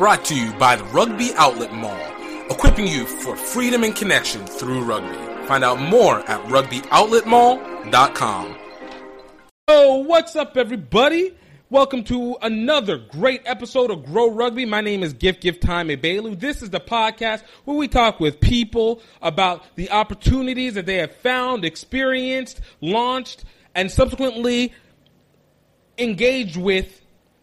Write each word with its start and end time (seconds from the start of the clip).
Brought 0.00 0.24
to 0.24 0.34
you 0.34 0.50
by 0.54 0.74
the 0.76 0.84
Rugby 0.84 1.32
Outlet 1.36 1.74
Mall, 1.74 2.00
equipping 2.48 2.86
you 2.86 3.04
for 3.04 3.36
freedom 3.36 3.84
and 3.84 3.94
connection 3.94 4.46
through 4.46 4.82
rugby. 4.82 5.14
Find 5.46 5.62
out 5.62 5.78
more 5.78 6.20
at 6.20 6.42
rugbyoutletmall.com. 6.46 8.56
Oh, 9.68 9.98
what's 9.98 10.36
up, 10.36 10.56
everybody? 10.56 11.34
Welcome 11.68 12.02
to 12.04 12.38
another 12.40 12.96
great 12.96 13.42
episode 13.44 13.90
of 13.90 14.06
Grow 14.06 14.30
Rugby. 14.30 14.64
My 14.64 14.80
name 14.80 15.02
is 15.02 15.12
Gift 15.12 15.42
Gift 15.42 15.62
Time 15.62 15.88
Bailey. 15.88 16.34
This 16.34 16.62
is 16.62 16.70
the 16.70 16.80
podcast 16.80 17.42
where 17.66 17.76
we 17.76 17.86
talk 17.86 18.20
with 18.20 18.40
people 18.40 19.02
about 19.20 19.76
the 19.76 19.90
opportunities 19.90 20.76
that 20.76 20.86
they 20.86 20.96
have 20.96 21.14
found, 21.16 21.66
experienced, 21.66 22.62
launched, 22.80 23.44
and 23.74 23.90
subsequently 23.90 24.72
engaged 25.98 26.56
with 26.56 27.02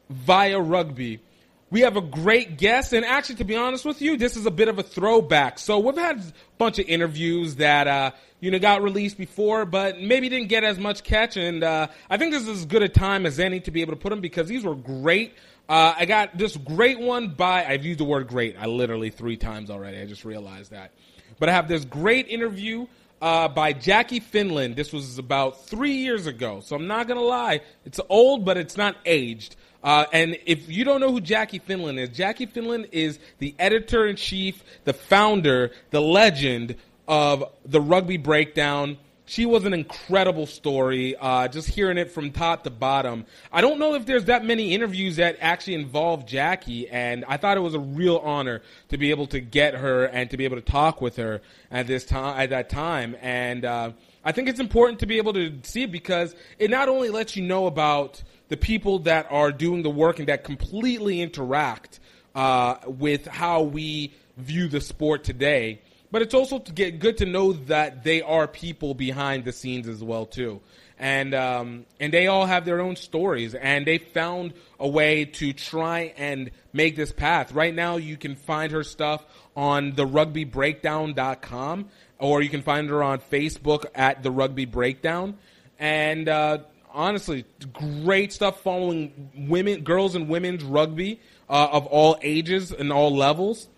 via 0.10 0.60
rugby. 0.60 1.22
We 1.70 1.82
have 1.82 1.98
a 1.98 2.02
great 2.02 2.58
guest, 2.58 2.94
and 2.94 3.06
actually, 3.06 3.36
to 3.36 3.44
be 3.44 3.58
honest 3.58 3.84
with 3.84 4.02
you, 4.02 4.16
this 4.16 4.38
is 4.38 4.46
a 4.46 4.52
bit 4.52 4.70
of 4.70 4.80
a 4.80 4.84
throwback. 4.84 5.60
So 5.60 5.80
we've 5.80 5.98
had 5.98 6.18
a 6.20 6.34
bunch 6.58 6.80
of 6.80 6.88
interviews 6.88 7.58
that 7.58 7.88
uh, 7.88 8.12
you 8.40 8.52
know 8.52 8.60
got 8.60 8.82
released 8.82 9.18
before, 9.18 9.66
but 9.66 10.00
maybe 10.00 10.30
didn't 10.30 10.48
get 10.48 10.64
as 10.64 10.80
much 10.80 11.04
catch. 11.04 11.36
And 11.36 11.66
uh, 11.66 11.88
I 12.10 12.16
think 12.16 12.32
this 12.32 12.44
is 12.44 12.60
as 12.60 12.66
good 12.66 12.84
a 12.84 12.88
time 12.88 13.26
as 13.26 13.38
any 13.38 13.60
to 13.62 13.72
be 13.72 13.82
able 13.82 13.92
to 13.92 14.00
put 14.00 14.12
them 14.12 14.22
because 14.22 14.48
these 14.48 14.64
were 14.64 14.76
great. 14.76 15.34
Uh, 15.68 15.94
I 15.98 16.06
got 16.06 16.38
this 16.38 16.56
great 16.56 17.02
one 17.02 17.30
by 17.32 17.66
I've 17.66 17.84
used 17.84 18.00
the 18.00 18.06
word 18.06 18.28
great. 18.28 18.56
I 18.58 18.68
literally 18.68 19.10
three 19.10 19.36
times 19.36 19.70
already. 19.70 20.00
I 20.00 20.06
just 20.06 20.24
realized 20.24 20.72
that. 20.72 20.92
But 21.38 21.50
I 21.50 21.52
have 21.52 21.68
this 21.68 21.84
great 21.84 22.30
interview 22.30 22.88
uh, 23.22 23.50
by 23.50 23.74
Jackie 23.74 24.22
Finlan. 24.22 24.76
This 24.76 24.94
was 24.94 25.18
about 25.18 25.66
three 25.66 25.96
years 25.96 26.28
ago, 26.28 26.62
so 26.62 26.78
I'm 26.78 26.88
not 26.88 27.10
gonna 27.10 27.22
lie. 27.22 27.62
It's 27.86 28.00
old, 28.08 28.46
but 28.46 28.56
it's 28.56 28.78
not 28.78 28.96
aged. 29.06 29.58
Uh, 29.88 30.06
and 30.12 30.38
if 30.46 30.70
you 30.70 30.84
don't 30.84 31.00
know 31.00 31.14
who 31.14 31.22
Jackie 31.22 31.62
Finlan 31.62 31.98
is, 31.98 32.10
Jackie 32.10 32.46
Finlan 32.46 32.90
is 32.92 33.20
the 33.40 33.56
editor 33.58 34.06
in 34.06 34.18
chief, 34.18 34.62
the 34.84 34.92
founder, 34.92 35.72
the 35.92 36.02
legend 36.02 36.76
of 37.08 37.46
the 37.64 37.80
Rugby 37.80 38.18
Breakdown. 38.18 38.98
She 39.28 39.46
was 39.46 39.64
an 39.64 39.74
incredible 39.74 40.46
story, 40.46 41.16
uh, 41.16 41.48
just 41.48 41.70
hearing 41.70 41.98
it 41.98 42.12
from 42.12 42.32
top 42.32 42.66
to 42.66 42.70
bottom. 42.70 43.26
I 43.50 43.62
don't 43.62 43.80
know 43.80 43.94
if 43.94 44.06
there's 44.06 44.26
that 44.26 44.44
many 44.44 44.74
interviews 44.74 45.16
that 45.16 45.38
actually 45.40 45.76
involve 45.76 46.26
Jackie, 46.26 46.90
and 46.90 47.24
I 47.26 47.38
thought 47.38 47.56
it 47.56 47.62
was 47.62 47.74
a 47.74 47.80
real 47.80 48.18
honor 48.18 48.64
to 48.90 48.98
be 48.98 49.12
able 49.12 49.28
to 49.28 49.40
get 49.40 49.74
her 49.74 50.04
and 50.04 50.30
to 50.32 50.36
be 50.36 50.44
able 50.44 50.58
to 50.58 50.62
talk 50.62 51.00
with 51.00 51.16
her 51.16 51.40
at 51.72 51.88
this 51.88 52.04
time, 52.04 52.38
at 52.38 52.50
that 52.50 52.70
time. 52.70 53.16
And 53.22 53.64
uh, 53.64 53.92
I 54.26 54.34
think 54.34 54.50
it's 54.50 54.60
important 54.60 55.00
to 55.00 55.06
be 55.06 55.16
able 55.16 55.32
to 55.32 55.54
see 55.64 55.86
because 55.86 56.36
it 56.60 56.70
not 56.70 56.90
only 56.90 57.10
lets 57.10 57.38
you 57.38 57.44
know 57.44 57.68
about 57.68 58.22
the 58.50 58.58
people 58.58 59.00
that 59.00 59.28
are 59.30 59.52
doing 59.52 59.84
the 59.84 59.90
work 59.90 60.20
and 60.20 60.28
that 60.28 60.44
completely 60.44 61.22
interact 61.22 62.00
uh, 62.36 62.78
with 62.86 63.26
how 63.26 63.64
we 63.64 64.14
view 64.38 64.68
the 64.68 64.82
sport 64.82 65.24
today. 65.24 65.82
But 66.10 66.22
it's 66.22 66.34
also 66.34 66.60
to 66.60 66.72
get 66.72 67.00
good 67.00 67.18
to 67.18 67.26
know 67.26 67.54
that 67.54 68.04
they 68.04 68.22
are 68.22 68.48
people 68.48 68.94
behind 68.94 69.44
the 69.44 69.52
scenes 69.52 69.90
as 69.90 70.02
well 70.02 70.26
too, 70.26 70.62
and 70.98 71.34
um, 71.34 71.86
and 72.00 72.14
they 72.14 72.28
all 72.28 72.46
have 72.46 72.64
their 72.64 72.80
own 72.80 72.96
stories, 72.96 73.54
and 73.54 73.86
they 73.86 73.98
found 73.98 74.54
a 74.80 74.88
way 74.88 75.26
to 75.26 75.52
try 75.52 76.14
and 76.16 76.52
make 76.72 76.96
this 76.96 77.12
path. 77.12 77.52
Right 77.52 77.76
now, 77.76 77.98
you 77.98 78.16
can 78.16 78.36
find 78.36 78.72
her 78.72 78.84
stuff 78.84 79.26
on 79.54 79.96
the 79.96 80.06
rugbybreakdown.com, 80.06 81.90
or 82.20 82.42
you 82.42 82.50
can 82.50 82.62
find 82.62 82.90
her 82.90 83.04
on 83.04 83.20
Facebook 83.20 83.86
at 83.94 84.24
the 84.24 84.32
Rugby 84.32 84.64
Breakdown, 84.64 85.38
and 85.78 86.30
uh, 86.30 86.60
honestly, 86.98 87.46
great 87.72 88.34
stuff 88.34 88.62
following 88.62 89.30
women, 89.48 89.84
girls 89.84 90.16
and 90.16 90.28
women's 90.28 90.64
rugby 90.64 91.22
uh, 91.48 91.70
of 91.72 91.86
all 91.86 92.18
ages 92.22 92.74
and 92.74 92.92
all 92.92 93.16
levels. 93.16 93.70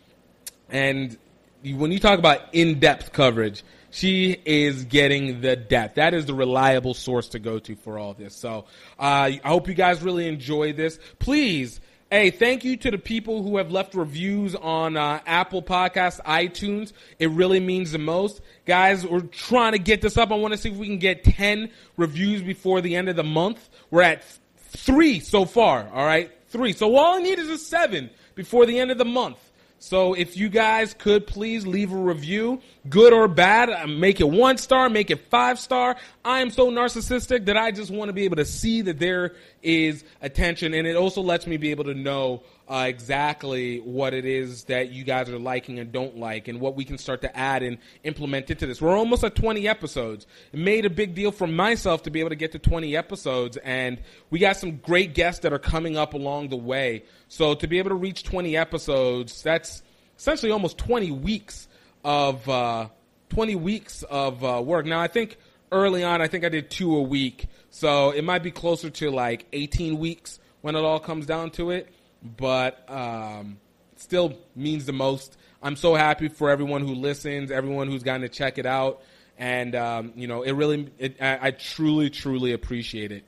And 0.70 1.18
when 1.64 1.92
you 1.92 2.00
talk 2.00 2.18
about 2.18 2.54
in-depth 2.54 3.12
coverage, 3.12 3.64
she 3.92 4.38
is 4.46 4.86
getting 4.86 5.42
the 5.42 5.56
depth. 5.56 5.96
That 5.96 6.14
is 6.14 6.26
the 6.26 6.34
reliable 6.34 6.94
source 6.94 7.30
to 7.30 7.40
go 7.40 7.60
to 7.60 7.76
for 7.76 8.00
all 8.00 8.14
this. 8.14 8.36
So 8.36 8.66
uh, 8.98 9.34
I 9.34 9.42
hope 9.44 9.68
you 9.68 9.74
guys 9.74 10.02
really 10.02 10.28
enjoy 10.28 10.74
this. 10.74 11.00
Please 11.20 11.82
Hey, 12.12 12.32
thank 12.32 12.64
you 12.64 12.76
to 12.78 12.90
the 12.90 12.98
people 12.98 13.44
who 13.44 13.58
have 13.58 13.70
left 13.70 13.94
reviews 13.94 14.56
on 14.56 14.98
uh, 14.98 15.20
Apple 15.28 15.62
Podcasts, 15.62 16.20
iTunes. 16.22 16.92
It 17.20 17.30
really 17.30 17.60
means 17.60 17.92
the 17.92 18.00
most. 18.00 18.42
Guys, 18.66 19.06
we're 19.06 19.22
trying 19.22 19.74
to 19.74 19.78
get 19.78 20.02
this 20.02 20.18
up. 20.18 20.32
I 20.32 20.36
want 20.36 20.52
to 20.56 20.58
see 20.58 20.72
if 20.72 20.76
we 20.76 20.88
can 20.88 20.98
get 20.98 21.24
10 21.24 21.70
reviews 21.98 22.42
before 22.42 22.82
the 22.82 22.96
end 22.96 23.10
of 23.10 23.16
the 23.16 23.24
month. 23.24 23.70
We're 23.92 24.02
at 24.02 24.24
three 24.58 25.20
so 25.20 25.46
far, 25.46 25.88
all 25.94 26.04
right? 26.04 26.32
Three. 26.48 26.74
So 26.74 26.96
all 26.96 27.14
I 27.14 27.20
need 27.20 27.38
is 27.38 27.48
a 27.48 27.60
seven 27.60 28.10
before 28.34 28.66
the 28.66 28.80
end 28.80 28.90
of 28.90 28.98
the 28.98 29.06
month. 29.06 29.38
So 29.82 30.14
if 30.14 30.36
you 30.36 30.50
guys 30.50 30.94
could 30.94 31.26
please 31.26 31.66
leave 31.66 31.94
a 31.94 31.96
review, 31.96 32.62
good 32.90 33.14
or 33.14 33.30
bad, 33.30 33.70
uh, 33.70 33.88
make 33.88 34.20
it 34.20 34.30
one 34.30 34.58
star, 34.58 34.90
make 34.90 35.10
it 35.10 35.30
five 35.30 35.58
star. 35.58 35.96
I 36.24 36.42
am 36.42 36.50
so 36.50 36.70
narcissistic 36.70 37.46
that 37.46 37.56
I 37.56 37.72
just 37.72 37.90
want 37.90 38.10
to 38.10 38.14
be 38.14 38.26
able 38.26 38.36
to 38.36 38.46
see 38.46 38.82
that 38.82 39.00
there 39.00 39.36
is 39.64 40.04
attention, 40.22 40.74
and 40.74 40.86
it 40.86 40.98
also 40.98 41.22
lets 41.22 41.48
me 41.48 41.56
be 41.56 41.72
able 41.72 41.86
to 41.86 41.94
know 41.94 42.44
uh, 42.70 42.86
exactly 42.88 43.80
what 43.80 44.14
it 44.14 44.26
is 44.26 44.66
that 44.66 44.92
you 44.92 45.04
guys 45.04 45.28
are 45.28 45.40
liking 45.40 45.80
and 45.80 45.92
don't 45.92 46.18
like, 46.18 46.48
and 46.48 46.60
what 46.60 46.76
we 46.76 46.86
can 46.86 47.00
start 47.00 47.22
to 47.22 47.38
add 47.38 47.64
and 47.64 47.80
implement 48.04 48.52
into 48.52 48.68
this. 48.68 48.80
We're 48.80 48.96
almost 48.96 49.24
at 49.24 49.36
20 49.36 49.68
episodes. 49.68 50.28
It 50.54 50.60
made 50.60 50.86
a 50.86 50.90
big 50.90 51.16
deal 51.16 51.32
for 51.32 51.48
myself 51.48 52.04
to 52.04 52.12
be 52.12 52.20
able 52.20 52.30
to 52.30 52.36
get 52.36 52.52
to 52.52 52.60
20 52.60 52.96
episodes, 52.96 53.58
and 53.58 54.00
we 54.30 54.38
got 54.38 54.56
some 54.56 54.78
great 54.78 55.16
guests 55.16 55.42
that 55.42 55.52
are 55.52 55.60
coming 55.60 55.98
up 55.98 56.14
along 56.14 56.50
the 56.50 56.58
way. 56.58 57.06
So 57.28 57.56
to 57.56 57.68
be 57.68 57.80
able 57.80 57.90
to 57.90 57.96
reach 57.96 58.24
20 58.24 58.56
episodes, 58.56 59.42
that's 59.42 59.82
essentially 60.16 60.52
almost 60.52 60.78
20 60.78 61.10
weeks 61.12 61.68
of 62.04 62.48
uh, 62.48 62.90
20 63.30 63.56
weeks 63.56 64.04
of 64.04 64.44
uh, 64.44 64.62
work. 64.64 64.86
Now 64.86 65.00
I 65.00 65.08
think 65.08 65.38
early 65.72 66.04
on, 66.04 66.22
I 66.22 66.28
think 66.28 66.46
I 66.46 66.50
did 66.50 66.70
two 66.70 66.96
a 66.98 67.02
week, 67.02 67.48
so 67.72 68.12
it 68.12 68.24
might 68.24 68.44
be 68.44 68.52
closer 68.52 68.92
to 68.92 69.10
like 69.10 69.48
18 69.54 69.98
weeks 69.98 70.40
when 70.62 70.76
it 70.76 70.84
all 70.84 71.00
comes 71.00 71.26
down 71.26 71.50
to 71.52 71.72
it 71.72 71.90
but 72.24 72.90
um, 72.90 73.58
still 73.96 74.38
means 74.56 74.86
the 74.86 74.94
most. 74.94 75.38
I'm 75.62 75.76
so 75.76 75.96
happy 75.96 76.30
for 76.30 76.50
everyone 76.50 76.82
who 76.82 76.96
listens, 76.96 77.52
everyone 77.52 77.88
who's 77.90 78.04
gotten 78.04 78.22
to 78.22 78.30
check 78.30 78.58
it 78.58 78.66
out, 78.66 79.02
and 79.38 79.76
um, 79.76 80.14
you 80.16 80.28
know, 80.28 80.44
it 80.44 80.52
really, 80.52 80.92
it, 80.98 81.18
I, 81.22 81.48
I, 81.48 81.52
truly, 81.52 82.10
truly 82.10 82.54
appreciate 82.54 83.12
it. 83.12 83.24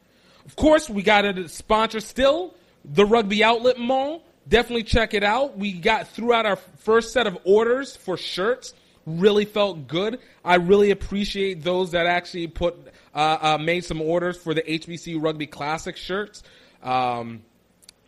Of 0.46 0.56
course, 0.56 0.90
we 0.90 1.04
got 1.04 1.26
a 1.26 1.48
sponsor 1.48 2.00
still, 2.00 2.54
the 2.86 3.06
Rugby 3.06 3.44
Outlet 3.44 3.78
Mall. 3.78 4.24
Definitely 4.48 4.84
check 4.84 5.14
it 5.14 5.24
out. 5.24 5.58
We 5.58 5.74
got 5.74 6.08
throughout 6.08 6.46
our 6.46 6.56
first 6.56 7.14
set 7.14 7.28
of 7.28 7.38
orders 7.44 7.96
for 7.96 8.18
shirts. 8.18 8.74
Really 9.06 9.46
felt 9.46 9.88
good. 9.88 10.20
I 10.44 10.56
really 10.56 10.92
appreciate 10.92 11.64
those 11.64 11.92
that 11.92 12.08
actually 12.08 12.48
put 12.48 12.76
uh, 13.14 13.38
uh, 13.42 13.58
made 13.60 13.86
some 13.86 14.02
orders 14.02 14.38
for 14.38 14.54
the 14.54 14.62
HBC 14.62 15.22
Rugby 15.22 15.48
Classic 15.48 15.96
shirts. 15.96 16.44
Um, 16.82 17.44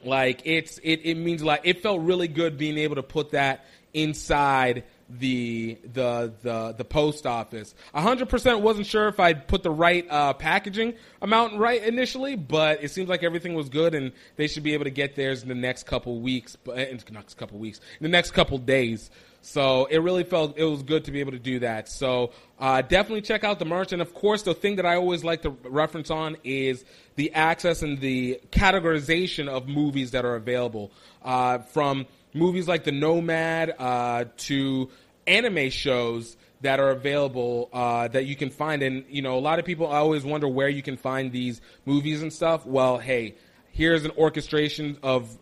like 0.06 0.42
it's 0.46 0.78
it, 0.80 1.02
it 1.04 1.16
means 1.16 1.44
like 1.44 1.62
it 1.64 1.82
felt 1.82 2.02
really 2.02 2.28
good 2.28 2.58
being 2.58 2.78
able 2.78 2.96
to 2.96 3.04
put 3.04 3.32
that 3.32 3.66
inside 3.94 4.84
the 5.10 5.78
the 5.94 6.34
the 6.42 6.74
the 6.78 6.86
post 6.86 7.26
office. 7.26 7.76
hundred 7.94 8.30
percent 8.30 8.62
wasn't 8.62 8.88
sure 8.88 9.08
if 9.08 9.20
I'd 9.20 9.48
put 9.48 9.64
the 9.64 9.72
right 9.72 10.06
uh, 10.10 10.34
packaging 10.34 10.96
amount 11.22 11.60
right 11.60 11.84
initially, 11.84 12.36
but 12.36 12.84
it 12.84 12.92
seems 12.92 13.10
like 13.10 13.24
everything 13.24 13.54
was 13.54 13.70
good, 13.70 13.96
and 13.96 14.12
they 14.36 14.48
should 14.48 14.64
be 14.64 14.74
able 14.74 14.86
to 14.86 14.92
get 14.92 15.16
theirs 15.16 15.44
in 15.44 15.50
the 15.50 15.56
next 15.56 15.84
couple 15.84 16.20
weeks. 16.20 16.56
But 16.56 16.78
in 16.80 16.98
the 16.98 17.12
next 17.12 17.36
couple 17.36 17.60
weeks, 17.60 17.80
in 18.00 18.04
the 18.04 18.10
next 18.10 18.32
couple 18.32 18.58
days. 18.58 19.10
So 19.46 19.86
it 19.86 19.98
really 19.98 20.24
felt 20.24 20.58
it 20.58 20.64
was 20.64 20.84
good 20.84 21.04
to 21.04 21.12
be 21.12 21.20
able 21.20 21.34
to 21.34 21.40
do 21.40 21.60
that. 21.60 21.90
So 21.90 22.32
uh, 22.60 22.82
definitely 22.82 23.24
check 23.24 23.44
out 23.44 23.60
the 23.60 23.66
merch, 23.66 23.92
and 23.92 24.02
of 24.02 24.14
course, 24.14 24.44
the 24.44 24.54
thing 24.54 24.78
that 24.78 24.86
I 24.86 24.96
always 24.96 25.26
like 25.26 25.42
to 25.42 25.50
reference 25.66 26.10
on 26.10 26.38
is 26.46 26.86
the 27.16 27.34
access 27.34 27.82
and 27.82 28.00
the 28.00 28.40
categorization 28.52 29.50
of 29.50 29.68
movies 29.68 30.12
that 30.12 30.24
are 30.24 30.36
available 30.36 30.92
uh, 31.22 31.58
from 31.58 32.06
movies 32.34 32.70
like 32.70 32.86
The 32.86 32.94
Nomad 32.94 33.76
uh, 33.78 34.26
to 34.38 34.90
anime 35.28 35.70
shows 35.70 36.38
that 36.62 36.80
are 36.80 36.92
available 36.92 37.70
uh, 37.74 38.08
that 38.08 38.26
you 38.26 38.38
can 38.38 38.50
find. 38.50 38.82
And, 38.82 39.04
you 39.10 39.22
know, 39.22 39.38
a 39.38 39.42
lot 39.42 39.60
of 39.60 39.66
people 39.66 39.88
always 39.88 40.24
wonder 40.24 40.48
where 40.48 40.70
you 40.70 40.82
can 40.82 40.96
find 40.96 41.34
these 41.34 41.60
movies 41.86 42.22
and 42.22 42.32
stuff. 42.32 42.66
Well, 42.66 42.98
hey, 42.98 43.36
here's 43.74 44.06
an 44.06 44.12
orchestration 44.18 45.00
of 45.04 45.38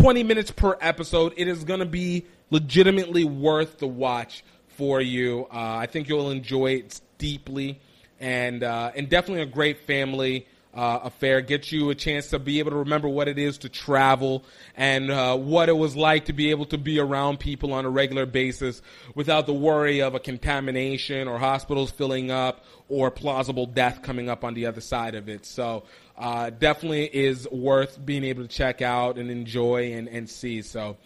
20 0.00 0.22
minutes 0.22 0.50
per 0.50 0.78
episode. 0.80 1.34
It 1.36 1.46
is 1.46 1.64
going 1.64 1.80
to 1.80 1.86
be 1.86 2.24
legitimately 2.48 3.24
worth 3.24 3.78
the 3.78 3.86
watch 3.86 4.42
for 4.68 4.98
you. 4.98 5.46
Uh, 5.52 5.76
I 5.76 5.86
think 5.86 6.08
you'll 6.08 6.30
enjoy 6.30 6.72
it 6.76 6.98
deeply, 7.18 7.78
and 8.18 8.62
uh, 8.62 8.92
and 8.96 9.10
definitely 9.10 9.42
a 9.42 9.46
great 9.46 9.80
family 9.80 10.46
uh, 10.72 11.00
affair. 11.02 11.42
Gets 11.42 11.70
you 11.70 11.90
a 11.90 11.94
chance 11.94 12.28
to 12.28 12.38
be 12.38 12.60
able 12.60 12.70
to 12.70 12.78
remember 12.78 13.10
what 13.10 13.28
it 13.28 13.38
is 13.38 13.58
to 13.58 13.68
travel 13.68 14.42
and 14.74 15.10
uh, 15.10 15.36
what 15.36 15.68
it 15.68 15.76
was 15.76 15.94
like 15.96 16.24
to 16.26 16.32
be 16.32 16.50
able 16.50 16.64
to 16.66 16.78
be 16.78 16.98
around 16.98 17.38
people 17.38 17.74
on 17.74 17.84
a 17.84 17.90
regular 17.90 18.24
basis 18.24 18.80
without 19.14 19.44
the 19.44 19.52
worry 19.52 20.00
of 20.00 20.14
a 20.14 20.20
contamination 20.20 21.28
or 21.28 21.38
hospitals 21.38 21.90
filling 21.90 22.30
up 22.30 22.64
or 22.88 23.10
plausible 23.10 23.66
death 23.66 24.00
coming 24.00 24.30
up 24.30 24.44
on 24.44 24.54
the 24.54 24.64
other 24.64 24.80
side 24.80 25.14
of 25.14 25.28
it. 25.28 25.44
So 25.44 25.84
uh, 26.20 26.50
definitely 26.50 27.06
is 27.06 27.48
worth 27.50 27.98
being 28.04 28.22
able 28.22 28.42
to 28.42 28.48
check 28.48 28.82
out 28.82 29.18
and 29.18 29.30
enjoy 29.30 29.94
and, 29.94 30.06
and 30.06 30.30
see. 30.30 30.62
So. 30.62 30.96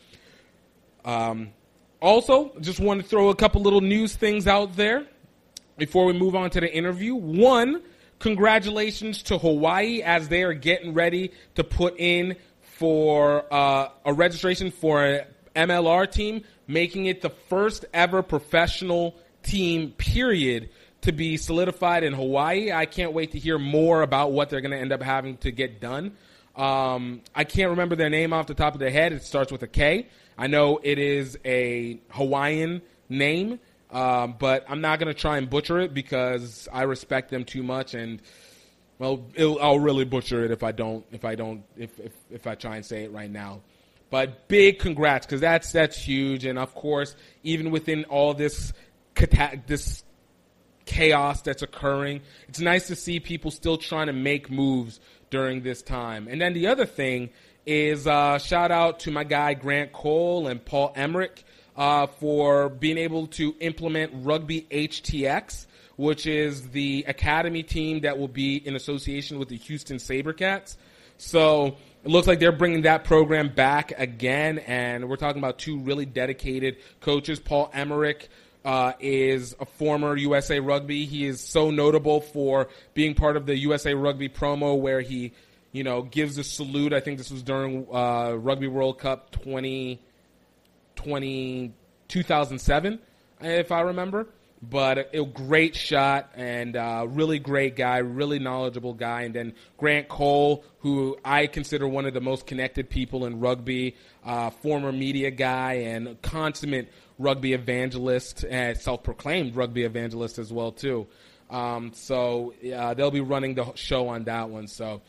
Um, 1.04 1.52
also, 2.00 2.52
just 2.60 2.80
want 2.80 3.00
to 3.00 3.08
throw 3.08 3.30
a 3.30 3.34
couple 3.34 3.62
little 3.62 3.80
news 3.80 4.14
things 4.14 4.46
out 4.46 4.76
there 4.76 5.06
before 5.78 6.04
we 6.04 6.12
move 6.12 6.34
on 6.34 6.50
to 6.50 6.60
the 6.60 6.70
interview. 6.70 7.14
One, 7.14 7.82
congratulations 8.18 9.22
to 9.24 9.38
Hawaii 9.38 10.02
as 10.02 10.28
they 10.28 10.42
are 10.42 10.52
getting 10.52 10.92
ready 10.92 11.32
to 11.54 11.64
put 11.64 11.98
in 11.98 12.36
for 12.60 13.46
uh, 13.50 13.88
a 14.04 14.12
registration 14.12 14.70
for 14.70 15.02
an 15.02 15.24
MLR 15.56 16.10
team, 16.10 16.44
making 16.66 17.06
it 17.06 17.22
the 17.22 17.30
first 17.30 17.86
ever 17.94 18.22
professional 18.22 19.16
team, 19.42 19.92
period, 19.92 20.68
to 21.04 21.12
be 21.12 21.36
solidified 21.36 22.04
in 22.04 22.12
Hawaii. 22.12 22.72
I 22.72 22.86
can't 22.86 23.12
wait 23.12 23.32
to 23.32 23.38
hear 23.38 23.58
more 23.58 24.02
about 24.02 24.32
what 24.32 24.50
they're 24.50 24.60
going 24.60 24.72
to 24.72 24.78
end 24.78 24.92
up 24.92 25.02
having 25.02 25.36
to 25.38 25.50
get 25.50 25.80
done. 25.80 26.16
Um, 26.56 27.22
I 27.34 27.44
can't 27.44 27.70
remember 27.70 27.96
their 27.96 28.10
name 28.10 28.32
off 28.32 28.46
the 28.46 28.54
top 28.54 28.74
of 28.74 28.80
their 28.80 28.90
head. 28.90 29.12
It 29.12 29.22
starts 29.24 29.50
with 29.50 29.62
a 29.62 29.66
K. 29.66 30.08
I 30.38 30.46
know 30.46 30.80
it 30.82 30.98
is 30.98 31.38
a 31.44 32.00
Hawaiian 32.10 32.82
name, 33.08 33.60
um, 33.90 34.36
but 34.38 34.64
I'm 34.68 34.80
not 34.80 34.98
going 34.98 35.12
to 35.12 35.18
try 35.18 35.38
and 35.38 35.48
butcher 35.48 35.80
it 35.80 35.94
because 35.94 36.68
I 36.72 36.82
respect 36.82 37.30
them 37.30 37.44
too 37.44 37.62
much, 37.62 37.94
and 37.94 38.20
well, 38.98 39.24
I'll 39.38 39.78
really 39.78 40.04
butcher 40.04 40.44
it 40.44 40.50
if 40.50 40.62
I 40.62 40.72
don't 40.72 41.04
if 41.12 41.24
I 41.24 41.34
don't 41.34 41.64
if, 41.76 41.98
if 41.98 42.12
if 42.30 42.46
I 42.46 42.54
try 42.54 42.76
and 42.76 42.84
say 42.84 43.04
it 43.04 43.12
right 43.12 43.30
now. 43.30 43.60
But 44.10 44.48
big 44.48 44.78
congrats 44.78 45.26
because 45.26 45.40
that's 45.40 45.72
that's 45.72 45.96
huge, 45.96 46.44
and 46.44 46.58
of 46.58 46.74
course, 46.74 47.16
even 47.42 47.70
within 47.72 48.04
all 48.04 48.34
this 48.34 48.72
this 49.66 50.03
chaos 50.84 51.42
that's 51.42 51.62
occurring, 51.62 52.20
it's 52.48 52.60
nice 52.60 52.86
to 52.88 52.96
see 52.96 53.20
people 53.20 53.50
still 53.50 53.76
trying 53.76 54.06
to 54.06 54.12
make 54.12 54.50
moves 54.50 55.00
during 55.30 55.62
this 55.62 55.82
time. 55.82 56.28
And 56.28 56.40
then 56.40 56.52
the 56.52 56.68
other 56.68 56.86
thing 56.86 57.30
is 57.66 58.06
uh, 58.06 58.38
shout 58.38 58.70
out 58.70 59.00
to 59.00 59.10
my 59.10 59.24
guy 59.24 59.54
Grant 59.54 59.92
Cole 59.92 60.46
and 60.48 60.64
Paul 60.64 60.92
Emerick 60.94 61.44
uh, 61.76 62.06
for 62.06 62.68
being 62.68 62.98
able 62.98 63.26
to 63.28 63.54
implement 63.60 64.12
Rugby 64.14 64.66
HTX, 64.70 65.66
which 65.96 66.26
is 66.26 66.70
the 66.70 67.04
academy 67.08 67.62
team 67.62 68.00
that 68.00 68.18
will 68.18 68.28
be 68.28 68.56
in 68.56 68.76
association 68.76 69.38
with 69.38 69.48
the 69.48 69.56
Houston 69.56 69.96
SaberCats. 69.96 70.76
So 71.16 71.76
it 72.04 72.10
looks 72.10 72.26
like 72.26 72.38
they're 72.38 72.52
bringing 72.52 72.82
that 72.82 73.04
program 73.04 73.48
back 73.48 73.92
again, 73.96 74.58
and 74.58 75.08
we're 75.08 75.16
talking 75.16 75.40
about 75.40 75.58
two 75.58 75.78
really 75.78 76.06
dedicated 76.06 76.76
coaches. 77.00 77.40
Paul 77.40 77.70
Emerick 77.72 78.28
uh, 78.64 78.92
is 79.00 79.54
a 79.60 79.66
former 79.66 80.16
USA 80.16 80.60
Rugby. 80.60 81.04
He 81.04 81.26
is 81.26 81.40
so 81.40 81.70
notable 81.70 82.20
for 82.20 82.68
being 82.94 83.14
part 83.14 83.36
of 83.36 83.46
the 83.46 83.56
USA 83.58 83.94
Rugby 83.94 84.28
promo 84.28 84.78
where 84.78 85.00
he 85.00 85.32
you 85.74 85.82
know, 85.82 86.02
gives 86.02 86.38
a 86.38 86.44
salute. 86.44 86.92
I 86.92 87.00
think 87.00 87.18
this 87.18 87.32
was 87.32 87.42
during 87.42 87.88
uh, 87.92 88.30
Rugby 88.34 88.68
World 88.68 89.00
Cup 89.00 89.32
20, 89.32 90.00
20, 90.94 91.72
2007, 92.06 92.98
if 93.40 93.72
I 93.72 93.80
remember. 93.80 94.28
But 94.62 95.10
a 95.12 95.24
great 95.24 95.74
shot 95.74 96.30
and 96.36 96.76
uh, 96.76 97.06
really 97.08 97.40
great 97.40 97.74
guy, 97.74 97.98
really 97.98 98.38
knowledgeable 98.38 98.94
guy. 98.94 99.22
And 99.22 99.34
then 99.34 99.52
Grant 99.76 100.08
Cole, 100.08 100.64
who 100.78 101.18
I 101.24 101.48
consider 101.48 101.88
one 101.88 102.06
of 102.06 102.14
the 102.14 102.20
most 102.20 102.46
connected 102.46 102.88
people 102.88 103.26
in 103.26 103.40
rugby, 103.40 103.96
uh, 104.24 104.50
former 104.50 104.92
media 104.92 105.32
guy 105.32 105.72
and 105.72 106.22
consummate 106.22 106.88
rugby 107.18 107.52
evangelist, 107.52 108.44
and 108.48 108.76
self-proclaimed 108.76 109.56
rugby 109.56 109.84
evangelist 109.84 110.38
as 110.38 110.52
well 110.52 110.72
too. 110.72 111.06
Um, 111.50 111.92
so 111.94 112.54
uh, 112.74 112.94
they'll 112.94 113.10
be 113.10 113.20
running 113.20 113.54
the 113.54 113.72
show 113.74 114.08
on 114.08 114.24
that 114.24 114.50
one. 114.50 114.66
So 114.66 115.02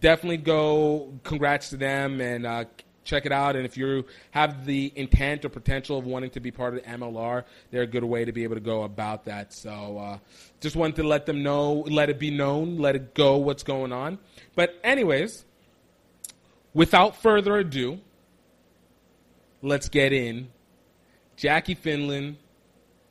definitely 0.00 0.38
go. 0.38 1.12
Congrats 1.22 1.70
to 1.70 1.76
them 1.76 2.20
and 2.20 2.46
uh, 2.46 2.64
check 3.04 3.24
it 3.24 3.32
out. 3.32 3.56
And 3.56 3.64
if 3.64 3.76
you 3.76 4.04
have 4.32 4.66
the 4.66 4.92
intent 4.94 5.44
or 5.44 5.48
potential 5.48 5.98
of 5.98 6.04
wanting 6.04 6.30
to 6.30 6.40
be 6.40 6.50
part 6.50 6.74
of 6.74 6.82
the 6.82 6.90
MLR, 6.90 7.44
they're 7.70 7.82
a 7.82 7.86
good 7.86 8.04
way 8.04 8.24
to 8.24 8.32
be 8.32 8.42
able 8.42 8.56
to 8.56 8.60
go 8.60 8.82
about 8.82 9.24
that. 9.24 9.54
So 9.54 9.98
uh, 9.98 10.18
just 10.60 10.76
wanted 10.76 10.96
to 10.96 11.04
let 11.04 11.24
them 11.24 11.42
know, 11.42 11.84
let 11.88 12.10
it 12.10 12.18
be 12.18 12.30
known, 12.30 12.78
let 12.78 12.96
it 12.96 13.14
go 13.14 13.38
what's 13.38 13.62
going 13.62 13.92
on. 13.92 14.18
But, 14.54 14.78
anyways, 14.84 15.44
without 16.74 17.16
further 17.16 17.56
ado, 17.56 18.00
let's 19.62 19.88
get 19.88 20.12
in. 20.12 20.48
Jackie 21.36 21.74
Finlan 21.74 22.34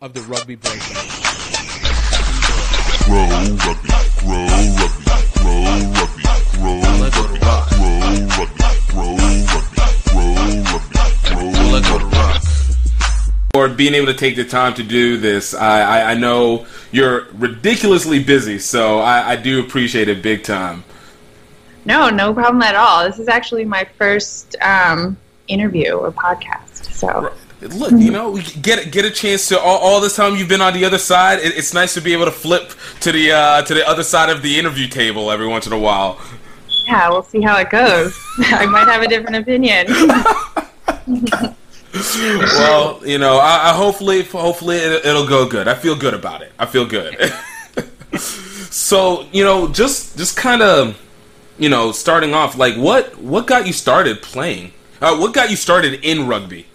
of 0.01 0.15
the 0.15 0.21
Rugby 0.21 0.55
Breakdown. 0.55 1.05
Grow 3.05 3.27
rugby, 3.29 3.89
grow 4.19 4.47
rugby, 4.81 5.05
grow 5.37 5.61
rugby. 5.93 6.25
For 13.53 13.69
being 13.69 13.93
able 13.93 14.07
to 14.07 14.15
take 14.15 14.35
the 14.35 14.43
time 14.43 14.73
to 14.73 14.83
do 14.83 15.17
this, 15.17 15.53
I, 15.53 15.81
I, 15.81 16.11
I 16.11 16.13
know 16.15 16.65
you're 16.91 17.27
ridiculously 17.33 18.23
busy, 18.23 18.57
so 18.57 18.99
I, 18.99 19.33
I 19.33 19.35
do 19.35 19.59
appreciate 19.59 20.09
it 20.09 20.23
big 20.23 20.43
time. 20.43 20.83
No, 21.85 22.09
no 22.09 22.33
problem 22.33 22.63
at 22.63 22.73
all. 22.75 23.05
This 23.05 23.19
is 23.19 23.27
actually 23.27 23.65
my 23.65 23.85
first 23.99 24.55
um, 24.61 25.15
interview 25.47 25.91
or 25.91 26.11
podcast. 26.11 26.91
So 26.91 27.31
look, 27.61 27.91
you 27.91 28.11
know, 28.11 28.37
get 28.61 28.91
get 28.91 29.05
a 29.05 29.11
chance 29.11 29.47
to 29.49 29.59
all, 29.59 29.77
all, 29.79 30.01
this 30.01 30.15
time 30.15 30.35
you've 30.35 30.49
been 30.49 30.61
on 30.61 30.73
the 30.73 30.85
other 30.85 30.97
side. 30.97 31.39
It, 31.39 31.57
it's 31.57 31.73
nice 31.73 31.93
to 31.93 32.01
be 32.01 32.13
able 32.13 32.25
to 32.25 32.31
flip 32.31 32.71
to 33.01 33.11
the 33.11 33.31
uh, 33.31 33.61
to 33.63 33.73
the 33.73 33.87
other 33.87 34.03
side 34.03 34.29
of 34.29 34.41
the 34.41 34.59
interview 34.59 34.87
table 34.87 35.31
every 35.31 35.47
once 35.47 35.65
in 35.67 35.73
a 35.73 35.79
while. 35.79 36.19
Yeah, 36.85 37.09
we'll 37.09 37.23
see 37.23 37.41
how 37.41 37.57
it 37.57 37.69
goes. 37.69 38.17
I 38.39 38.65
might 38.65 38.87
have 38.87 39.01
a 39.01 39.07
different 39.07 39.37
opinion. 39.37 39.87
well, 41.95 43.01
you 43.05 43.17
know, 43.17 43.37
I, 43.37 43.69
I 43.69 43.73
hopefully, 43.73 44.23
hopefully 44.23 44.77
it, 44.77 45.03
will 45.03 45.27
go 45.27 45.47
good. 45.47 45.67
I 45.67 45.73
feel 45.73 45.95
good 45.95 46.13
about 46.13 46.41
it. 46.41 46.51
I 46.59 46.65
feel 46.65 46.85
good. 46.85 47.17
so, 48.19 49.25
you 49.31 49.43
know, 49.43 49.67
just 49.69 50.17
just 50.17 50.37
kind 50.37 50.61
of, 50.61 51.01
you 51.57 51.69
know, 51.69 51.91
starting 51.91 52.33
off, 52.33 52.57
like, 52.57 52.75
what 52.75 53.17
what 53.17 53.47
got 53.47 53.65
you 53.65 53.73
started 53.73 54.21
playing? 54.21 54.73
Uh, 55.01 55.17
what 55.17 55.33
got 55.33 55.49
you 55.49 55.55
started 55.55 56.05
in 56.05 56.27
rugby? 56.27 56.67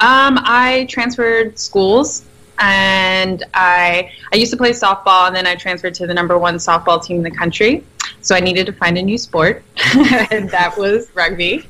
Um, 0.00 0.38
I 0.42 0.86
transferred 0.90 1.58
schools, 1.58 2.24
and 2.58 3.42
I 3.54 4.10
I 4.32 4.36
used 4.36 4.50
to 4.52 4.56
play 4.56 4.70
softball, 4.70 5.26
and 5.26 5.34
then 5.34 5.46
I 5.46 5.54
transferred 5.54 5.94
to 5.94 6.06
the 6.06 6.14
number 6.14 6.38
one 6.38 6.56
softball 6.56 7.02
team 7.02 7.18
in 7.18 7.22
the 7.22 7.30
country. 7.30 7.84
So 8.20 8.34
I 8.34 8.40
needed 8.40 8.66
to 8.66 8.72
find 8.72 8.98
a 8.98 9.02
new 9.02 9.18
sport, 9.18 9.62
and 9.94 10.50
that 10.50 10.74
was 10.76 11.10
rugby. 11.14 11.66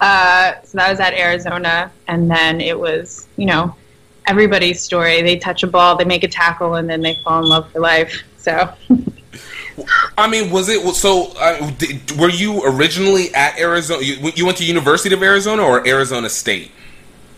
Uh, 0.00 0.54
so 0.64 0.78
that 0.78 0.90
was 0.90 1.00
at 1.00 1.14
Arizona, 1.14 1.90
and 2.06 2.30
then 2.30 2.60
it 2.60 2.78
was, 2.78 3.28
you 3.36 3.46
know, 3.46 3.74
everybody's 4.26 4.80
story. 4.80 5.22
They 5.22 5.38
touch 5.38 5.62
a 5.62 5.66
ball, 5.66 5.96
they 5.96 6.04
make 6.04 6.24
a 6.24 6.28
tackle, 6.28 6.74
and 6.74 6.88
then 6.88 7.02
they 7.02 7.16
fall 7.24 7.42
in 7.42 7.48
love 7.48 7.70
for 7.70 7.80
life. 7.80 8.24
So. 8.36 8.72
I 10.18 10.28
mean, 10.28 10.50
was 10.50 10.68
it 10.68 10.82
so? 10.96 11.32
Uh, 11.38 11.70
did, 11.72 12.10
were 12.18 12.30
you 12.30 12.64
originally 12.64 13.32
at 13.34 13.58
Arizona? 13.58 14.02
You, 14.02 14.32
you, 14.34 14.44
went 14.44 14.58
to 14.58 14.64
University 14.64 15.14
of 15.14 15.22
Arizona 15.22 15.62
or 15.62 15.86
Arizona 15.86 16.28
State? 16.28 16.72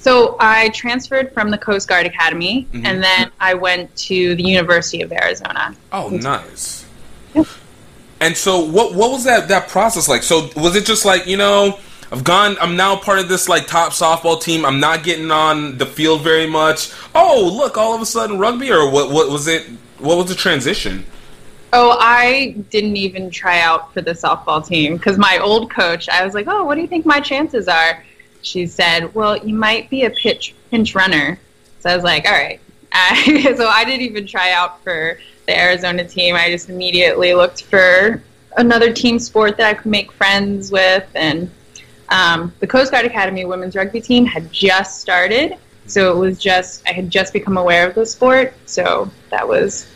So 0.00 0.37
I 0.40 0.71
transferred 0.71 1.33
from 1.33 1.50
the 1.50 1.59
Coast 1.59 1.87
Guard 1.87 2.07
Academy, 2.07 2.66
mm-hmm. 2.73 2.87
and 2.87 3.02
then 3.02 3.30
I 3.38 3.52
went 3.54 3.95
to 3.97 4.35
the 4.35 4.42
University 4.42 5.02
of 5.02 5.12
Arizona. 5.12 5.76
Oh, 5.92 6.09
nice. 6.09 6.87
And 8.21 8.37
so, 8.37 8.61
what 8.61 8.95
what 8.95 9.11
was 9.11 9.25
that 9.25 9.49
that 9.49 9.69
process 9.69 10.09
like? 10.09 10.23
So, 10.23 10.50
was 10.57 10.75
it 10.75 10.85
just 10.85 11.04
like 11.04 11.26
you 11.26 11.37
know? 11.37 11.78
I've 12.12 12.25
gone. 12.25 12.57
I'm 12.61 12.76
now 12.76 12.97
part 12.97 13.19
of 13.21 13.28
this 13.28 13.49
like 13.49 13.66
top 13.66 13.92
softball 13.92 14.40
team. 14.40 14.64
I'm 14.64 14.80
not 14.80 15.04
getting 15.04 15.30
on 15.30 15.78
the 15.78 15.87
field 15.87 16.23
very 16.23 16.47
much. 16.47 16.92
Oh, 17.14 17.50
look! 17.57 17.78
All 17.78 17.95
of 17.95 18.00
a 18.00 18.07
sudden, 18.07 18.38
rugby 18.38 18.73
or 18.73 18.90
what? 18.90 19.11
What 19.11 19.30
was 19.30 19.47
it? 19.47 19.66
What 19.99 20.16
was 20.16 20.26
the 20.26 20.35
transition? 20.35 21.04
Oh, 21.73 21.97
I 22.00 22.57
didn't 22.71 22.97
even 22.97 23.30
try 23.30 23.61
out 23.61 23.95
for 23.95 24.00
the 24.00 24.11
softball 24.11 24.66
team 24.66 24.97
because 24.97 25.19
my 25.19 25.38
old 25.38 25.71
coach. 25.71 26.09
I 26.09 26.25
was 26.25 26.35
like, 26.35 26.47
"Oh, 26.49 26.64
what 26.64 26.75
do 26.75 26.80
you 26.80 26.88
think 26.88 27.07
my 27.07 27.21
chances 27.21 27.69
are?" 27.69 28.02
She 28.42 28.66
said, 28.66 29.14
"Well, 29.14 29.37
you 29.37 29.54
might 29.54 29.90
be 29.90 30.04
a 30.04 30.11
pitch 30.11 30.54
pinch 30.70 30.94
runner." 30.94 31.38
So 31.80 31.90
I 31.90 31.94
was 31.94 32.04
like, 32.04 32.26
"All 32.26 32.32
right." 32.32 32.61
so 33.56 33.68
I 33.68 33.85
didn't 33.85 34.02
even 34.02 34.26
try 34.26 34.52
out 34.52 34.82
for 34.82 35.18
the 35.47 35.56
Arizona 35.56 36.04
team. 36.04 36.35
I 36.35 36.50
just 36.50 36.68
immediately 36.68 37.35
looked 37.35 37.62
for 37.64 38.23
another 38.56 38.92
team 38.92 39.18
sport 39.18 39.56
that 39.59 39.66
I 39.66 39.75
could 39.75 39.90
make 39.90 40.11
friends 40.12 40.73
with 40.73 41.06
and 41.14 41.50
Um, 42.11 42.52
the 42.59 42.66
Coast 42.66 42.90
Guard 42.90 43.06
Academy 43.06 43.44
women's 43.44 43.76
rugby 43.76 44.00
team 44.00 44.26
had 44.26 44.50
just 44.50 45.00
started, 45.00 45.56
so 45.87 46.11
it 46.11 46.16
was 46.16 46.38
just 46.38 46.82
I 46.88 46.92
had 46.92 47.09
just 47.09 47.32
become 47.32 47.56
aware 47.56 47.87
of 47.88 47.94
the 47.94 48.04
sport, 48.04 48.52
so 48.66 49.09
that 49.30 49.47
was 49.47 49.87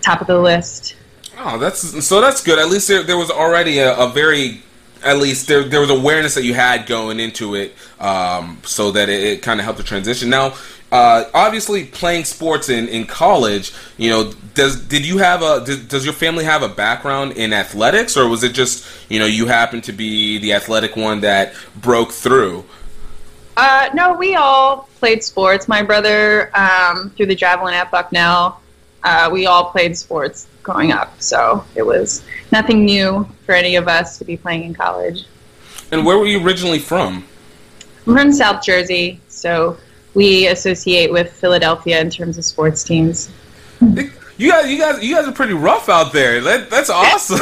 top 0.00 0.20
of 0.20 0.26
the 0.26 0.40
list. 0.40 0.96
Oh, 1.38 1.58
that's 1.58 2.04
so 2.04 2.20
that's 2.20 2.42
good. 2.42 2.58
At 2.58 2.68
least 2.68 2.88
there, 2.88 3.04
there 3.04 3.16
was 3.16 3.30
already 3.30 3.78
a, 3.78 3.96
a 3.96 4.08
very 4.08 4.62
at 5.04 5.18
least 5.18 5.48
there 5.48 5.64
there 5.64 5.80
was 5.80 5.90
awareness 5.90 6.34
that 6.34 6.44
you 6.44 6.54
had 6.54 6.86
going 6.86 7.20
into 7.20 7.54
it, 7.54 7.74
um, 8.00 8.60
so 8.64 8.90
that 8.92 9.08
it, 9.08 9.22
it 9.22 9.42
kind 9.42 9.60
of 9.60 9.64
helped 9.64 9.78
the 9.78 9.84
transition. 9.84 10.30
Now, 10.30 10.54
uh, 10.92 11.24
obviously, 11.32 11.84
playing 11.86 12.24
sports 12.24 12.68
in, 12.68 12.86
in 12.88 13.06
college, 13.06 13.72
you 13.96 14.10
know, 14.10 14.32
does 14.54 14.76
did 14.76 15.06
you 15.06 15.18
have 15.18 15.40
a 15.40 15.64
does, 15.64 15.82
does 15.84 16.04
your 16.04 16.14
family 16.14 16.44
have 16.44 16.62
a 16.62 16.68
background 16.68 17.32
in 17.32 17.52
athletics, 17.52 18.16
or 18.16 18.28
was 18.28 18.44
it 18.44 18.52
just 18.52 18.86
you 19.10 19.18
know 19.18 19.26
you 19.26 19.46
happened 19.46 19.84
to 19.84 19.92
be 19.92 20.38
the 20.38 20.52
athletic 20.52 20.94
one 20.94 21.22
that 21.22 21.54
broke 21.76 22.12
threw? 22.12 22.64
Uh, 23.56 23.88
no, 23.94 24.14
we 24.14 24.34
all 24.34 24.88
played 24.98 25.22
sports. 25.22 25.66
My 25.66 25.82
brother, 25.82 26.54
um, 26.56 27.10
through 27.10 27.26
the 27.26 27.34
javelin 27.34 27.74
at 27.74 27.90
Bucknell, 27.90 28.60
uh, 29.02 29.30
we 29.32 29.46
all 29.46 29.70
played 29.70 29.96
sports 29.96 30.46
growing 30.62 30.92
up. 30.92 31.20
So 31.20 31.64
it 31.74 31.82
was 31.82 32.24
nothing 32.50 32.84
new 32.84 33.26
for 33.44 33.54
any 33.54 33.76
of 33.76 33.88
us 33.88 34.18
to 34.18 34.24
be 34.24 34.36
playing 34.36 34.64
in 34.64 34.74
college. 34.74 35.24
And 35.90 36.06
where 36.06 36.18
were 36.18 36.26
you 36.26 36.44
originally 36.44 36.78
from? 36.78 37.24
I'm 38.06 38.14
from 38.14 38.32
South 38.32 38.64
Jersey, 38.64 39.20
so 39.28 39.76
we 40.14 40.48
associate 40.48 41.12
with 41.12 41.32
Philadelphia 41.32 42.00
in 42.00 42.10
terms 42.10 42.38
of 42.38 42.44
sports 42.44 42.82
teams. 42.82 43.30
You 43.80 44.50
guys, 44.50 44.70
you 44.70 44.78
guys, 44.78 45.02
you 45.02 45.14
guys 45.14 45.26
are 45.26 45.32
pretty 45.32 45.54
rough 45.54 45.88
out 45.88 46.12
there. 46.12 46.40
That, 46.40 46.70
that's 46.70 46.90
awesome. 46.90 47.38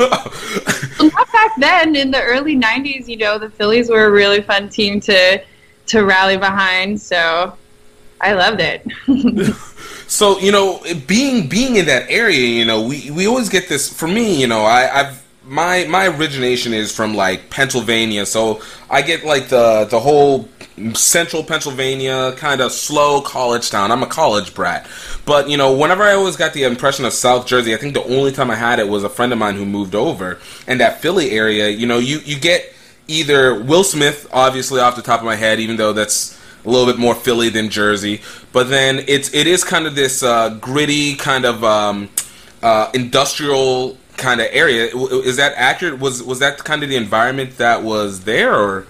Not 0.00 1.32
back 1.32 1.52
then, 1.58 1.94
in 1.94 2.10
the 2.10 2.22
early 2.22 2.56
'90s, 2.56 3.06
you 3.06 3.16
know, 3.16 3.38
the 3.38 3.50
Phillies 3.50 3.88
were 3.88 4.06
a 4.06 4.10
really 4.10 4.40
fun 4.40 4.68
team 4.68 5.00
to 5.00 5.42
to 5.86 6.04
rally 6.04 6.36
behind. 6.36 7.00
So 7.00 7.56
I 8.24 8.32
loved 8.32 8.60
it. 8.60 8.82
so 10.08 10.38
you 10.38 10.50
know, 10.50 10.82
being 11.06 11.46
being 11.46 11.76
in 11.76 11.84
that 11.86 12.06
area, 12.08 12.46
you 12.46 12.64
know, 12.64 12.80
we 12.82 13.10
we 13.10 13.26
always 13.26 13.50
get 13.50 13.68
this. 13.68 13.92
For 13.92 14.08
me, 14.08 14.40
you 14.40 14.46
know, 14.46 14.62
I, 14.62 15.00
I've 15.00 15.24
my 15.44 15.84
my 15.90 16.06
origination 16.06 16.72
is 16.72 16.90
from 16.90 17.14
like 17.14 17.50
Pennsylvania, 17.50 18.24
so 18.24 18.62
I 18.88 19.02
get 19.02 19.24
like 19.24 19.48
the 19.48 19.84
the 19.90 20.00
whole 20.00 20.48
central 20.94 21.44
Pennsylvania 21.44 22.32
kind 22.38 22.62
of 22.62 22.72
slow 22.72 23.20
college 23.20 23.70
town. 23.70 23.92
I'm 23.92 24.02
a 24.02 24.06
college 24.06 24.54
brat, 24.54 24.88
but 25.26 25.50
you 25.50 25.58
know, 25.58 25.76
whenever 25.76 26.02
I 26.02 26.14
always 26.14 26.36
got 26.36 26.54
the 26.54 26.62
impression 26.62 27.04
of 27.04 27.12
South 27.12 27.46
Jersey, 27.46 27.74
I 27.74 27.76
think 27.76 27.92
the 27.92 28.04
only 28.04 28.32
time 28.32 28.50
I 28.50 28.56
had 28.56 28.78
it 28.78 28.88
was 28.88 29.04
a 29.04 29.10
friend 29.10 29.34
of 29.34 29.38
mine 29.38 29.56
who 29.56 29.66
moved 29.66 29.94
over, 29.94 30.38
and 30.66 30.80
that 30.80 31.02
Philly 31.02 31.32
area. 31.32 31.68
You 31.68 31.86
know, 31.86 31.98
you 31.98 32.20
you 32.24 32.40
get 32.40 32.72
either 33.06 33.62
Will 33.62 33.84
Smith, 33.84 34.26
obviously 34.32 34.80
off 34.80 34.96
the 34.96 35.02
top 35.02 35.20
of 35.20 35.26
my 35.26 35.36
head, 35.36 35.60
even 35.60 35.76
though 35.76 35.92
that's 35.92 36.40
a 36.64 36.70
little 36.70 36.86
bit 36.86 36.98
more 36.98 37.14
Philly 37.14 37.48
than 37.48 37.68
Jersey, 37.68 38.22
but 38.52 38.68
then 38.68 39.04
it's 39.06 39.32
it 39.34 39.46
is 39.46 39.64
kind 39.64 39.86
of 39.86 39.94
this 39.94 40.22
uh, 40.22 40.50
gritty 40.60 41.14
kind 41.14 41.44
of 41.44 41.62
um, 41.62 42.08
uh, 42.62 42.90
industrial 42.94 43.98
kind 44.16 44.40
of 44.40 44.48
area. 44.50 44.86
Is 44.94 45.36
that 45.36 45.52
accurate? 45.56 46.00
Was 46.00 46.22
was 46.22 46.38
that 46.38 46.58
kind 46.58 46.82
of 46.82 46.88
the 46.88 46.96
environment 46.96 47.58
that 47.58 47.82
was 47.82 48.24
there, 48.24 48.54
or? 48.54 48.86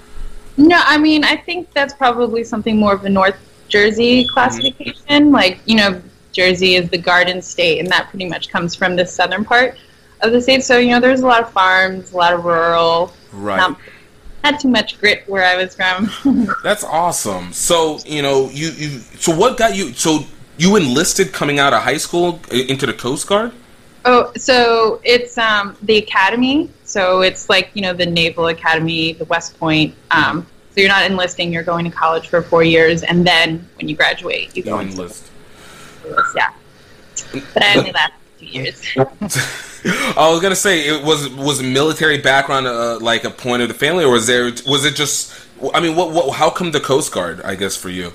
No, 0.56 0.80
I 0.84 0.98
mean 0.98 1.24
I 1.24 1.36
think 1.36 1.72
that's 1.72 1.94
probably 1.94 2.44
something 2.44 2.76
more 2.76 2.94
of 2.94 3.04
a 3.04 3.10
North 3.10 3.36
Jersey 3.68 4.26
classification. 4.28 4.94
Mm-hmm. 5.08 5.34
Like 5.34 5.60
you 5.66 5.76
know, 5.76 6.00
Jersey 6.32 6.76
is 6.76 6.88
the 6.90 6.98
Garden 6.98 7.42
State, 7.42 7.80
and 7.80 7.88
that 7.88 8.08
pretty 8.10 8.26
much 8.26 8.50
comes 8.50 8.74
from 8.74 8.96
the 8.96 9.06
southern 9.06 9.44
part 9.44 9.76
of 10.20 10.32
the 10.32 10.40
state. 10.40 10.62
So 10.62 10.78
you 10.78 10.90
know, 10.90 11.00
there's 11.00 11.20
a 11.20 11.26
lot 11.26 11.42
of 11.42 11.50
farms, 11.50 12.12
a 12.12 12.16
lot 12.16 12.32
of 12.32 12.44
rural. 12.44 13.12
Right. 13.32 13.56
Not, 13.56 13.78
not 14.44 14.60
too 14.60 14.68
much 14.68 15.00
grit 15.00 15.24
where 15.26 15.44
I 15.44 15.56
was 15.56 15.74
from. 15.74 16.10
that's 16.62 16.84
awesome. 16.84 17.52
So 17.52 17.98
you 18.06 18.22
know, 18.22 18.50
you, 18.50 18.68
you 18.70 18.88
so 19.18 19.34
what 19.34 19.56
got 19.56 19.74
you? 19.74 19.92
So 19.94 20.20
you 20.58 20.76
enlisted 20.76 21.32
coming 21.32 21.58
out 21.58 21.72
of 21.72 21.82
high 21.82 21.96
school 21.96 22.40
into 22.50 22.86
the 22.86 22.92
Coast 22.92 23.26
Guard? 23.26 23.52
Oh, 24.04 24.30
so 24.36 25.00
it's 25.02 25.38
um, 25.38 25.76
the 25.82 25.96
academy. 25.96 26.70
So 26.84 27.22
it's 27.22 27.48
like 27.48 27.70
you 27.74 27.82
know 27.82 27.94
the 27.94 28.06
Naval 28.06 28.48
Academy, 28.48 29.14
the 29.14 29.24
West 29.24 29.58
Point. 29.58 29.94
Um, 30.10 30.46
so 30.70 30.80
you're 30.80 30.90
not 30.90 31.10
enlisting; 31.10 31.52
you're 31.52 31.64
going 31.64 31.84
to 31.86 31.90
college 31.90 32.28
for 32.28 32.42
four 32.42 32.62
years, 32.62 33.02
and 33.02 33.26
then 33.26 33.66
when 33.76 33.88
you 33.88 33.96
graduate, 33.96 34.54
you 34.56 34.62
go 34.62 34.80
enlist. 34.80 35.30
Yeah, 36.36 36.52
but 37.32 37.62
I 37.62 37.78
only 37.78 37.92
lasted 37.92 38.20
two 38.38 38.46
years. 38.46 39.70
I 40.16 40.30
was 40.30 40.40
gonna 40.40 40.56
say, 40.56 40.86
it 40.86 41.04
was 41.04 41.28
was 41.30 41.62
military 41.62 42.18
background 42.18 42.66
uh, 42.66 42.98
like 43.00 43.24
a 43.24 43.30
point 43.30 43.62
of 43.62 43.68
the 43.68 43.74
family, 43.74 44.04
or 44.04 44.12
was 44.12 44.26
there 44.26 44.44
was 44.66 44.84
it 44.84 44.94
just? 44.94 45.32
I 45.72 45.80
mean, 45.80 45.94
what, 45.96 46.12
what 46.12 46.36
how 46.36 46.50
come 46.50 46.70
the 46.72 46.80
Coast 46.80 47.12
Guard? 47.12 47.40
I 47.42 47.54
guess 47.54 47.76
for 47.76 47.90
you. 47.90 48.12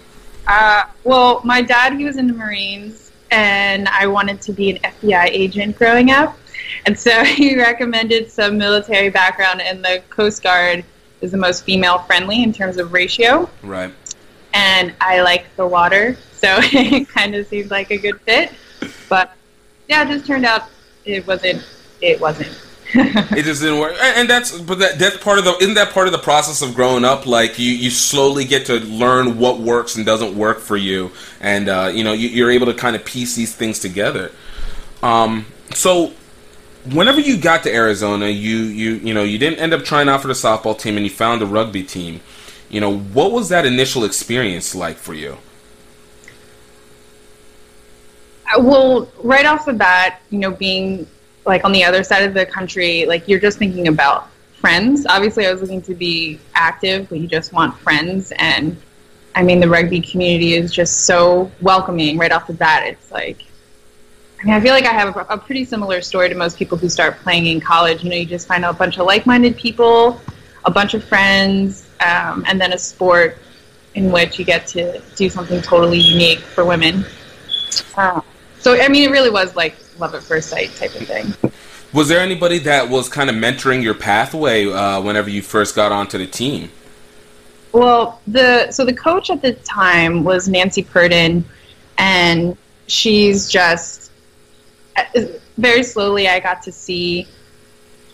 Uh, 0.48 0.84
well, 1.04 1.42
my 1.44 1.62
dad 1.62 1.94
he 1.94 2.06
was 2.06 2.18
in 2.18 2.28
the 2.28 2.34
Marines 2.34 3.10
and 3.32 3.88
I 3.90 4.08
wanted 4.08 4.42
to 4.42 4.52
be 4.52 4.72
an 4.72 4.78
FBI 4.78 5.26
agent 5.26 5.78
growing 5.78 6.12
up. 6.12 6.38
And 6.86 6.98
so 6.98 7.24
he 7.24 7.58
recommended 7.58 8.32
some 8.32 8.58
military 8.58 9.10
background, 9.10 9.62
and 9.62 9.84
the 9.84 10.02
Coast 10.10 10.44
Guard 10.44 10.84
is 11.22 11.32
the 11.32 11.38
most 11.38 11.64
female 11.64 12.00
friendly 12.00 12.44
in 12.44 12.54
terms 12.54 12.78
of 12.78 12.94
ratio. 12.94 13.50
Right. 13.62 13.94
And 14.54 14.94
I 15.00 15.22
like 15.22 15.46
the 15.56 15.68
water, 15.68 16.18
so 16.34 16.58
it 16.62 17.08
kind 17.10 17.36
of 17.36 17.48
seemed 17.48 17.72
like 17.72 17.92
a 17.92 17.98
good 17.98 18.20
fit. 18.22 18.52
But 19.08 19.34
yeah, 19.88 20.04
it 20.04 20.08
just 20.08 20.26
turned 20.26 20.46
out 20.46 20.70
it 21.06 21.26
wasn't. 21.26 21.66
It 22.02 22.20
wasn't 22.20 22.58
it 22.94 23.44
just 23.44 23.62
didn't 23.62 23.78
work, 23.80 23.96
and 24.02 24.28
that's 24.28 24.58
but 24.62 24.80
that 24.80 24.98
that's 24.98 25.18
part 25.18 25.38
of 25.38 25.46
the 25.46 25.56
isn't 25.58 25.76
that 25.76 25.94
part 25.94 26.08
of 26.08 26.12
the 26.12 26.18
process 26.18 26.64
of 26.64 26.74
growing 26.74 27.06
up? 27.06 27.28
Like 27.28 27.60
you 27.60 27.72
you 27.72 27.92
slowly 27.92 28.46
get 28.46 28.66
to 28.66 28.80
learn 28.80 29.38
what 29.38 29.60
works 29.60 29.96
and 29.96 30.04
doesn't 30.04 30.36
work 30.36 30.58
for 30.58 30.76
you, 30.76 31.12
and 31.40 31.70
uh, 31.70 31.92
you 31.94 32.04
know 32.04 32.14
you, 32.14 32.44
are 32.48 32.50
able 32.50 32.66
to 32.66 32.74
kind 32.74 32.96
of 32.96 33.06
piece 33.06 33.36
these 33.36 33.54
things 33.54 33.78
together. 33.78 34.32
Um, 35.04 35.46
so 35.72 36.14
whenever 36.92 37.20
you 37.20 37.38
got 37.38 37.62
to 37.64 37.72
Arizona, 37.72 38.28
you 38.28 38.58
you 38.58 38.94
you 38.94 39.14
know 39.14 39.24
you 39.24 39.38
didn't 39.38 39.60
end 39.60 39.72
up 39.72 39.86
trying 39.86 40.10
out 40.10 40.24
for 40.24 40.28
the 40.28 40.34
softball 40.34 40.78
team, 40.78 40.98
and 40.98 41.06
you 41.06 41.12
found 41.12 41.42
the 41.42 41.46
rugby 41.46 41.84
team. 41.84 42.22
You 42.70 42.82
know 42.82 42.98
what 42.98 43.32
was 43.32 43.50
that 43.50 43.68
initial 43.68 44.04
experience 44.04 44.74
like 44.74 44.98
for 44.98 45.14
you? 45.14 45.38
Uh, 48.39 48.39
well, 48.58 49.12
right 49.24 49.46
off 49.46 49.66
the 49.66 49.74
bat, 49.74 50.22
you 50.30 50.40
know, 50.40 50.52
being 50.52 51.08
like 51.46 51.64
on 51.64 51.72
the 51.72 51.84
other 51.84 52.04
side 52.04 52.24
of 52.24 52.34
the 52.34 52.46
country, 52.46 53.06
like 53.06 53.28
you're 53.28 53.40
just 53.40 53.58
thinking 53.58 53.88
about 53.88 54.30
friends. 54.54 55.06
Obviously, 55.08 55.48
I 55.48 55.52
was 55.52 55.62
looking 55.62 55.82
to 55.84 55.94
be 55.94 56.40
active, 56.54 57.10
but 57.10 57.20
you 57.20 57.28
just 57.28 57.54
want 57.54 57.78
friends. 57.78 58.32
And 58.38 58.78
I 59.36 59.44
mean, 59.44 59.60
the 59.60 59.70
rugby 59.70 60.02
community 60.02 60.54
is 60.54 60.74
just 60.74 61.06
so 61.06 61.52
welcoming 61.62 62.18
right 62.18 62.32
off 62.32 62.48
the 62.48 62.54
bat. 62.54 62.86
It's 62.86 63.12
like, 63.12 63.46
I 64.42 64.46
mean, 64.46 64.54
I 64.54 64.62
feel 64.62 64.74
like 64.74 64.86
I 64.86 64.94
have 64.94 65.16
a, 65.16 65.22
a 65.30 65.38
pretty 65.38 65.66
similar 65.66 66.02
story 66.02 66.30
to 66.30 66.36
most 66.36 66.58
people 66.58 66.78
who 66.78 66.90
start 66.90 67.18
playing 67.18 67.48
in 67.48 67.60
college. 67.60 68.04
You 68.04 68.10
know, 68.10 68.16
you 68.16 68.26
just 68.26 68.48
find 68.48 68.66
a 68.66 68.74
bunch 68.74 68.98
of 68.98 69.06
like 69.06 69.26
minded 69.26 69.58
people, 69.58 70.20
a 70.66 70.72
bunch 70.72 70.94
of 70.94 71.04
friends, 71.04 71.90
um, 72.02 72.44
and 72.48 72.60
then 72.60 72.74
a 72.74 72.78
sport 72.78 73.38
in 73.96 74.12
which 74.12 74.40
you 74.40 74.46
get 74.46 74.68
to 74.68 75.02
do 75.16 75.30
something 75.30 75.62
totally 75.62 76.00
unique 76.00 76.40
for 76.40 76.64
women. 76.64 77.06
Uh, 77.96 78.22
so, 78.60 78.80
I 78.80 78.88
mean, 78.88 79.10
it 79.10 79.12
really 79.12 79.30
was 79.30 79.56
like 79.56 79.76
love 80.00 80.16
at 80.16 80.24
first 80.24 80.50
sight 80.50 80.74
type 80.76 80.96
of 80.96 81.08
thing. 81.08 81.52
Was 81.92 82.08
there 82.08 82.20
anybody 82.20 82.60
that 82.60 82.88
was 82.88 83.10
kind 83.10 83.30
of 83.30 83.36
mentoring 83.36 83.82
your 83.82 83.96
pathway 83.96 84.72
uh, 84.72 85.02
whenever 85.02 85.30
you 85.30 85.42
first 85.42 85.76
got 85.76 85.92
onto 85.92 86.18
the 86.18 86.28
team? 86.28 86.70
Well, 87.72 88.20
the 88.28 88.72
so 88.72 88.86
the 88.86 88.94
coach 88.94 89.30
at 89.30 89.42
the 89.42 89.54
time 89.54 90.24
was 90.24 90.48
Nancy 90.48 90.84
Purdon, 90.84 91.46
and 91.98 92.58
she's 92.88 93.50
just 93.50 94.12
uh, 94.98 95.04
very 95.58 95.84
slowly 95.84 96.28
I 96.28 96.40
got 96.40 96.62
to 96.64 96.72
see 96.72 97.28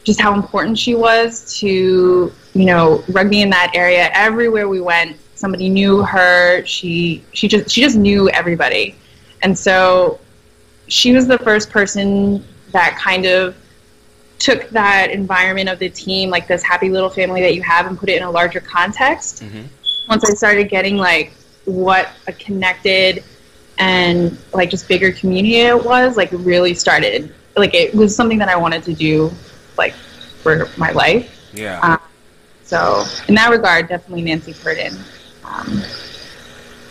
just 0.03 0.19
how 0.19 0.33
important 0.33 0.77
she 0.77 0.93
was 0.93 1.57
to 1.59 2.31
you 2.53 2.65
know 2.65 3.03
rugby 3.09 3.41
in 3.41 3.49
that 3.49 3.71
area. 3.73 4.09
Everywhere 4.13 4.67
we 4.67 4.81
went, 4.81 5.17
somebody 5.35 5.69
knew 5.69 6.03
her. 6.03 6.65
She 6.65 7.23
she 7.33 7.47
just 7.47 7.69
she 7.69 7.81
just 7.81 7.97
knew 7.97 8.29
everybody, 8.29 8.95
and 9.41 9.57
so 9.57 10.19
she 10.87 11.13
was 11.13 11.27
the 11.27 11.37
first 11.39 11.69
person 11.69 12.45
that 12.71 12.97
kind 12.97 13.25
of 13.25 13.55
took 14.39 14.69
that 14.69 15.09
environment 15.11 15.69
of 15.69 15.79
the 15.79 15.89
team, 15.89 16.29
like 16.29 16.47
this 16.47 16.61
happy 16.63 16.89
little 16.89 17.09
family 17.09 17.41
that 17.41 17.55
you 17.55 17.61
have, 17.61 17.87
and 17.87 17.97
put 17.97 18.09
it 18.09 18.17
in 18.17 18.23
a 18.23 18.31
larger 18.31 18.59
context. 18.59 19.43
Mm-hmm. 19.43 19.63
Once 20.09 20.29
I 20.29 20.33
started 20.33 20.69
getting 20.69 20.97
like 20.97 21.33
what 21.65 22.09
a 22.27 22.33
connected 22.33 23.23
and 23.77 24.37
like 24.53 24.69
just 24.69 24.87
bigger 24.87 25.11
community 25.11 25.55
it 25.57 25.83
was, 25.83 26.17
like 26.17 26.29
really 26.31 26.73
started. 26.73 27.33
Like 27.55 27.73
it 27.73 27.93
was 27.95 28.15
something 28.15 28.37
that 28.39 28.49
I 28.49 28.55
wanted 28.55 28.83
to 28.83 28.93
do, 28.93 29.31
like 29.77 29.93
for 29.93 30.69
my 30.77 30.91
life. 30.91 31.49
Yeah. 31.53 31.79
Um, 31.79 31.99
so 32.63 33.05
in 33.27 33.35
that 33.35 33.49
regard, 33.49 33.87
definitely 33.87 34.23
Nancy 34.23 34.53
Purdon. 34.53 34.97
Um, 35.43 35.81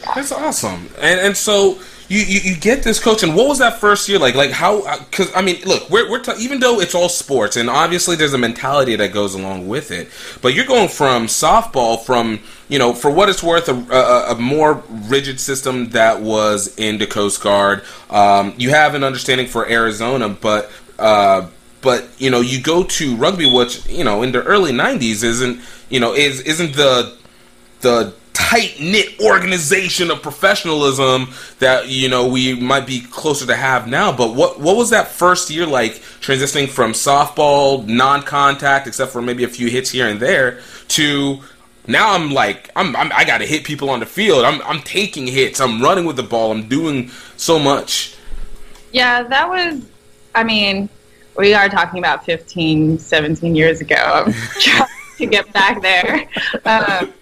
yeah. 0.00 0.12
That's 0.14 0.32
awesome. 0.32 0.90
And 0.98 1.20
and 1.20 1.36
so 1.36 1.78
you, 2.08 2.20
you, 2.20 2.40
you 2.40 2.56
get 2.56 2.82
this 2.82 3.02
coach, 3.02 3.22
and 3.22 3.34
what 3.34 3.48
was 3.48 3.58
that 3.58 3.80
first 3.80 4.08
year 4.08 4.18
like? 4.18 4.34
Like 4.34 4.50
how? 4.50 4.98
Because 4.98 5.32
uh, 5.32 5.38
I 5.38 5.42
mean, 5.42 5.62
look, 5.64 5.88
we're 5.90 6.10
we're 6.10 6.20
t- 6.20 6.32
even 6.38 6.60
though 6.60 6.80
it's 6.80 6.94
all 6.94 7.08
sports, 7.08 7.56
and 7.56 7.70
obviously 7.70 8.16
there's 8.16 8.34
a 8.34 8.38
mentality 8.38 8.96
that 8.96 9.12
goes 9.12 9.34
along 9.34 9.68
with 9.68 9.90
it, 9.90 10.08
but 10.42 10.54
you're 10.54 10.66
going 10.66 10.88
from 10.88 11.26
softball 11.26 12.00
from 12.04 12.40
you 12.68 12.78
know, 12.78 12.94
for 12.94 13.10
what 13.10 13.28
it's 13.28 13.42
worth, 13.42 13.68
a, 13.68 13.74
a, 13.74 14.32
a 14.32 14.34
more 14.36 14.82
rigid 14.88 15.38
system 15.38 15.90
that 15.90 16.20
was 16.20 16.74
in 16.78 16.98
the 16.98 17.06
Coast 17.06 17.42
Guard. 17.42 17.84
Um, 18.10 18.54
you 18.56 18.70
have 18.70 18.94
an 18.94 19.04
understanding 19.04 19.46
for 19.46 19.68
Arizona, 19.68 20.28
but 20.28 20.70
uh, 20.98 21.48
but 21.82 22.08
you 22.18 22.30
know, 22.30 22.40
you 22.40 22.60
go 22.62 22.84
to 22.84 23.16
rugby, 23.16 23.50
which 23.50 23.86
you 23.86 24.04
know 24.04 24.22
in 24.22 24.32
the 24.32 24.42
early 24.42 24.72
'90s 24.72 25.22
isn't 25.22 25.60
you 25.90 26.00
know 26.00 26.14
is 26.14 26.40
isn't 26.40 26.74
the 26.74 27.16
the 27.82 28.14
tight 28.34 28.78
knit 28.80 29.18
organization 29.20 30.10
of 30.10 30.20
professionalism 30.20 31.28
that 31.60 31.88
you 31.88 32.08
know 32.08 32.28
we 32.28 32.54
might 32.54 32.86
be 32.86 33.00
closer 33.00 33.46
to 33.46 33.56
have 33.56 33.88
now. 33.88 34.14
But 34.14 34.34
what 34.34 34.60
what 34.60 34.76
was 34.76 34.90
that 34.90 35.08
first 35.08 35.48
year 35.48 35.66
like 35.66 35.94
transitioning 36.20 36.68
from 36.68 36.92
softball, 36.92 37.86
non 37.86 38.22
contact, 38.22 38.86
except 38.86 39.12
for 39.12 39.22
maybe 39.22 39.44
a 39.44 39.48
few 39.48 39.68
hits 39.68 39.90
here 39.90 40.08
and 40.08 40.20
there, 40.20 40.60
to 40.88 41.38
now 41.86 42.12
I'm 42.12 42.32
like 42.32 42.70
I'm, 42.76 42.94
I'm 42.96 43.10
i 43.12 43.24
got 43.24 43.38
to 43.38 43.46
hit 43.46 43.64
people 43.64 43.88
on 43.88 44.00
the 44.00 44.06
field. 44.06 44.44
I'm 44.44 44.60
I'm 44.62 44.82
taking 44.82 45.26
hits. 45.26 45.60
I'm 45.60 45.80
running 45.80 46.04
with 46.04 46.16
the 46.16 46.22
ball. 46.22 46.50
I'm 46.50 46.68
doing 46.68 47.10
so 47.36 47.58
much. 47.58 48.16
Yeah, 48.92 49.22
that 49.22 49.48
was. 49.48 49.82
I 50.34 50.42
mean, 50.42 50.88
we 51.38 51.54
are 51.54 51.68
talking 51.68 52.00
about 52.00 52.24
15, 52.24 52.98
17 52.98 53.54
years 53.54 53.80
ago. 53.80 54.26
To 55.18 55.26
get 55.26 55.52
back 55.52 55.80
there. 55.80 56.28
Um, 56.64 57.14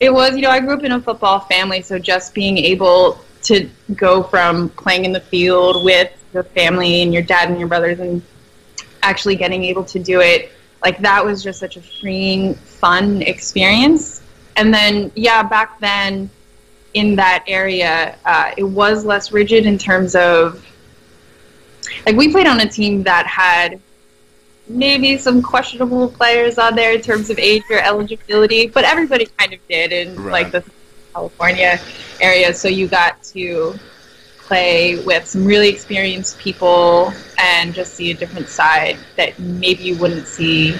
it 0.00 0.12
was, 0.12 0.34
you 0.36 0.42
know, 0.42 0.50
I 0.50 0.60
grew 0.60 0.74
up 0.74 0.84
in 0.84 0.92
a 0.92 1.00
football 1.00 1.40
family, 1.40 1.82
so 1.82 1.98
just 1.98 2.34
being 2.34 2.58
able 2.58 3.18
to 3.44 3.68
go 3.94 4.22
from 4.22 4.68
playing 4.70 5.04
in 5.04 5.12
the 5.12 5.20
field 5.20 5.84
with 5.84 6.10
your 6.32 6.44
family 6.44 7.02
and 7.02 7.12
your 7.12 7.22
dad 7.22 7.48
and 7.48 7.58
your 7.58 7.68
brothers 7.68 7.98
and 8.00 8.22
actually 9.02 9.36
getting 9.36 9.64
able 9.64 9.84
to 9.84 9.98
do 9.98 10.20
it, 10.20 10.52
like 10.84 10.98
that 10.98 11.24
was 11.24 11.42
just 11.42 11.58
such 11.58 11.76
a 11.76 11.82
freeing, 11.82 12.54
fun 12.54 13.22
experience. 13.22 14.22
And 14.56 14.72
then, 14.72 15.10
yeah, 15.14 15.42
back 15.42 15.80
then 15.80 16.30
in 16.94 17.16
that 17.16 17.44
area, 17.46 18.16
uh, 18.24 18.52
it 18.56 18.64
was 18.64 19.04
less 19.04 19.32
rigid 19.32 19.66
in 19.66 19.78
terms 19.78 20.14
of, 20.14 20.64
like, 22.06 22.16
we 22.16 22.30
played 22.30 22.46
on 22.46 22.60
a 22.60 22.68
team 22.68 23.02
that 23.04 23.26
had 23.26 23.80
maybe 24.68 25.16
some 25.18 25.42
questionable 25.42 26.08
players 26.08 26.58
on 26.58 26.74
there 26.74 26.92
in 26.92 27.00
terms 27.00 27.30
of 27.30 27.38
age 27.38 27.62
or 27.70 27.78
eligibility, 27.78 28.66
but 28.66 28.84
everybody 28.84 29.26
kind 29.36 29.52
of 29.52 29.60
did 29.68 29.92
in 29.92 30.16
right. 30.16 30.32
like 30.32 30.52
the 30.52 30.64
California 31.12 31.78
area. 32.20 32.54
So 32.54 32.68
you 32.68 32.88
got 32.88 33.22
to 33.24 33.74
play 34.38 35.02
with 35.04 35.26
some 35.26 35.44
really 35.44 35.68
experienced 35.68 36.38
people 36.38 37.12
and 37.38 37.74
just 37.74 37.94
see 37.94 38.10
a 38.10 38.14
different 38.14 38.48
side 38.48 38.98
that 39.16 39.38
maybe 39.38 39.82
you 39.82 39.96
wouldn't 39.96 40.26
see, 40.26 40.76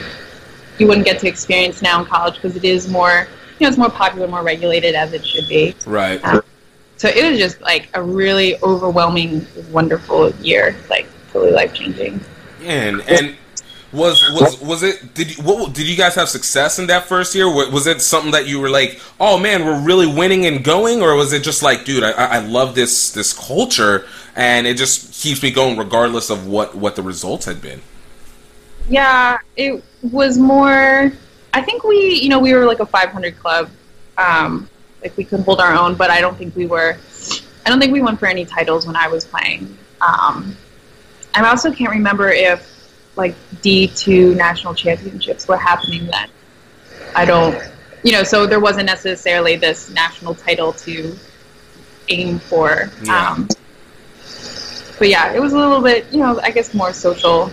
you 0.79 0.87
wouldn't 0.87 1.07
get 1.07 1.21
to 1.21 1.29
experience 1.29 1.83
now 1.83 2.01
in 2.01 2.07
college 2.07 2.35
because 2.35 2.57
it 2.57 2.65
is 2.65 2.89
more, 2.89 3.29
you 3.59 3.65
know, 3.65 3.69
it's 3.69 3.79
more 3.79 3.91
popular, 3.91 4.29
more 4.29 4.43
regulated 4.43 4.95
as 4.95 5.13
it 5.13 5.25
should 5.27 5.49
be. 5.49 5.75
Right. 5.87 6.23
Um, 6.25 6.43
so 6.97 7.09
it 7.09 7.29
was 7.29 7.39
just 7.39 7.61
like 7.61 7.89
a 7.95 8.03
really 8.03 8.57
overwhelming, 8.63 9.47
wonderful 9.71 10.31
year, 10.37 10.77
like 10.89 11.07
totally 11.33 11.53
life 11.53 11.75
changing. 11.75 12.21
And 12.63 13.01
and 13.09 13.37
was 13.93 14.23
was 14.33 14.61
was 14.61 14.83
it? 14.83 15.15
Did 15.15 15.37
you, 15.37 15.43
what 15.43 15.75
did 15.75 15.87
you 15.87 15.97
guys 15.97 16.15
have 16.15 16.29
success 16.29 16.79
in 16.79 16.87
that 16.87 17.05
first 17.05 17.35
year? 17.35 17.53
Was 17.53 17.87
it 17.87 18.01
something 18.01 18.33
that 18.33 18.47
you 18.47 18.59
were 18.59 18.71
like, 18.71 19.01
oh 19.21 19.39
man, 19.39 19.65
we're 19.65 19.81
really 19.83 20.07
winning 20.07 20.47
and 20.47 20.65
going, 20.65 21.03
or 21.03 21.15
was 21.15 21.33
it 21.33 21.43
just 21.43 21.63
like, 21.63 21.85
dude, 21.85 22.03
I, 22.03 22.13
I 22.13 22.39
love 22.39 22.75
this 22.75 23.13
this 23.13 23.33
culture 23.33 24.07
and 24.35 24.67
it 24.67 24.77
just 24.77 25.23
keeps 25.23 25.43
me 25.43 25.51
going 25.51 25.79
regardless 25.79 26.31
of 26.31 26.47
what 26.47 26.75
what 26.75 26.97
the 26.97 27.03
results 27.03 27.45
had 27.45 27.61
been? 27.61 27.83
Yeah, 28.89 29.39
it 29.57 29.83
was 30.11 30.39
more. 30.39 31.13
I 31.55 31.63
think 31.63 31.85
we, 31.85 32.15
you 32.15 32.29
know, 32.29 32.39
we 32.39 32.55
were 32.55 32.65
like 32.65 32.81
a 32.81 32.87
500 32.87 33.39
club, 33.39 33.71
um, 34.17 34.69
like 35.03 35.17
we 35.17 35.25
could 35.25 35.41
hold 35.41 35.61
our 35.61 35.75
own, 35.75 35.95
but 35.95 36.11
I 36.11 36.21
don't 36.21 36.37
think 36.37 36.57
we 36.57 36.67
were. 36.67 36.97
I 37.65 37.69
don't 37.69 37.79
think 37.79 37.93
we 37.93 38.01
won 38.01 38.17
for 38.17 38.27
any 38.27 38.45
titles 38.45 38.87
when 38.87 38.97
I 38.97 39.07
was 39.07 39.25
playing. 39.25 39.77
Um, 40.01 40.57
I 41.35 41.49
also 41.49 41.73
can't 41.73 41.91
remember 41.91 42.31
if 42.31 42.72
like 43.17 43.35
D2 43.63 44.37
national 44.37 44.75
championships 44.75 45.47
were 45.47 45.57
happening 45.57 46.07
then. 46.07 46.29
I 47.15 47.25
don't, 47.25 47.61
you 48.03 48.13
know, 48.13 48.23
so 48.23 48.47
there 48.47 48.61
wasn't 48.61 48.87
necessarily 48.87 49.57
this 49.57 49.91
national 49.91 50.35
title 50.35 50.73
to 50.75 51.17
aim 52.09 52.39
for. 52.39 52.91
Yeah. 53.03 53.31
Um, 53.31 53.49
but 54.99 55.09
yeah, 55.09 55.33
it 55.33 55.41
was 55.41 55.53
a 55.53 55.59
little 55.59 55.83
bit, 55.83 56.07
you 56.13 56.21
know, 56.21 56.41
I 56.43 56.51
guess 56.51 56.75
more 56.75 56.93
social. 56.93 57.51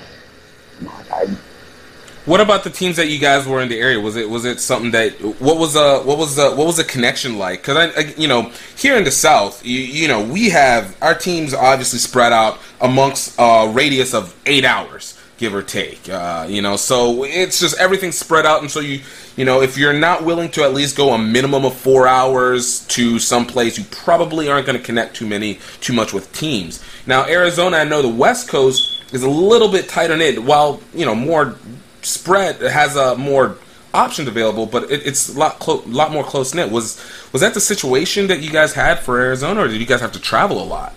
What 2.26 2.42
about 2.42 2.64
the 2.64 2.70
teams 2.70 2.96
that 2.98 3.08
you 3.10 3.18
guys 3.18 3.48
were 3.48 3.62
in 3.62 3.70
the 3.70 3.80
area? 3.80 4.00
Was 4.00 4.16
it 4.16 4.30
was 4.30 4.46
it 4.46 4.60
something 4.60 4.92
that 4.92 5.14
what 5.42 5.58
was 5.58 5.76
a 5.76 6.00
what 6.04 6.18
was 6.18 6.38
a 6.38 6.56
what 6.56 6.68
was 6.68 6.78
the 6.78 6.84
connection 6.84 7.40
like? 7.40 7.62
Because 7.62 7.78
I, 7.78 8.00
I, 8.00 8.14
you 8.18 8.28
know 8.28 8.52
here 8.78 8.96
in 8.98 9.04
the 9.04 9.12
South, 9.12 9.66
you, 9.66 9.80
you 9.80 10.08
know 10.08 10.24
we 10.24 10.50
have 10.50 10.96
our 11.02 11.16
teams 11.16 11.54
obviously 11.54 11.98
spread 11.98 12.32
out 12.32 12.60
amongst 12.82 13.36
a 13.40 13.72
radius 13.74 14.14
of 14.14 14.40
eight 14.46 14.64
hours 14.64 15.19
give 15.40 15.56
or 15.56 15.64
take. 15.64 16.08
Uh, 16.10 16.46
you 16.48 16.62
know, 16.62 16.76
so 16.76 17.24
it's 17.24 17.60
just 17.60 17.80
everything 17.80 18.12
spread 18.12 18.46
out, 18.46 18.62
and 18.62 18.70
so 18.70 18.82
you, 18.82 19.02
you 19.38 19.46
know, 19.46 19.62
if 19.62 19.78
you're 19.78 19.94
not 19.94 20.24
willing 20.24 20.52
to 20.52 20.64
at 20.64 20.74
least 20.74 20.98
go 20.98 21.14
a 21.14 21.18
minimum 21.18 21.66
of 21.66 21.74
four 21.74 22.08
hours 22.08 22.86
to 22.88 23.18
some 23.18 23.48
place, 23.48 23.78
you 23.78 23.86
probably 23.90 24.50
aren't 24.50 24.68
going 24.68 24.78
to 24.78 24.84
connect 24.84 25.16
too 25.16 25.26
many, 25.26 25.60
too 25.80 25.94
much 25.94 26.14
with 26.14 26.32
teams. 26.34 26.84
Now, 27.08 27.26
Arizona, 27.26 27.78
I 27.78 27.86
know 27.86 28.02
the 28.02 28.10
West 28.10 28.50
Coast 28.50 29.02
is 29.14 29.24
a 29.24 29.30
little 29.30 29.72
bit 29.72 29.88
tighter 29.90 30.18
knit, 30.18 30.44
while 30.44 30.82
you 30.94 31.06
know 31.06 31.16
more 31.16 31.56
spread 32.02 32.62
has 32.62 32.96
a 32.96 33.16
more 33.16 33.58
options 33.94 34.28
available, 34.28 34.66
but 34.66 34.92
it, 34.92 35.08
it's 35.08 35.30
a 35.30 35.40
lot 35.40 35.60
clo- 35.60 35.84
lot 35.88 36.12
more 36.12 36.24
close 36.24 36.54
knit. 36.54 36.70
Was 36.70 37.04
was 37.32 37.42
that 37.42 37.54
the 37.54 37.62
situation 37.62 38.28
that 38.28 38.42
you 38.42 38.52
guys 38.52 38.74
had 38.74 39.00
for 39.00 39.20
Arizona, 39.20 39.62
or 39.62 39.68
did 39.70 39.80
you 39.80 39.88
guys 39.88 40.02
have 40.02 40.12
to 40.12 40.20
travel 40.20 40.62
a 40.62 40.66
lot? 40.66 40.94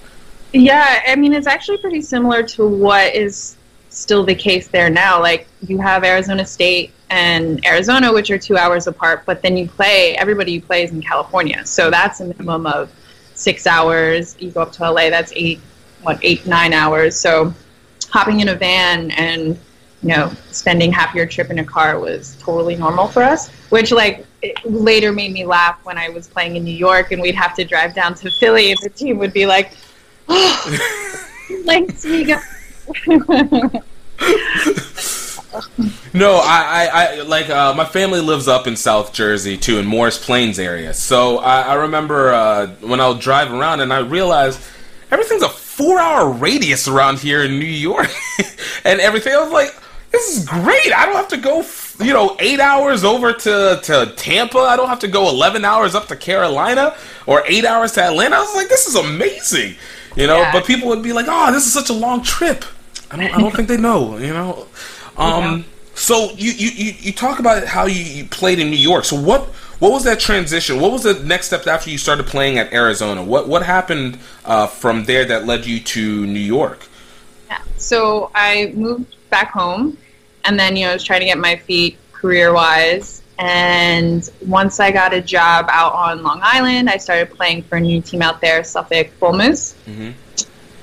Yeah, 0.52 1.02
I 1.06 1.16
mean 1.16 1.32
it's 1.32 1.46
actually 1.46 1.78
pretty 1.78 2.02
similar 2.02 2.42
to 2.42 2.66
what 2.66 3.14
is 3.14 3.56
still 3.92 4.24
the 4.24 4.34
case 4.34 4.68
there 4.68 4.90
now. 4.90 5.20
Like 5.20 5.46
you 5.66 5.78
have 5.78 6.04
Arizona 6.04 6.44
State 6.44 6.92
and 7.10 7.64
Arizona, 7.64 8.12
which 8.12 8.30
are 8.30 8.38
two 8.38 8.56
hours 8.56 8.86
apart, 8.86 9.24
but 9.26 9.42
then 9.42 9.56
you 9.56 9.68
play 9.68 10.16
everybody 10.16 10.52
you 10.52 10.62
play 10.62 10.82
is 10.82 10.92
in 10.92 11.02
California, 11.02 11.64
so 11.66 11.90
that's 11.90 12.20
a 12.20 12.24
minimum 12.24 12.66
of 12.66 12.90
six 13.34 13.66
hours. 13.66 14.36
You 14.38 14.50
go 14.50 14.62
up 14.62 14.72
to 14.72 14.90
LA, 14.90 15.10
that's 15.10 15.32
eight, 15.36 15.60
what 16.02 16.18
eight 16.22 16.46
nine 16.46 16.72
hours. 16.72 17.16
So 17.16 17.54
hopping 18.10 18.40
in 18.40 18.48
a 18.48 18.54
van 18.54 19.10
and 19.12 19.58
you 20.02 20.08
know 20.08 20.32
spending 20.50 20.90
half 20.90 21.14
your 21.14 21.26
trip 21.26 21.50
in 21.50 21.58
a 21.58 21.64
car 21.64 21.98
was 22.00 22.36
totally 22.40 22.76
normal 22.76 23.08
for 23.08 23.22
us. 23.22 23.50
Which 23.68 23.92
like 23.92 24.26
later 24.64 25.12
made 25.12 25.32
me 25.32 25.44
laugh 25.44 25.78
when 25.84 25.98
I 25.98 26.08
was 26.08 26.28
playing 26.28 26.56
in 26.56 26.64
New 26.64 26.74
York 26.74 27.12
and 27.12 27.20
we'd 27.20 27.34
have 27.34 27.54
to 27.56 27.64
drive 27.64 27.94
down 27.94 28.14
to 28.14 28.30
Philly 28.40 28.70
and 28.70 28.80
the 28.82 28.90
team 28.90 29.18
would 29.18 29.34
be 29.34 29.44
like, 29.44 29.72
"Oh, 30.28 31.26
thanks, 31.66 32.06
Miga." 32.06 32.42
no, 36.14 36.40
I, 36.42 36.62
I, 36.64 36.88
I 36.92 37.22
like 37.22 37.50
uh, 37.50 37.74
my 37.74 37.84
family 37.84 38.20
lives 38.20 38.48
up 38.48 38.66
in 38.66 38.76
South 38.76 39.12
Jersey 39.12 39.56
too, 39.56 39.78
in 39.78 39.86
Morris 39.86 40.22
Plains 40.22 40.58
area. 40.58 40.94
So 40.94 41.38
I, 41.38 41.62
I 41.62 41.74
remember 41.74 42.32
uh, 42.32 42.68
when 42.80 43.00
I 43.00 43.08
would 43.08 43.20
drive 43.20 43.52
around 43.52 43.80
and 43.80 43.92
I 43.92 44.00
realized 44.00 44.60
everything's 45.10 45.42
a 45.42 45.48
four-hour 45.48 46.30
radius 46.30 46.86
around 46.88 47.18
here 47.18 47.42
in 47.42 47.58
New 47.58 47.64
York, 47.64 48.10
and 48.84 49.00
everything. 49.00 49.32
I 49.32 49.42
was 49.42 49.52
like, 49.52 49.74
this 50.10 50.36
is 50.36 50.44
great. 50.44 50.92
I 50.94 51.06
don't 51.06 51.16
have 51.16 51.28
to 51.28 51.38
go, 51.38 51.64
you 52.04 52.12
know, 52.12 52.36
eight 52.38 52.60
hours 52.60 53.02
over 53.04 53.32
to 53.32 53.80
to 53.82 54.12
Tampa. 54.16 54.58
I 54.58 54.76
don't 54.76 54.88
have 54.88 55.00
to 55.00 55.08
go 55.08 55.28
eleven 55.28 55.64
hours 55.64 55.94
up 55.94 56.08
to 56.08 56.16
Carolina 56.16 56.94
or 57.26 57.42
eight 57.46 57.64
hours 57.64 57.92
to 57.92 58.02
Atlanta. 58.02 58.36
I 58.36 58.40
was 58.40 58.54
like, 58.54 58.68
this 58.68 58.86
is 58.86 58.94
amazing, 58.94 59.76
you 60.16 60.26
know. 60.26 60.38
Yeah. 60.38 60.52
But 60.52 60.66
people 60.66 60.88
would 60.88 61.02
be 61.02 61.12
like, 61.12 61.26
oh, 61.28 61.52
this 61.52 61.66
is 61.66 61.72
such 61.72 61.90
a 61.90 61.94
long 61.94 62.22
trip. 62.22 62.64
I 63.10 63.16
don't. 63.16 63.34
I 63.34 63.40
don't 63.40 63.54
think 63.54 63.68
they 63.68 63.76
know. 63.76 64.18
You 64.18 64.32
know. 64.32 64.66
Um. 65.16 65.58
Yeah. 65.58 65.62
So 65.94 66.30
you, 66.36 66.52
you, 66.52 66.94
you 66.98 67.12
talk 67.12 67.38
about 67.38 67.66
how 67.66 67.84
you, 67.84 68.02
you 68.02 68.24
played 68.24 68.58
in 68.58 68.70
New 68.70 68.78
York. 68.78 69.04
So 69.04 69.14
what 69.14 69.42
what 69.78 69.92
was 69.92 70.04
that 70.04 70.20
transition? 70.20 70.80
What 70.80 70.92
was 70.92 71.02
the 71.02 71.14
next 71.24 71.46
step 71.46 71.66
after 71.66 71.90
you 71.90 71.98
started 71.98 72.26
playing 72.26 72.58
at 72.58 72.72
Arizona? 72.72 73.22
What 73.22 73.48
what 73.48 73.62
happened 73.62 74.18
uh, 74.44 74.66
from 74.68 75.04
there 75.04 75.24
that 75.24 75.44
led 75.46 75.66
you 75.66 75.80
to 75.80 76.26
New 76.26 76.40
York? 76.40 76.86
Yeah. 77.48 77.60
So 77.76 78.30
I 78.34 78.72
moved 78.74 79.16
back 79.28 79.50
home, 79.50 79.98
and 80.44 80.58
then 80.58 80.76
you 80.76 80.84
know 80.84 80.90
I 80.90 80.94
was 80.94 81.04
trying 81.04 81.20
to 81.20 81.26
get 81.26 81.38
my 81.38 81.56
feet 81.56 81.98
career 82.12 82.52
wise. 82.52 83.21
And 83.44 84.30
once 84.46 84.78
I 84.78 84.92
got 84.92 85.12
a 85.12 85.20
job 85.20 85.66
out 85.68 85.94
on 85.94 86.22
Long 86.22 86.38
Island, 86.44 86.88
I 86.88 86.96
started 86.96 87.28
playing 87.34 87.64
for 87.64 87.74
a 87.74 87.80
new 87.80 88.00
team 88.00 88.22
out 88.22 88.40
there, 88.40 88.62
Suffolk 88.62 89.08
Bull 89.18 89.32
Moose. 89.32 89.74
Mm-hmm. 89.84 90.12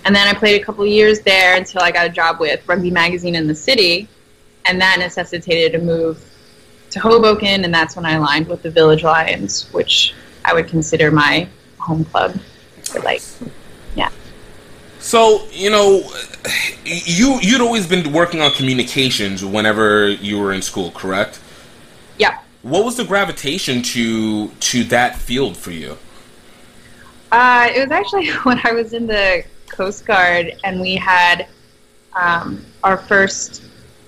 And 0.04 0.14
then 0.14 0.28
I 0.28 0.34
played 0.34 0.62
a 0.62 0.66
couple 0.66 0.86
years 0.86 1.22
there 1.22 1.56
until 1.56 1.82
I 1.82 1.92
got 1.92 2.06
a 2.06 2.10
job 2.10 2.42
with 2.42 2.68
Rugby 2.68 2.92
Magazine 2.92 3.36
in 3.36 3.48
the 3.48 3.56
city, 3.56 4.10
and 4.66 4.82
that 4.82 4.98
necessitated 5.00 5.80
a 5.80 5.86
move 5.86 6.22
to 6.90 7.00
Hoboken, 7.00 7.64
and 7.64 7.74
that's 7.74 7.96
when 7.96 8.06
I 8.06 8.16
aligned 8.16 8.50
with 8.50 8.62
the 8.62 8.72
Village 8.72 9.04
Lions, 9.04 9.72
which 9.72 10.14
I 10.44 10.54
would 10.54 10.68
consider 10.68 11.12
my 11.12 11.48
home 11.78 12.04
club 12.04 12.38
for 12.84 13.00
like 13.00 13.22
So 15.00 15.48
you 15.54 15.70
know, 15.70 16.12
you 16.84 17.40
you'd 17.42 17.62
always 17.62 17.88
been 17.88 18.12
working 18.12 18.42
on 18.42 18.52
communications 18.52 19.46
whenever 19.46 20.10
you 20.10 20.38
were 20.40 20.52
in 20.52 20.62
school, 20.62 20.92
correct? 20.92 21.40
What 22.62 22.84
was 22.84 22.98
the 22.98 23.06
gravitation 23.06 23.82
to 23.84 24.50
to 24.50 24.84
that 24.86 25.18
field 25.18 25.56
for 25.56 25.72
you? 25.72 25.98
Uh, 27.32 27.70
it 27.74 27.80
was 27.80 27.92
actually 27.92 28.30
when 28.44 28.60
I 28.64 28.72
was 28.72 28.94
in 28.94 29.08
the 29.08 29.44
Coast 29.68 30.06
Guard 30.06 30.58
and 30.64 30.82
we 30.82 30.96
had 30.96 31.48
um, 32.14 32.66
our 32.84 32.98
first 32.98 33.64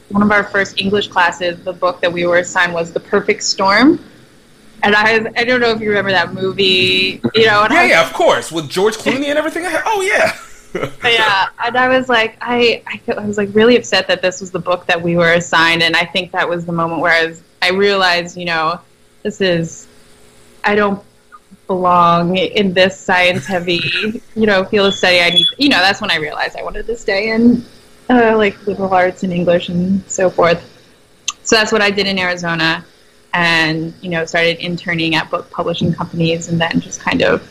one 0.10 0.22
of 0.22 0.32
our 0.32 0.44
first 0.44 0.80
English 0.80 1.08
classes. 1.08 1.64
The 1.64 1.74
book 1.74 2.02
that 2.02 2.12
we 2.12 2.26
were 2.26 2.40
assigned 2.40 2.74
was 2.74 2.92
The 2.92 3.00
Perfect 3.00 3.44
Storm. 3.44 4.04
And 4.84 4.96
I, 4.96 5.32
I 5.38 5.44
don't 5.44 5.62
know 5.62 5.70
if 5.70 5.80
you 5.80 5.90
remember 5.90 6.12
that 6.12 6.34
movie, 6.34 7.22
you 7.36 7.46
know. 7.46 7.62
yeah, 7.66 7.68
I, 7.70 7.86
yeah, 7.86 8.06
of 8.06 8.14
course, 8.14 8.52
with 8.52 8.68
George 8.68 8.98
Clooney 8.98 9.28
and 9.28 9.38
everything. 9.38 9.64
Oh 9.86 10.02
yeah. 10.02 10.36
yeah, 11.04 11.50
and 11.64 11.78
I 11.78 11.88
was 11.88 12.10
like, 12.10 12.38
I, 12.42 12.82
I, 12.88 13.14
I 13.14 13.26
was 13.26 13.38
like 13.38 13.50
really 13.54 13.76
upset 13.76 14.08
that 14.08 14.22
this 14.22 14.42
was 14.42 14.52
the 14.52 14.60
book 14.60 14.86
that 14.88 15.00
we 15.00 15.18
were 15.18 15.34
assigned, 15.34 15.84
and 15.84 15.96
I 15.96 16.06
think 16.06 16.32
that 16.32 16.48
was 16.48 16.66
the 16.66 16.72
moment 16.72 17.02
where 17.02 17.12
I 17.12 17.28
was, 17.28 17.44
I 17.62 17.70
realized, 17.70 18.38
you 18.38 18.46
know, 18.46 18.80
this 19.24 19.42
is, 19.42 19.88
I 20.64 20.76
don't 20.76 21.04
belong 21.68 22.38
in 22.38 22.74
this 22.74 23.00
science 23.00 23.46
heavy, 23.46 23.82
you 24.36 24.46
know, 24.46 24.64
field 24.66 24.88
of 24.88 24.96
study. 24.96 25.20
I 25.20 25.30
need, 25.30 25.46
you 25.58 25.70
know, 25.70 25.80
that's 25.80 26.02
when 26.02 26.12
I 26.12 26.18
realized 26.18 26.58
I 26.58 26.64
wanted 26.64 26.86
to 26.88 26.98
stay 26.98 27.32
in, 27.32 27.64
uh, 28.10 28.36
like 28.36 28.66
liberal 28.68 28.94
arts 28.94 29.24
and 29.24 29.32
English 29.32 29.70
and 29.70 30.04
so 30.10 30.30
forth. 30.30 30.68
So 31.44 31.56
that's 31.56 31.72
what 31.72 31.82
I 31.82 31.90
did 31.90 32.08
in 32.08 32.20
Arizona, 32.20 32.86
and 33.34 33.94
you 34.02 34.10
know, 34.10 34.26
started 34.26 34.60
interning 34.60 35.16
at 35.16 35.30
book 35.30 35.50
publishing 35.50 35.94
companies, 35.94 36.50
and 36.50 36.62
then 36.62 36.80
just 36.80 37.02
kind 37.02 37.22
of 37.22 37.48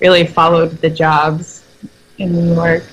really 0.00 0.26
followed 0.26 0.70
the 0.80 0.90
jobs 0.90 1.64
in 2.18 2.32
New 2.32 2.54
York. 2.54 2.84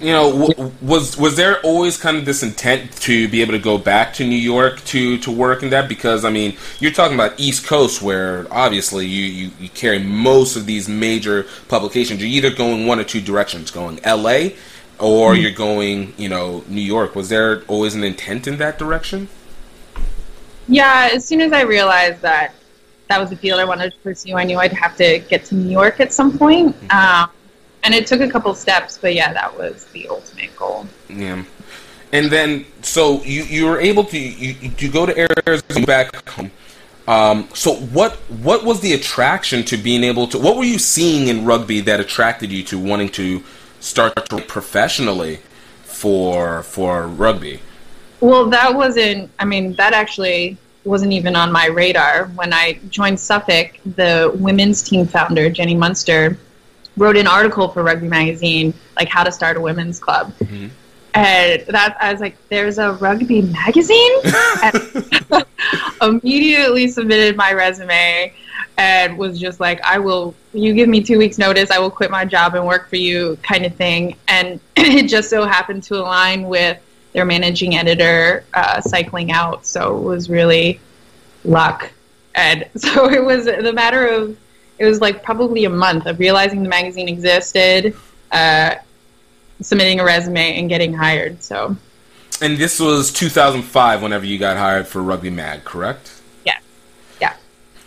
You 0.00 0.12
know, 0.12 0.48
w- 0.48 0.72
was 0.80 1.16
was 1.16 1.36
there 1.36 1.60
always 1.62 1.96
kind 1.96 2.16
of 2.16 2.24
this 2.24 2.42
intent 2.42 2.92
to 3.00 3.28
be 3.28 3.42
able 3.42 3.52
to 3.52 3.58
go 3.58 3.78
back 3.78 4.14
to 4.14 4.26
New 4.26 4.36
York 4.36 4.84
to 4.86 5.18
to 5.18 5.30
work 5.30 5.62
in 5.62 5.70
that? 5.70 5.88
Because 5.88 6.24
I 6.24 6.30
mean, 6.30 6.56
you're 6.78 6.92
talking 6.92 7.14
about 7.14 7.38
East 7.38 7.66
Coast, 7.66 8.00
where 8.00 8.46
obviously 8.52 9.06
you, 9.06 9.24
you, 9.24 9.50
you 9.58 9.68
carry 9.70 9.98
most 9.98 10.56
of 10.56 10.66
these 10.66 10.88
major 10.88 11.46
publications. 11.68 12.20
You're 12.20 12.30
either 12.30 12.54
going 12.54 12.86
one 12.86 13.00
or 13.00 13.04
two 13.04 13.20
directions, 13.20 13.70
going 13.70 13.98
L.A. 14.04 14.56
or 15.00 15.32
mm-hmm. 15.32 15.42
you're 15.42 15.52
going, 15.52 16.14
you 16.16 16.28
know, 16.28 16.62
New 16.68 16.80
York. 16.80 17.16
Was 17.16 17.28
there 17.28 17.62
always 17.64 17.94
an 17.94 18.04
intent 18.04 18.46
in 18.46 18.58
that 18.58 18.78
direction? 18.78 19.28
Yeah, 20.68 21.08
as 21.12 21.24
soon 21.24 21.40
as 21.40 21.52
I 21.52 21.62
realized 21.62 22.20
that 22.22 22.54
that 23.08 23.18
was 23.18 23.30
the 23.30 23.36
field 23.36 23.58
I 23.58 23.64
wanted 23.64 23.92
to 23.92 23.98
pursue, 23.98 24.36
I 24.36 24.44
knew 24.44 24.58
I'd 24.58 24.72
have 24.74 24.96
to 24.98 25.18
get 25.18 25.44
to 25.46 25.54
New 25.54 25.70
York 25.70 25.98
at 25.98 26.12
some 26.12 26.36
point. 26.38 26.76
Mm-hmm. 26.76 27.24
Um, 27.24 27.30
and 27.84 27.94
it 27.94 28.06
took 28.06 28.20
a 28.20 28.28
couple 28.28 28.54
steps, 28.54 28.98
but 28.98 29.14
yeah, 29.14 29.32
that 29.32 29.56
was 29.56 29.84
the 29.86 30.08
ultimate 30.08 30.54
goal. 30.56 30.86
Yeah. 31.08 31.44
And 32.12 32.30
then, 32.30 32.64
so 32.82 33.22
you 33.22 33.42
you 33.44 33.66
were 33.66 33.80
able 33.80 34.04
to 34.04 34.18
you, 34.18 34.56
you 34.78 34.90
go 34.90 35.06
to 35.06 35.16
Arizona 35.18 35.86
back 35.86 36.28
home. 36.28 36.50
Um, 37.06 37.48
so 37.54 37.74
what 37.74 38.16
what 38.42 38.64
was 38.64 38.80
the 38.80 38.94
attraction 38.94 39.64
to 39.64 39.76
being 39.76 40.04
able 40.04 40.26
to? 40.28 40.38
What 40.38 40.56
were 40.56 40.64
you 40.64 40.78
seeing 40.78 41.28
in 41.28 41.44
rugby 41.44 41.80
that 41.80 42.00
attracted 42.00 42.50
you 42.50 42.62
to 42.64 42.78
wanting 42.78 43.10
to 43.10 43.42
start 43.80 44.28
to 44.30 44.40
professionally 44.42 45.40
for 45.84 46.62
for 46.62 47.06
rugby? 47.06 47.60
Well, 48.20 48.50
that 48.50 48.74
wasn't. 48.74 49.30
I 49.38 49.44
mean, 49.44 49.74
that 49.74 49.92
actually 49.92 50.56
wasn't 50.84 51.12
even 51.12 51.36
on 51.36 51.52
my 51.52 51.66
radar 51.66 52.26
when 52.34 52.52
I 52.52 52.80
joined 52.88 53.20
Suffolk. 53.20 53.78
The 53.96 54.32
women's 54.34 54.82
team 54.82 55.06
founder 55.06 55.50
Jenny 55.50 55.74
Munster 55.74 56.38
wrote 56.98 57.16
an 57.16 57.26
article 57.26 57.68
for 57.68 57.82
Rugby 57.82 58.08
Magazine, 58.08 58.74
like 58.96 59.08
how 59.08 59.24
to 59.24 59.32
start 59.32 59.56
a 59.56 59.60
women's 59.60 59.98
club. 59.98 60.32
Mm-hmm. 60.38 60.68
And 61.14 61.62
that 61.68 61.96
I 62.00 62.12
was 62.12 62.20
like, 62.20 62.36
"There's 62.48 62.78
a 62.78 62.92
rugby 62.92 63.42
magazine," 63.42 64.12
and 64.62 65.44
immediately 66.02 66.88
submitted 66.88 67.36
my 67.36 67.52
resume 67.52 68.32
and 68.76 69.18
was 69.18 69.40
just 69.40 69.58
like, 69.58 69.80
"I 69.82 69.98
will. 69.98 70.34
You 70.52 70.74
give 70.74 70.88
me 70.88 71.02
two 71.02 71.18
weeks 71.18 71.38
notice, 71.38 71.70
I 71.70 71.78
will 71.78 71.90
quit 71.90 72.10
my 72.10 72.24
job 72.24 72.54
and 72.54 72.66
work 72.66 72.88
for 72.88 72.96
you," 72.96 73.38
kind 73.42 73.64
of 73.64 73.74
thing. 73.74 74.16
And 74.28 74.60
it 74.76 75.08
just 75.08 75.30
so 75.30 75.44
happened 75.44 75.82
to 75.84 75.96
align 75.96 76.44
with 76.44 76.78
their 77.12 77.24
managing 77.24 77.74
editor 77.74 78.44
uh, 78.54 78.80
cycling 78.80 79.32
out, 79.32 79.66
so 79.66 79.96
it 79.96 80.02
was 80.02 80.30
really 80.30 80.80
luck. 81.44 81.90
And 82.34 82.68
so 82.76 83.10
it 83.10 83.24
was 83.24 83.46
the 83.46 83.72
matter 83.72 84.06
of 84.06 84.36
it 84.78 84.84
was 84.84 85.00
like 85.00 85.22
probably 85.22 85.64
a 85.64 85.70
month 85.70 86.06
of 86.06 86.18
realizing 86.18 86.62
the 86.62 86.68
magazine 86.68 87.08
existed, 87.08 87.96
uh, 88.30 88.76
submitting 89.60 90.00
a 90.00 90.04
resume, 90.04 90.58
and 90.58 90.68
getting 90.68 90.92
hired. 90.92 91.42
So. 91.42 91.76
And 92.40 92.56
this 92.56 92.78
was 92.78 93.12
2005 93.12 94.02
whenever 94.02 94.24
you 94.24 94.38
got 94.38 94.56
hired 94.56 94.86
for 94.86 95.02
Rugby 95.02 95.30
Mag, 95.30 95.64
correct? 95.64 96.20
Yeah. 96.44 96.58
Yeah. 97.20 97.34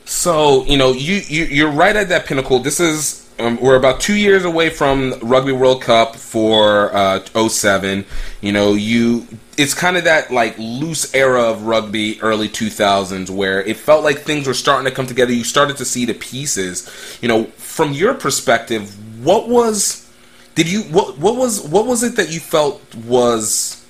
So, 0.03 0.65
you 0.65 0.77
know, 0.77 0.91
you, 0.91 1.21
you, 1.27 1.45
you're 1.45 1.71
right 1.71 1.95
at 1.95 2.09
that 2.09 2.25
pinnacle. 2.25 2.59
This 2.59 2.81
is 2.81 3.20
um, 3.41 3.59
we're 3.59 3.75
about 3.75 3.99
two 3.99 4.15
years 4.15 4.45
away 4.45 4.69
from 4.69 5.15
Rugby 5.21 5.51
World 5.51 5.81
Cup 5.81 6.15
for 6.15 6.95
uh, 6.95 7.19
07. 7.49 8.05
You 8.41 8.51
know, 8.51 8.73
you 8.73 9.27
it's 9.57 9.73
kind 9.73 9.97
of 9.97 10.05
that 10.05 10.31
like 10.31 10.57
loose 10.57 11.13
era 11.13 11.43
of 11.43 11.63
rugby, 11.63 12.21
early 12.21 12.47
2000s, 12.47 13.29
where 13.29 13.61
it 13.63 13.77
felt 13.77 14.03
like 14.03 14.19
things 14.19 14.47
were 14.47 14.53
starting 14.53 14.85
to 14.85 14.95
come 14.95 15.07
together. 15.07 15.33
You 15.33 15.43
started 15.43 15.77
to 15.77 15.85
see 15.85 16.05
the 16.05 16.13
pieces. 16.13 16.89
You 17.21 17.27
know, 17.27 17.45
from 17.57 17.93
your 17.93 18.13
perspective, 18.13 18.95
what 19.23 19.49
was 19.49 20.09
did 20.55 20.71
you 20.71 20.83
what 20.83 21.17
what 21.17 21.35
was 21.35 21.61
what 21.61 21.85
was 21.85 22.03
it 22.03 22.15
that 22.15 22.31
you 22.31 22.39
felt 22.39 22.95
was 22.95 23.85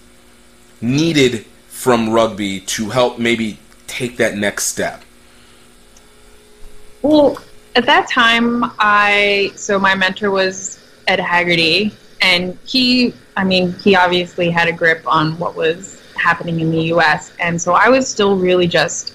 needed 0.81 1.45
from 1.67 2.09
rugby 2.09 2.59
to 2.61 2.89
help 2.89 3.19
maybe 3.19 3.59
take 3.87 4.17
that 4.17 4.35
next 4.35 4.65
step? 4.65 5.03
Well, 7.01 7.37
at 7.75 7.85
that 7.85 8.09
time, 8.09 8.65
I 8.79 9.51
so 9.55 9.79
my 9.79 9.95
mentor 9.95 10.31
was 10.31 10.79
Ed 11.07 11.19
Hagerty, 11.19 11.93
and 12.21 12.57
he, 12.65 13.13
I 13.37 13.43
mean, 13.43 13.73
he 13.73 13.95
obviously 13.95 14.49
had 14.49 14.67
a 14.67 14.73
grip 14.73 15.03
on 15.07 15.37
what 15.39 15.55
was 15.55 16.01
happening 16.15 16.59
in 16.59 16.71
the 16.71 16.83
U.S., 16.85 17.33
and 17.39 17.61
so 17.61 17.73
I 17.73 17.89
was 17.89 18.07
still 18.07 18.37
really 18.37 18.67
just 18.67 19.13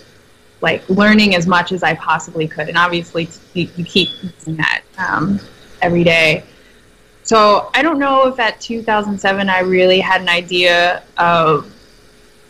like 0.62 0.88
learning 0.88 1.36
as 1.36 1.46
much 1.46 1.70
as 1.72 1.82
I 1.82 1.94
possibly 1.94 2.48
could, 2.48 2.68
and 2.68 2.78
obviously 2.78 3.28
you, 3.52 3.68
you 3.76 3.84
keep 3.84 4.08
doing 4.44 4.56
that 4.56 4.82
um, 4.98 5.38
every 5.82 6.04
day. 6.04 6.44
So 7.22 7.70
I 7.74 7.82
don't 7.82 7.98
know 7.98 8.28
if 8.28 8.38
at 8.38 8.60
2007 8.60 9.48
I 9.48 9.60
really 9.60 10.00
had 10.00 10.20
an 10.20 10.28
idea 10.28 11.02
of 11.18 11.72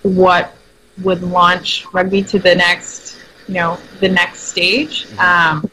what 0.03 0.55
would 1.03 1.23
launch 1.23 1.87
rugby 1.93 2.23
to 2.25 2.39
the 2.39 2.55
next, 2.55 3.19
you 3.49 3.55
know, 3.55 3.79
the 4.01 4.09
next 4.09 4.43
stage. 4.43 5.07
Mm-hmm. 5.07 5.57
Um, 5.57 5.71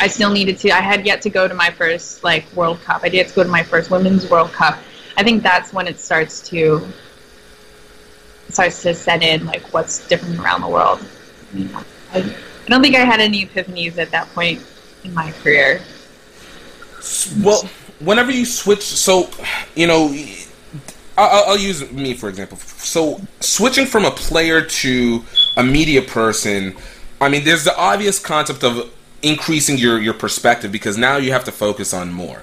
I 0.00 0.06
still 0.06 0.30
needed 0.30 0.58
to. 0.60 0.70
I 0.70 0.80
had 0.80 1.04
yet 1.04 1.20
to 1.22 1.30
go 1.30 1.46
to 1.46 1.52
my 1.52 1.70
first 1.70 2.24
like 2.24 2.50
World 2.54 2.80
Cup. 2.80 3.02
I 3.04 3.10
did 3.10 3.28
to 3.28 3.34
go 3.34 3.44
to 3.44 3.50
my 3.50 3.62
first 3.62 3.90
Women's 3.90 4.28
World 4.30 4.50
Cup. 4.50 4.78
I 5.18 5.22
think 5.22 5.42
that's 5.42 5.74
when 5.74 5.86
it 5.86 6.00
starts 6.00 6.40
to 6.48 6.88
starts 8.48 8.82
to 8.82 8.94
set 8.94 9.22
in 9.22 9.44
like 9.44 9.62
what's 9.74 10.08
different 10.08 10.40
around 10.40 10.62
the 10.62 10.68
world. 10.68 11.04
You 11.52 11.66
know, 11.66 11.84
I, 12.14 12.18
I 12.18 12.68
don't 12.68 12.82
think 12.82 12.96
I 12.96 13.00
had 13.00 13.20
any 13.20 13.44
epiphanies 13.44 13.98
at 13.98 14.10
that 14.10 14.26
point 14.28 14.64
in 15.04 15.12
my 15.12 15.32
career. 15.32 15.82
Well, 17.42 17.68
whenever 17.98 18.30
you 18.30 18.46
switch, 18.46 18.82
so 18.82 19.28
you 19.74 19.86
know, 19.86 20.16
I'll, 21.18 21.50
I'll, 21.50 21.58
use 21.58 21.90
me 21.92 22.14
for 22.14 22.30
example. 22.30 22.56
So 22.56 23.20
switching 23.40 23.84
from 23.84 24.06
a 24.06 24.10
player 24.10 24.62
to 24.62 25.24
a 25.58 25.62
media 25.62 26.00
person, 26.00 26.74
I 27.20 27.28
mean, 27.28 27.44
there's 27.44 27.64
the 27.64 27.76
obvious 27.76 28.18
concept 28.18 28.64
of 28.64 28.90
increasing 29.22 29.78
your 29.78 30.00
your 30.00 30.14
perspective 30.14 30.72
because 30.72 30.96
now 30.96 31.16
you 31.16 31.32
have 31.32 31.44
to 31.44 31.52
focus 31.52 31.92
on 31.92 32.12
more. 32.12 32.42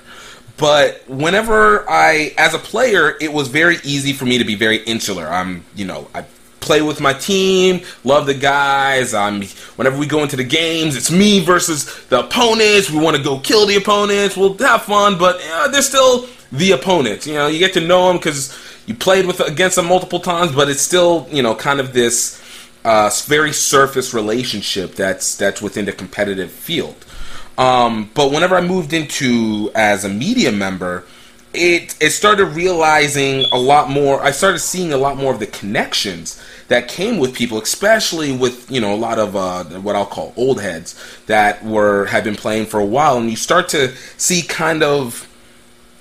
But 0.58 1.04
whenever 1.08 1.88
I, 1.88 2.34
as 2.38 2.56
a 2.56 2.60
player, 2.60 3.16
it 3.22 3.32
was 3.32 3.48
very 3.48 3.78
easy 3.84 4.12
for 4.12 4.26
me 4.26 4.40
to 4.40 4.44
be 4.44 4.56
very 4.56 4.78
insular. 4.78 5.28
I'm, 5.28 5.64
you 5.76 5.86
know, 5.86 6.08
I 6.16 6.26
play 6.60 6.82
with 6.82 7.00
my 7.00 7.14
team, 7.14 7.82
love 8.04 8.26
the 8.26 8.34
guys. 8.34 9.14
I'm 9.14 9.44
whenever 9.76 9.98
we 9.98 10.08
go 10.08 10.24
into 10.24 10.36
the 10.36 10.44
games, 10.44 10.96
it's 10.96 11.12
me 11.12 11.40
versus 11.40 12.06
the 12.08 12.22
opponents. 12.22 12.90
We 12.90 13.00
want 13.00 13.16
to 13.16 13.24
go 13.24 13.40
kill 13.40 13.68
the 13.68 13.76
opponents. 13.76 14.36
We'll 14.36 14.58
have 14.58 14.84
fun, 14.84 15.18
but 15.18 15.42
you 15.42 15.50
know, 15.50 15.72
they're 15.72 15.82
still 15.84 16.28
the 16.52 16.72
opponents. 16.72 17.28
You 17.28 17.36
know, 17.36 17.48
you 17.48 17.60
get 17.60 17.74
to 17.74 17.82
know 17.82 18.08
them 18.08 18.18
because 18.18 18.58
you 18.88 18.96
played 18.96 19.28
with 19.28 19.40
against 19.40 19.76
them 19.76 19.86
multiple 19.86 20.20
times, 20.20 20.52
but 20.52 20.70
it's 20.70 20.82
still 20.82 21.28
you 21.32 21.44
know 21.44 21.54
kind 21.54 21.80
of 21.80 21.94
this 21.94 22.42
uh, 22.88 23.12
very 23.26 23.52
surface 23.52 24.14
relationship 24.14 24.96
that's 24.96 25.36
that's 25.36 25.62
within 25.62 25.84
the 25.86 25.92
competitive 25.92 26.50
field. 26.50 27.06
Um, 27.58 28.10
but 28.14 28.32
whenever 28.32 28.56
I 28.56 28.62
moved 28.62 28.94
into 28.94 29.70
as 29.76 30.06
a 30.06 30.10
media 30.10 30.54
member, 30.54 31.04
it 31.54 31.96
it 32.00 32.12
started 32.12 32.46
realizing 32.46 33.46
a 33.52 33.58
lot 33.58 33.90
more. 33.90 34.24
I 34.24 34.32
started 34.32 34.60
seeing 34.60 34.94
a 34.94 34.98
lot 34.98 35.18
more 35.18 35.34
of 35.34 35.40
the 35.40 35.48
connections 35.48 36.42
that 36.70 36.88
came 36.88 37.18
with 37.18 37.34
people, 37.34 37.62
especially 37.62 38.32
with 38.32 38.72
you 38.72 38.80
know 38.80 38.94
a 38.94 38.96
lot 38.96 39.20
of 39.20 39.36
uh, 39.36 39.66
what 39.82 39.98
I'll 39.98 40.06
call 40.06 40.34
old 40.38 40.62
heads 40.62 40.96
that 41.26 41.66
were 41.66 42.06
had 42.06 42.24
been 42.24 42.38
playing 42.38 42.68
for 42.68 42.80
a 42.80 42.86
while, 42.86 43.18
and 43.18 43.30
you 43.30 43.36
start 43.36 43.68
to 43.70 43.94
see 44.16 44.44
kind 44.44 44.82
of 44.82 45.28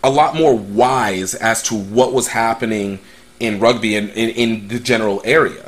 a 0.04 0.10
lot 0.10 0.36
more 0.36 0.54
wise 0.54 1.34
as 1.34 1.64
to 1.64 1.74
what 1.74 2.12
was 2.12 2.28
happening 2.28 3.00
in 3.40 3.58
rugby 3.58 3.96
in, 3.96 4.08
in, 4.10 4.30
in 4.30 4.68
the 4.68 4.78
general 4.78 5.20
area. 5.24 5.65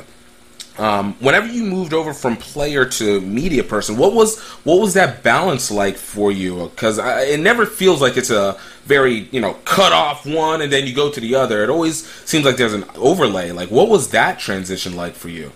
Um, 0.79 1.13
whenever 1.15 1.45
you 1.45 1.63
moved 1.63 1.93
over 1.93 2.13
from 2.13 2.37
player 2.37 2.85
to 2.85 3.19
media 3.19 3.65
person, 3.65 3.97
what 3.97 4.13
was 4.13 4.39
what 4.63 4.79
was 4.79 4.93
that 4.93 5.23
balance 5.23 5.69
like 5.69 5.97
for 5.97 6.31
you? 6.31 6.69
Because 6.69 6.97
it 6.97 7.41
never 7.41 7.65
feels 7.65 8.01
like 8.01 8.15
it's 8.15 8.29
a 8.29 8.57
very 8.85 9.27
you 9.31 9.41
know 9.41 9.55
cut 9.65 9.91
off 9.91 10.25
one 10.25 10.61
and 10.61 10.71
then 10.71 10.87
you 10.87 10.95
go 10.95 11.11
to 11.11 11.19
the 11.19 11.35
other. 11.35 11.63
It 11.63 11.69
always 11.69 12.07
seems 12.25 12.45
like 12.45 12.55
there's 12.55 12.73
an 12.73 12.85
overlay. 12.95 13.51
Like, 13.51 13.69
what 13.69 13.89
was 13.89 14.11
that 14.11 14.39
transition 14.39 14.95
like 14.95 15.15
for 15.15 15.27
you? 15.27 15.51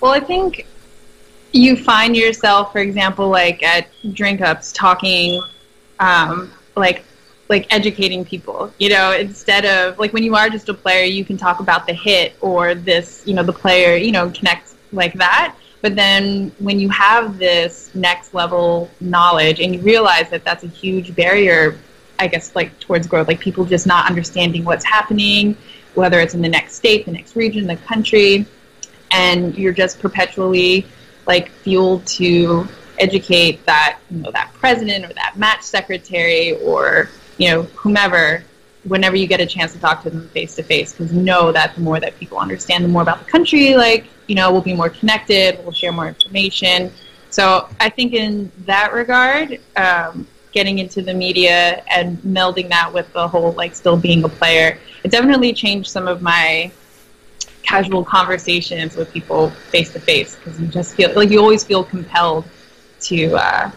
Well, 0.00 0.10
I 0.10 0.20
think 0.20 0.66
you 1.52 1.76
find 1.76 2.16
yourself, 2.16 2.72
for 2.72 2.80
example, 2.80 3.28
like 3.28 3.62
at 3.62 3.86
drink 4.12 4.40
ups, 4.40 4.72
talking, 4.72 5.40
um, 6.00 6.52
like 6.74 7.04
like 7.48 7.72
educating 7.72 8.24
people 8.24 8.72
you 8.78 8.88
know 8.88 9.12
instead 9.12 9.64
of 9.64 9.98
like 9.98 10.12
when 10.12 10.22
you 10.24 10.34
are 10.34 10.50
just 10.50 10.68
a 10.68 10.74
player 10.74 11.04
you 11.04 11.24
can 11.24 11.36
talk 11.36 11.60
about 11.60 11.86
the 11.86 11.92
hit 11.92 12.34
or 12.40 12.74
this 12.74 13.22
you 13.24 13.34
know 13.34 13.42
the 13.42 13.52
player 13.52 13.96
you 13.96 14.10
know 14.10 14.30
connects 14.30 14.76
like 14.92 15.14
that. 15.14 15.56
But 15.82 15.94
then 15.94 16.50
when 16.58 16.80
you 16.80 16.88
have 16.88 17.38
this 17.38 17.94
next 17.94 18.34
level 18.34 18.90
knowledge 19.00 19.60
and 19.60 19.74
you 19.74 19.80
realize 19.82 20.30
that 20.30 20.42
that's 20.44 20.64
a 20.64 20.68
huge 20.68 21.14
barrier 21.14 21.78
i 22.18 22.26
guess 22.26 22.56
like 22.56 22.76
towards 22.80 23.06
growth 23.06 23.28
like 23.28 23.38
people 23.38 23.64
just 23.64 23.86
not 23.86 24.08
understanding 24.08 24.64
what's 24.64 24.84
happening 24.84 25.56
whether 25.94 26.18
it's 26.18 26.34
in 26.34 26.40
the 26.40 26.48
next 26.48 26.74
state 26.74 27.04
the 27.04 27.12
next 27.12 27.36
region 27.36 27.66
the 27.66 27.76
country 27.76 28.46
and 29.10 29.56
you're 29.56 29.72
just 29.72 30.00
perpetually 30.00 30.86
like 31.26 31.50
fueled 31.50 32.06
to 32.06 32.66
educate 32.98 33.64
that 33.66 33.98
you 34.10 34.22
know 34.22 34.30
that 34.30 34.50
president 34.54 35.04
or 35.04 35.12
that 35.12 35.36
match 35.36 35.62
secretary 35.62 36.58
or 36.62 37.10
you 37.38 37.50
know, 37.50 37.62
whomever, 37.62 38.42
whenever 38.84 39.16
you 39.16 39.26
get 39.26 39.40
a 39.40 39.46
chance 39.46 39.72
to 39.72 39.80
talk 39.80 40.02
to 40.02 40.10
them 40.10 40.28
face 40.30 40.54
to 40.56 40.62
face, 40.62 40.92
because 40.92 41.12
know 41.12 41.52
that 41.52 41.74
the 41.74 41.80
more 41.80 42.00
that 42.00 42.18
people 42.18 42.38
understand, 42.38 42.84
the 42.84 42.88
more 42.88 43.02
about 43.02 43.18
the 43.24 43.30
country, 43.30 43.74
like, 43.74 44.06
you 44.26 44.34
know, 44.34 44.50
we'll 44.52 44.62
be 44.62 44.74
more 44.74 44.90
connected, 44.90 45.58
we'll 45.62 45.72
share 45.72 45.92
more 45.92 46.08
information. 46.08 46.90
So 47.30 47.68
I 47.80 47.88
think 47.88 48.12
in 48.14 48.50
that 48.64 48.92
regard, 48.92 49.60
um, 49.76 50.26
getting 50.52 50.78
into 50.78 51.02
the 51.02 51.12
media 51.12 51.82
and 51.90 52.16
melding 52.18 52.68
that 52.70 52.92
with 52.92 53.12
the 53.12 53.28
whole, 53.28 53.52
like, 53.52 53.74
still 53.74 53.96
being 53.96 54.24
a 54.24 54.28
player, 54.28 54.78
it 55.04 55.10
definitely 55.10 55.52
changed 55.52 55.90
some 55.90 56.08
of 56.08 56.22
my 56.22 56.70
casual 57.62 58.04
conversations 58.04 58.96
with 58.96 59.12
people 59.12 59.50
face 59.50 59.92
to 59.92 60.00
face 60.00 60.36
because 60.36 60.58
you 60.60 60.68
just 60.68 60.94
feel 60.94 61.12
like 61.14 61.30
you 61.30 61.40
always 61.40 61.64
feel 61.64 61.82
compelled 61.84 62.44
to, 63.00 63.34
uh, 63.34 63.70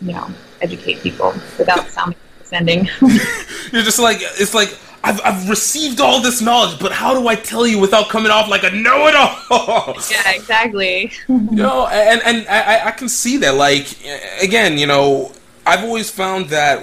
you 0.00 0.12
know, 0.12 0.30
educate 0.62 1.00
people 1.02 1.32
without 1.58 1.86
sounding 1.88 2.18
sending. 2.46 2.88
You're 3.72 3.82
just 3.82 3.98
like 3.98 4.18
it's 4.20 4.54
like 4.54 4.76
I've 5.06 5.20
I've 5.24 5.48
received 5.48 6.00
all 6.00 6.20
this 6.20 6.40
knowledge, 6.40 6.78
but 6.80 6.92
how 6.92 7.14
do 7.14 7.28
I 7.28 7.36
tell 7.36 7.66
you 7.66 7.78
without 7.78 8.08
coming 8.08 8.30
off 8.32 8.48
like 8.48 8.64
a 8.64 8.70
know-it-all? 8.70 9.96
yeah, 10.10 10.32
exactly. 10.32 11.12
you 11.28 11.50
know, 11.50 11.86
and 11.86 12.20
and 12.24 12.48
I 12.48 12.88
I 12.88 12.90
can 12.90 13.08
see 13.08 13.36
that. 13.38 13.54
Like 13.54 13.86
again, 14.42 14.78
you 14.78 14.86
know, 14.86 15.32
I've 15.64 15.84
always 15.84 16.10
found 16.10 16.46
that 16.46 16.82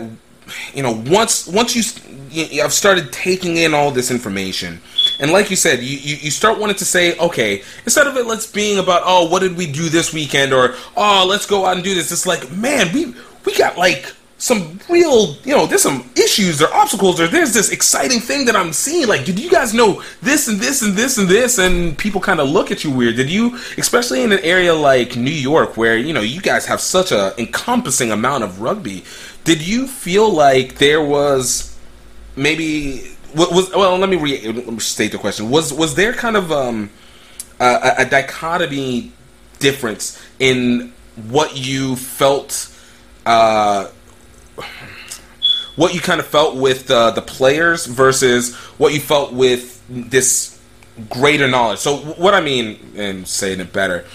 you 0.74 0.84
know 0.84 1.04
once 1.08 1.48
once 1.48 1.76
you, 1.76 1.84
you 2.30 2.64
I've 2.64 2.74
started 2.74 3.12
taking 3.12 3.58
in 3.58 3.74
all 3.74 3.92
this 3.92 4.10
information. 4.10 4.82
And 5.20 5.32
like 5.32 5.50
you 5.50 5.56
said, 5.56 5.80
you, 5.80 5.98
you, 5.98 6.16
you, 6.16 6.32
start 6.32 6.60
wanting 6.60 6.76
to 6.78 6.86
say, 6.86 7.16
okay, 7.18 7.62
instead 7.86 8.08
of 8.08 8.18
it 8.18 8.26
let's 8.26 8.52
being 8.52 8.80
about, 8.80 9.04
oh, 9.06 9.30
what 9.30 9.40
did 9.40 9.56
we 9.56 9.72
do 9.72 9.88
this 9.88 10.12
weekend, 10.12 10.52
or 10.54 10.76
oh, 10.98 11.26
let's 11.30 11.46
go 11.46 11.66
out 11.66 11.76
and 11.76 11.84
do 11.84 11.94
this. 11.94 12.12
It's 12.12 12.26
like, 12.26 12.52
man, 12.52 12.92
we 12.94 13.14
we 13.46 13.56
got 13.56 13.78
like 13.78 14.12
some 14.44 14.78
real, 14.90 15.38
you 15.46 15.56
know, 15.56 15.66
there's 15.66 15.84
some 15.84 16.04
issues 16.18 16.62
or 16.62 16.68
obstacles 16.74 17.18
or 17.18 17.30
there's 17.30 17.54
this 17.54 17.72
exciting 17.72 18.20
thing 18.20 18.44
that 18.44 18.58
I'm 18.58 18.74
seeing. 18.74 19.08
Like, 19.08 19.24
did 19.24 19.40
you 19.40 19.50
guys 19.50 19.74
know 19.74 20.04
this 20.22 20.50
and 20.50 20.60
this 20.60 20.82
and 20.82 20.98
this 20.98 21.18
and 21.18 21.30
this? 21.30 21.60
And 21.60 21.98
people 21.98 22.20
kind 22.20 22.42
of 22.42 22.50
look 22.50 22.70
at 22.70 22.84
you 22.84 22.92
weird. 22.92 23.16
Did 23.16 23.30
you, 23.30 23.58
especially 23.78 24.22
in 24.22 24.34
an 24.34 24.40
area 24.40 24.74
like 24.74 25.16
New 25.16 25.32
York 25.32 25.78
where, 25.78 25.96
you 25.96 26.12
know, 26.12 26.20
you 26.20 26.42
guys 26.42 26.66
have 26.66 26.82
such 26.82 27.14
a 27.14 27.34
encompassing 27.38 28.12
amount 28.12 28.44
of 28.44 28.60
rugby, 28.60 29.06
did 29.46 29.66
you 29.66 29.88
feel 29.88 30.30
like 30.30 30.76
there 30.76 31.02
was 31.02 31.80
maybe, 32.36 33.16
was, 33.34 33.72
well, 33.74 33.98
let 33.98 34.10
me 34.10 34.18
restate 34.18 35.14
the 35.14 35.20
question. 35.20 35.50
Was, 35.52 35.72
was 35.72 35.96
there 35.96 36.12
kind 36.12 36.36
of 36.36 36.52
um, 36.52 36.90
a, 37.62 37.94
a 38.00 38.06
dichotomy 38.06 39.14
difference 39.60 40.22
in 40.38 40.92
what 41.30 41.56
you 41.56 41.96
felt 41.96 42.70
uh, 43.26 43.88
what 45.76 45.94
you 45.94 46.00
kind 46.00 46.20
of 46.20 46.28
felt 46.28 46.56
with 46.56 46.90
uh, 46.92 47.12
the 47.12 47.22
players 47.22 47.86
versus 47.86 48.56
what 48.78 48.94
you 48.94 49.00
felt 49.00 49.34
with 49.34 49.84
this 49.90 50.60
greater 51.10 51.48
knowledge. 51.48 51.80
So 51.80 51.98
what 51.98 52.34
I 52.34 52.42
mean, 52.42 52.94
and 52.96 53.28
saying 53.28 53.60
it 53.60 53.74
better, 53.74 54.06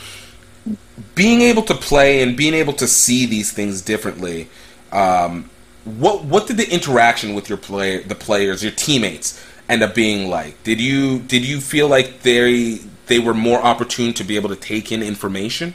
being 1.15 1.41
able 1.43 1.63
to 1.63 1.75
play 1.75 2.23
and 2.23 2.37
being 2.37 2.55
able 2.55 2.73
to 2.75 2.87
see 2.87 3.27
these 3.27 3.53
things 3.53 3.83
differently. 3.83 4.49
Um, 4.93 5.51
what 5.85 6.25
what 6.25 6.47
did 6.47 6.59
the 6.59 6.71
interaction 6.73 7.35
with 7.35 7.49
your 7.49 7.59
player, 7.59 8.03
the 8.03 8.15
players, 8.15 8.63
your 8.63 8.73
teammates, 8.73 9.45
end 9.69 9.83
up 9.83 9.95
being 9.95 10.29
like? 10.29 10.63
Did 10.63 10.81
you 10.81 11.21
did 11.21 11.45
you 11.45 11.61
feel 11.61 11.89
like 11.89 12.23
they 12.23 12.81
they 13.07 13.19
were 13.19 13.35
more 13.35 13.59
opportune 13.59 14.13
to 14.15 14.25
be 14.25 14.37
able 14.37 14.51
to 14.51 14.57
take 14.57 14.93
in 14.93 15.03
information, 15.03 15.75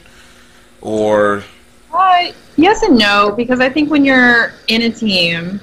or? 0.80 1.44
Uh, 1.94 2.32
yes 2.56 2.82
and 2.82 2.98
no, 2.98 3.32
because 3.36 3.60
I 3.60 3.70
think 3.70 3.88
when 3.88 4.04
you're 4.04 4.52
in 4.66 4.82
a 4.82 4.90
team, 4.90 5.60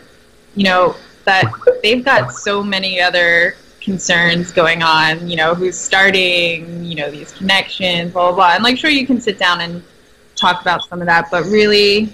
you 0.56 0.63
know, 0.63 0.96
that 1.26 1.52
they've 1.84 2.04
got 2.04 2.34
so 2.34 2.63
many 2.63 3.02
other 3.02 3.56
concerns 3.82 4.52
going 4.52 4.82
on, 4.82 5.28
you 5.28 5.36
know, 5.36 5.54
who's 5.54 5.78
starting, 5.78 6.86
you 6.86 6.96
know, 6.96 7.12
these 7.12 7.34
connections, 7.34 8.13
blah, 8.13 8.30
blah, 8.30 8.36
blah. 8.36 8.56
And 8.56 8.63
like, 8.63 8.78
sure, 8.78 8.89
you 8.89 9.06
can 9.06 9.20
sit 9.20 9.38
down 9.38 9.60
and 9.60 9.84
talk 10.36 10.62
about 10.62 10.84
some 10.86 11.02
of 11.02 11.08
that, 11.08 11.28
but 11.30 11.44
really, 11.46 12.13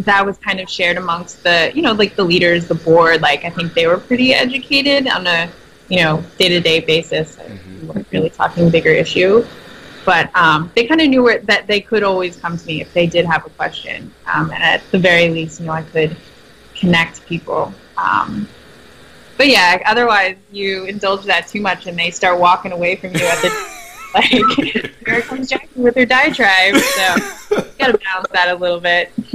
that 0.00 0.24
was 0.24 0.36
kind 0.38 0.60
of 0.60 0.68
shared 0.68 0.96
amongst 0.96 1.42
the, 1.42 1.72
you 1.74 1.82
know, 1.82 1.92
like 1.92 2.16
the 2.16 2.24
leaders, 2.24 2.66
the 2.66 2.74
board. 2.74 3.20
Like, 3.20 3.44
I 3.44 3.50
think 3.50 3.74
they 3.74 3.86
were 3.86 3.98
pretty 3.98 4.32
educated 4.32 5.08
on 5.08 5.26
a, 5.26 5.50
you 5.88 6.02
know, 6.02 6.22
day 6.38 6.48
to 6.48 6.60
day 6.60 6.80
basis. 6.80 7.36
Mm-hmm. 7.36 7.80
We 7.80 7.86
weren't 7.86 8.06
really 8.12 8.30
talking 8.30 8.70
bigger 8.70 8.90
issue. 8.90 9.44
But 10.08 10.34
um, 10.34 10.72
they 10.74 10.86
kind 10.86 11.02
of 11.02 11.08
knew 11.08 11.22
where, 11.22 11.40
that 11.40 11.66
they 11.66 11.82
could 11.82 12.02
always 12.02 12.34
come 12.34 12.56
to 12.56 12.66
me 12.66 12.80
if 12.80 12.94
they 12.94 13.06
did 13.06 13.26
have 13.26 13.44
a 13.44 13.50
question. 13.50 14.10
Um, 14.24 14.50
and 14.50 14.62
at 14.62 14.80
the 14.90 14.98
very 14.98 15.28
least, 15.28 15.60
you 15.60 15.66
know, 15.66 15.72
I 15.72 15.82
could 15.82 16.16
connect 16.74 17.26
people. 17.26 17.74
Um, 17.98 18.48
but 19.36 19.48
yeah, 19.48 19.82
otherwise 19.84 20.36
you 20.50 20.86
indulge 20.86 21.26
that 21.26 21.46
too 21.48 21.60
much 21.60 21.86
and 21.86 21.98
they 21.98 22.10
start 22.10 22.40
walking 22.40 22.72
away 22.72 22.96
from 22.96 23.10
you 23.16 23.26
at 23.26 23.42
the 23.42 23.50
like 24.14 24.94
here 25.06 25.20
comes 25.20 25.50
Jackie 25.50 25.68
with 25.78 25.94
her 25.94 26.06
diatribe. 26.06 26.76
So 26.76 27.16
you 27.50 27.64
gotta 27.78 27.98
balance 27.98 28.28
that 28.32 28.48
a 28.48 28.54
little 28.54 28.80
bit. 28.80 29.10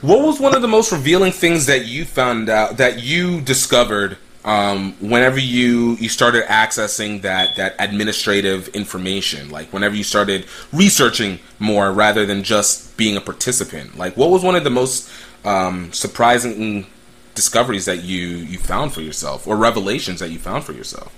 what 0.00 0.20
was 0.20 0.40
one 0.40 0.56
of 0.56 0.62
the 0.62 0.68
most 0.68 0.90
revealing 0.90 1.30
things 1.30 1.66
that 1.66 1.86
you 1.86 2.04
found 2.04 2.48
out 2.48 2.78
that 2.78 3.04
you 3.04 3.40
discovered 3.40 4.18
um, 4.44 4.92
whenever 5.00 5.38
you 5.38 5.94
you 5.94 6.08
started 6.08 6.44
accessing 6.44 7.22
that 7.22 7.56
that 7.56 7.74
administrative 7.78 8.68
information? 8.68 9.50
Like 9.50 9.72
whenever 9.72 9.94
you 9.94 10.04
started 10.04 10.46
researching 10.72 11.38
more 11.58 11.92
rather 11.92 12.26
than 12.26 12.42
just 12.42 12.96
being 12.96 13.16
a 13.16 13.20
participant. 13.20 13.96
Like 13.96 14.16
what 14.16 14.30
was 14.30 14.42
one 14.42 14.54
of 14.54 14.64
the 14.64 14.70
most 14.70 15.10
um, 15.44 15.92
surprising 15.92 16.86
discoveries 17.34 17.86
that 17.86 18.04
you 18.04 18.26
you 18.28 18.58
found 18.58 18.92
for 18.92 19.00
yourself 19.00 19.46
or 19.46 19.56
revelations 19.56 20.20
that 20.20 20.30
you 20.30 20.38
found 20.38 20.64
for 20.64 20.72
yourself? 20.72 21.12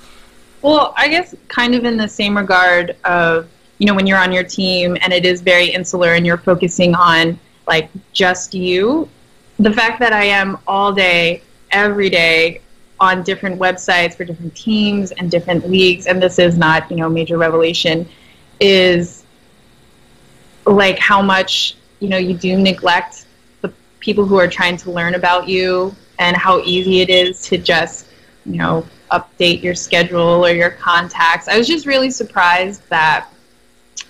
Well, 0.63 0.95
I 0.97 1.09
guess 1.09 1.35
kind 1.49 1.75
of 1.75 1.85
in 1.85 1.97
the 1.97 2.09
same 2.09 2.37
regard 2.37 2.97
of 3.05 3.49
you 3.79 3.87
know 3.87 3.95
when 3.95 4.07
you're 4.07 4.19
on 4.19 4.33
your 4.33 4.45
team 4.45 4.97
and 5.01 5.13
it 5.13 5.27
is 5.27 5.41
very 5.41 5.67
insular 5.67 6.15
and 6.15 6.25
you're 6.25 6.39
focusing 6.39 6.95
on 6.95 7.39
like 7.67 7.91
just 8.13 8.55
you. 8.55 9.09
The 9.59 9.73
fact 9.73 9.99
that 10.01 10.13
I 10.13 10.25
am 10.25 10.59
all 10.67 10.93
day, 10.93 11.43
every 11.73 12.11
day 12.11 12.61
on 12.99 13.23
different 13.23 13.59
websites 13.61 14.15
for 14.15 14.25
different 14.25 14.55
teams 14.55 15.13
and 15.13 15.31
different 15.31 15.69
leagues, 15.69 16.07
and 16.07 16.23
this 16.23 16.39
is 16.39 16.57
not 16.57 16.91
you 16.91 16.97
know 16.97 17.09
major 17.09 17.39
revelation, 17.39 18.09
is 18.61 19.25
like 20.67 20.99
how 20.99 21.23
much 21.23 21.77
you 22.01 22.09
know 22.09 22.19
you 22.19 22.35
do 22.35 22.59
neglect 22.59 23.27
the 23.61 23.73
people 24.01 24.25
who 24.27 24.37
are 24.37 24.49
trying 24.49 24.77
to 24.77 24.91
learn 24.91 25.15
about 25.15 25.49
you 25.49 25.95
and 26.19 26.37
how 26.37 26.61
easy 26.61 27.01
it 27.01 27.11
is 27.11 27.43
to 27.43 27.59
just, 27.59 28.09
you 28.45 28.57
know, 28.57 28.87
update 29.11 29.63
your 29.63 29.75
schedule 29.75 30.45
or 30.45 30.51
your 30.51 30.71
contacts. 30.71 31.49
I 31.49 31.59
was 31.59 31.67
just 31.67 31.87
really 31.87 32.11
surprised 32.11 32.89
that 32.89 33.29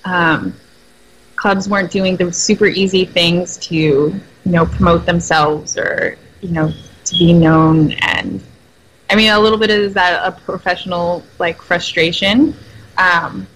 um, 0.05 0.55
clubs 1.35 1.69
weren't 1.69 1.91
doing 1.91 2.17
the 2.17 2.33
super 2.33 2.67
easy 2.67 3.05
things 3.05 3.57
to, 3.59 3.75
you 3.77 4.21
know, 4.45 4.67
promote 4.67 5.05
themselves 5.05 5.77
or, 5.77 6.17
you 6.41 6.51
know, 6.51 6.73
to 7.05 7.19
be 7.19 7.33
known. 7.33 7.93
And 8.03 8.43
I 9.09 9.17
mean, 9.17 9.31
a 9.31 9.39
little 9.39 9.59
bit 9.59 9.71
is 9.71 9.95
that 9.95 10.27
a 10.27 10.33
professional 10.33 11.23
like 11.39 11.61
frustration. 11.61 12.55
Um, 12.99 13.47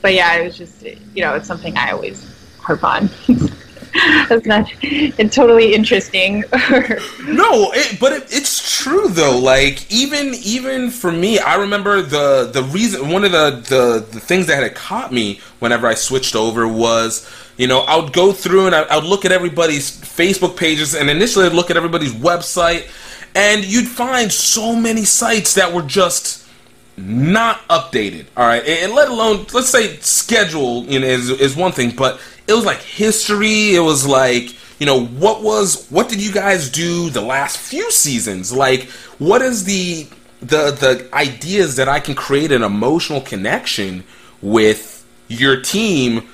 but 0.00 0.14
yeah, 0.14 0.36
it 0.36 0.44
was 0.44 0.56
just, 0.56 0.82
you 0.82 1.22
know, 1.22 1.34
it's 1.34 1.46
something 1.46 1.76
I 1.76 1.90
always 1.90 2.32
harp 2.60 2.84
on. 2.84 3.10
That's 4.28 4.46
not 4.46 4.70
it's 4.82 5.34
totally 5.34 5.74
interesting. 5.74 6.44
no, 7.24 7.72
it, 7.72 7.98
but 7.98 8.12
it, 8.12 8.24
it's 8.30 8.82
true 8.82 9.08
though. 9.08 9.38
Like 9.38 9.90
even 9.90 10.34
even 10.44 10.90
for 10.90 11.10
me, 11.10 11.38
I 11.38 11.56
remember 11.56 12.02
the 12.02 12.50
the 12.52 12.62
reason 12.62 13.10
one 13.10 13.24
of 13.24 13.32
the, 13.32 13.50
the 13.68 14.06
the 14.12 14.20
things 14.20 14.46
that 14.48 14.62
had 14.62 14.74
caught 14.74 15.12
me 15.12 15.40
whenever 15.60 15.86
I 15.86 15.94
switched 15.94 16.36
over 16.36 16.68
was 16.68 17.30
you 17.56 17.66
know 17.66 17.80
I 17.80 17.96
would 17.96 18.12
go 18.12 18.32
through 18.32 18.66
and 18.66 18.74
I, 18.74 18.82
I 18.82 18.96
would 18.96 19.06
look 19.06 19.24
at 19.24 19.32
everybody's 19.32 19.90
Facebook 19.90 20.56
pages 20.56 20.94
and 20.94 21.08
initially 21.08 21.46
I'd 21.46 21.52
look 21.52 21.70
at 21.70 21.76
everybody's 21.76 22.14
website 22.14 22.88
and 23.36 23.66
you'd 23.66 23.86
find 23.86 24.32
so 24.32 24.74
many 24.74 25.04
sites 25.04 25.54
that 25.54 25.72
were 25.72 25.82
just 25.82 26.48
not 26.96 27.60
updated. 27.68 28.24
All 28.34 28.46
right, 28.46 28.64
and 28.66 28.92
let 28.94 29.08
alone 29.08 29.46
let's 29.52 29.68
say 29.68 29.96
schedule 29.98 30.84
you 30.86 30.98
know 30.98 31.06
is 31.06 31.28
is 31.30 31.54
one 31.54 31.72
thing, 31.72 31.90
but 31.94 32.18
it 32.48 32.54
was 32.54 32.64
like 32.64 32.80
history. 32.80 33.74
It 33.74 33.80
was 33.80 34.06
like 34.06 34.56
you 34.80 34.86
know 34.86 35.04
what 35.04 35.42
was 35.42 35.86
what 35.90 36.08
did 36.08 36.24
you 36.24 36.32
guys 36.32 36.70
do 36.70 37.10
the 37.10 37.20
last 37.20 37.58
few 37.58 37.90
seasons? 37.90 38.52
Like 38.52 38.84
what 39.18 39.42
is 39.42 39.64
the 39.64 40.08
the 40.40 40.70
the 40.70 41.08
ideas 41.12 41.76
that 41.76 41.88
I 41.90 42.00
can 42.00 42.14
create 42.14 42.52
an 42.52 42.62
emotional 42.62 43.20
connection 43.20 44.02
with 44.40 45.06
your 45.28 45.60
team? 45.60 46.26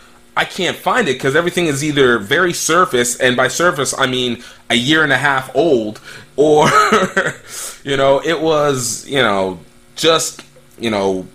I 0.43 0.45
can't 0.45 0.77
find 0.77 1.09
it 1.09 1.15
because 1.15 1.35
everything 1.35 1.67
is 1.67 1.83
either 1.83 2.19
very 2.19 2.53
surface, 2.53 3.17
and 3.19 3.37
by 3.37 3.49
surface 3.49 3.95
I 3.97 4.07
mean 4.07 4.43
a 4.69 4.75
year 4.75 5.03
and 5.03 5.13
a 5.13 5.19
half 5.19 5.55
old, 5.55 6.01
or 6.37 6.69
you 7.85 7.97
know 7.97 8.21
it 8.25 8.41
was 8.41 9.09
you 9.09 9.23
know 9.23 9.61
just 9.97 10.43
you 10.83 10.91
know, 10.91 11.27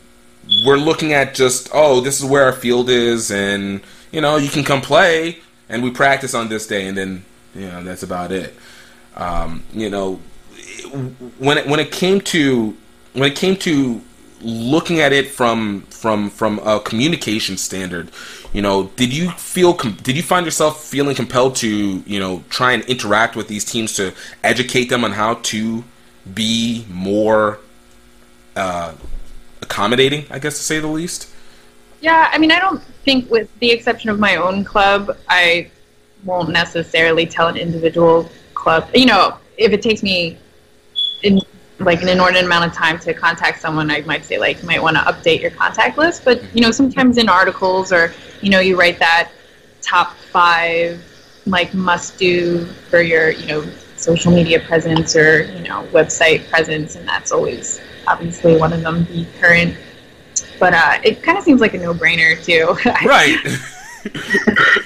we're 0.65 0.77
looking 0.77 1.13
at 1.13 1.33
just, 1.33 1.69
oh, 1.73 2.01
this 2.01 2.19
is 2.19 2.25
where 2.25 2.43
our 2.43 2.53
field 2.53 2.89
is, 2.89 3.31
and, 3.31 3.81
you 4.11 4.21
know, 4.21 4.37
you 4.37 4.49
can 4.49 4.63
come 4.63 4.81
play, 4.81 5.39
and 5.69 5.83
we 5.83 5.91
practice 5.91 6.33
on 6.33 6.49
this 6.49 6.67
day, 6.67 6.87
and 6.87 6.97
then, 6.97 7.25
you 7.55 7.67
know, 7.67 7.83
that's 7.83 8.03
about 8.03 8.31
it. 8.31 8.53
Um, 9.15 9.63
you 9.73 9.89
know, 9.89 10.15
when 11.39 11.57
it, 11.57 11.67
when 11.67 11.79
it 11.79 11.91
came 11.91 12.21
to 12.21 12.77
when 13.13 13.31
it 13.31 13.35
came 13.35 13.55
to 13.57 14.01
looking 14.41 14.99
at 14.99 15.11
it 15.11 15.31
from 15.31 15.81
from 15.83 16.29
from 16.29 16.59
a 16.59 16.79
communication 16.79 17.57
standard, 17.57 18.11
you 18.57 18.63
know, 18.63 18.89
did 18.95 19.13
you 19.13 19.29
feel 19.33 19.73
did 19.73 20.17
you 20.17 20.23
find 20.23 20.43
yourself 20.43 20.83
feeling 20.83 21.15
compelled 21.15 21.55
to 21.57 21.69
you 22.07 22.19
know 22.19 22.43
try 22.49 22.71
and 22.71 22.83
interact 22.85 23.35
with 23.35 23.47
these 23.47 23.63
teams 23.63 23.93
to 23.97 24.15
educate 24.43 24.85
them 24.85 25.03
on 25.03 25.11
how 25.11 25.35
to 25.53 25.83
be 26.33 26.83
more 26.89 27.59
uh, 28.55 28.95
accommodating, 29.61 30.25
I 30.31 30.39
guess 30.39 30.57
to 30.57 30.63
say 30.63 30.79
the 30.79 30.87
least. 30.87 31.29
Yeah, 32.01 32.31
I 32.33 32.39
mean, 32.39 32.51
I 32.51 32.59
don't 32.59 32.81
think, 33.05 33.29
with 33.29 33.47
the 33.59 33.69
exception 33.69 34.09
of 34.09 34.17
my 34.17 34.37
own 34.37 34.63
club, 34.63 35.15
I 35.29 35.69
won't 36.23 36.49
necessarily 36.49 37.27
tell 37.27 37.49
an 37.49 37.57
individual 37.57 38.27
club. 38.55 38.89
You 38.95 39.05
know, 39.05 39.37
if 39.59 39.71
it 39.71 39.83
takes 39.83 40.01
me 40.01 40.35
in 41.21 41.41
like 41.79 42.01
an 42.01 42.09
inordinate 42.09 42.45
amount 42.45 42.65
of 42.65 42.73
time 42.73 42.99
to 42.99 43.13
contact 43.13 43.61
someone, 43.61 43.91
I 43.91 44.01
might 44.01 44.25
say 44.25 44.37
like 44.37 44.61
you 44.61 44.67
might 44.67 44.81
want 44.81 44.97
to 44.97 45.03
update 45.03 45.41
your 45.41 45.51
contact 45.51 45.97
list. 45.97 46.25
But 46.25 46.43
you 46.55 46.61
know, 46.61 46.71
sometimes 46.71 47.17
in 47.17 47.29
articles 47.29 47.91
or 47.91 48.13
you 48.41 48.49
know, 48.49 48.59
you 48.59 48.77
write 48.77 48.99
that 48.99 49.31
top 49.81 50.15
five 50.15 51.03
like 51.45 51.73
must 51.73 52.17
do 52.17 52.65
for 52.89 53.01
your 53.01 53.31
you 53.31 53.47
know 53.47 53.69
social 53.95 54.31
media 54.31 54.59
presence 54.59 55.15
or 55.15 55.43
you 55.43 55.61
know 55.61 55.87
website 55.91 56.49
presence, 56.49 56.95
and 56.95 57.07
that's 57.07 57.31
always 57.31 57.81
obviously 58.07 58.57
one 58.57 58.73
of 58.73 58.81
them 58.81 59.03
be 59.05 59.27
current. 59.39 59.75
But 60.59 60.73
uh, 60.73 60.99
it 61.03 61.23
kind 61.23 61.37
of 61.37 61.43
seems 61.43 61.61
like 61.61 61.73
a 61.73 61.77
no-brainer 61.77 62.43
too. 62.43 62.75
right. 63.07 63.37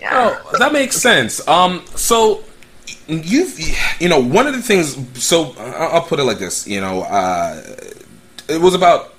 yeah. 0.00 0.40
Oh, 0.44 0.58
that 0.58 0.72
makes 0.72 0.96
sense. 0.96 1.46
Um, 1.46 1.84
so 1.94 2.44
you've, 3.06 3.58
you 4.00 4.08
know, 4.08 4.20
one 4.20 4.46
of 4.46 4.54
the 4.54 4.62
things. 4.62 4.96
So 5.22 5.54
I'll 5.58 6.02
put 6.02 6.20
it 6.20 6.24
like 6.24 6.38
this. 6.38 6.66
You 6.66 6.80
know, 6.80 7.02
uh, 7.02 7.62
it 8.48 8.60
was 8.60 8.74
about 8.74 9.14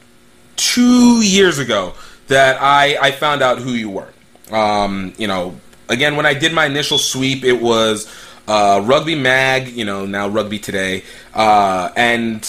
two 0.56 1.22
years 1.22 1.60
ago 1.60 1.94
that 2.28 2.58
I 2.62 2.98
I 3.02 3.12
found 3.12 3.42
out 3.42 3.60
who 3.60 3.72
you 3.72 3.90
were. 3.90 4.10
Um, 4.52 5.14
you 5.18 5.28
know, 5.28 5.60
again, 5.90 6.16
when 6.16 6.26
I 6.26 6.34
did 6.34 6.54
my 6.54 6.66
initial 6.66 6.98
sweep, 6.98 7.44
it 7.44 7.62
was 7.62 8.12
uh, 8.48 8.82
Rugby 8.84 9.16
Mag. 9.16 9.70
You 9.70 9.86
know, 9.86 10.06
now 10.06 10.28
Rugby 10.28 10.60
Today, 10.60 11.04
uh, 11.34 11.92
and 11.96 12.44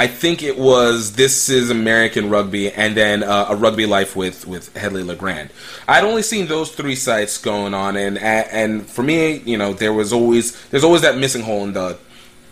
I 0.00 0.06
think 0.06 0.44
it 0.44 0.56
was 0.56 1.14
This 1.14 1.48
Is 1.48 1.70
American 1.70 2.30
Rugby 2.30 2.70
and 2.70 2.96
then 2.96 3.24
uh, 3.24 3.46
a 3.48 3.56
Rugby 3.56 3.84
Life 3.84 4.14
with 4.14 4.46
with 4.46 4.74
Hedley 4.76 5.02
Legrand. 5.02 5.50
I'd 5.88 6.04
only 6.04 6.22
seen 6.22 6.46
those 6.46 6.70
three 6.70 6.94
sites 6.94 7.36
going 7.36 7.74
on, 7.74 7.96
and 7.96 8.16
and 8.16 8.86
for 8.86 9.02
me, 9.02 9.38
you 9.38 9.58
know, 9.58 9.72
there 9.72 9.92
was 9.92 10.12
always 10.12 10.56
there's 10.68 10.84
always 10.84 11.02
that 11.02 11.18
missing 11.18 11.42
hole 11.42 11.64
in 11.64 11.72
the 11.72 11.98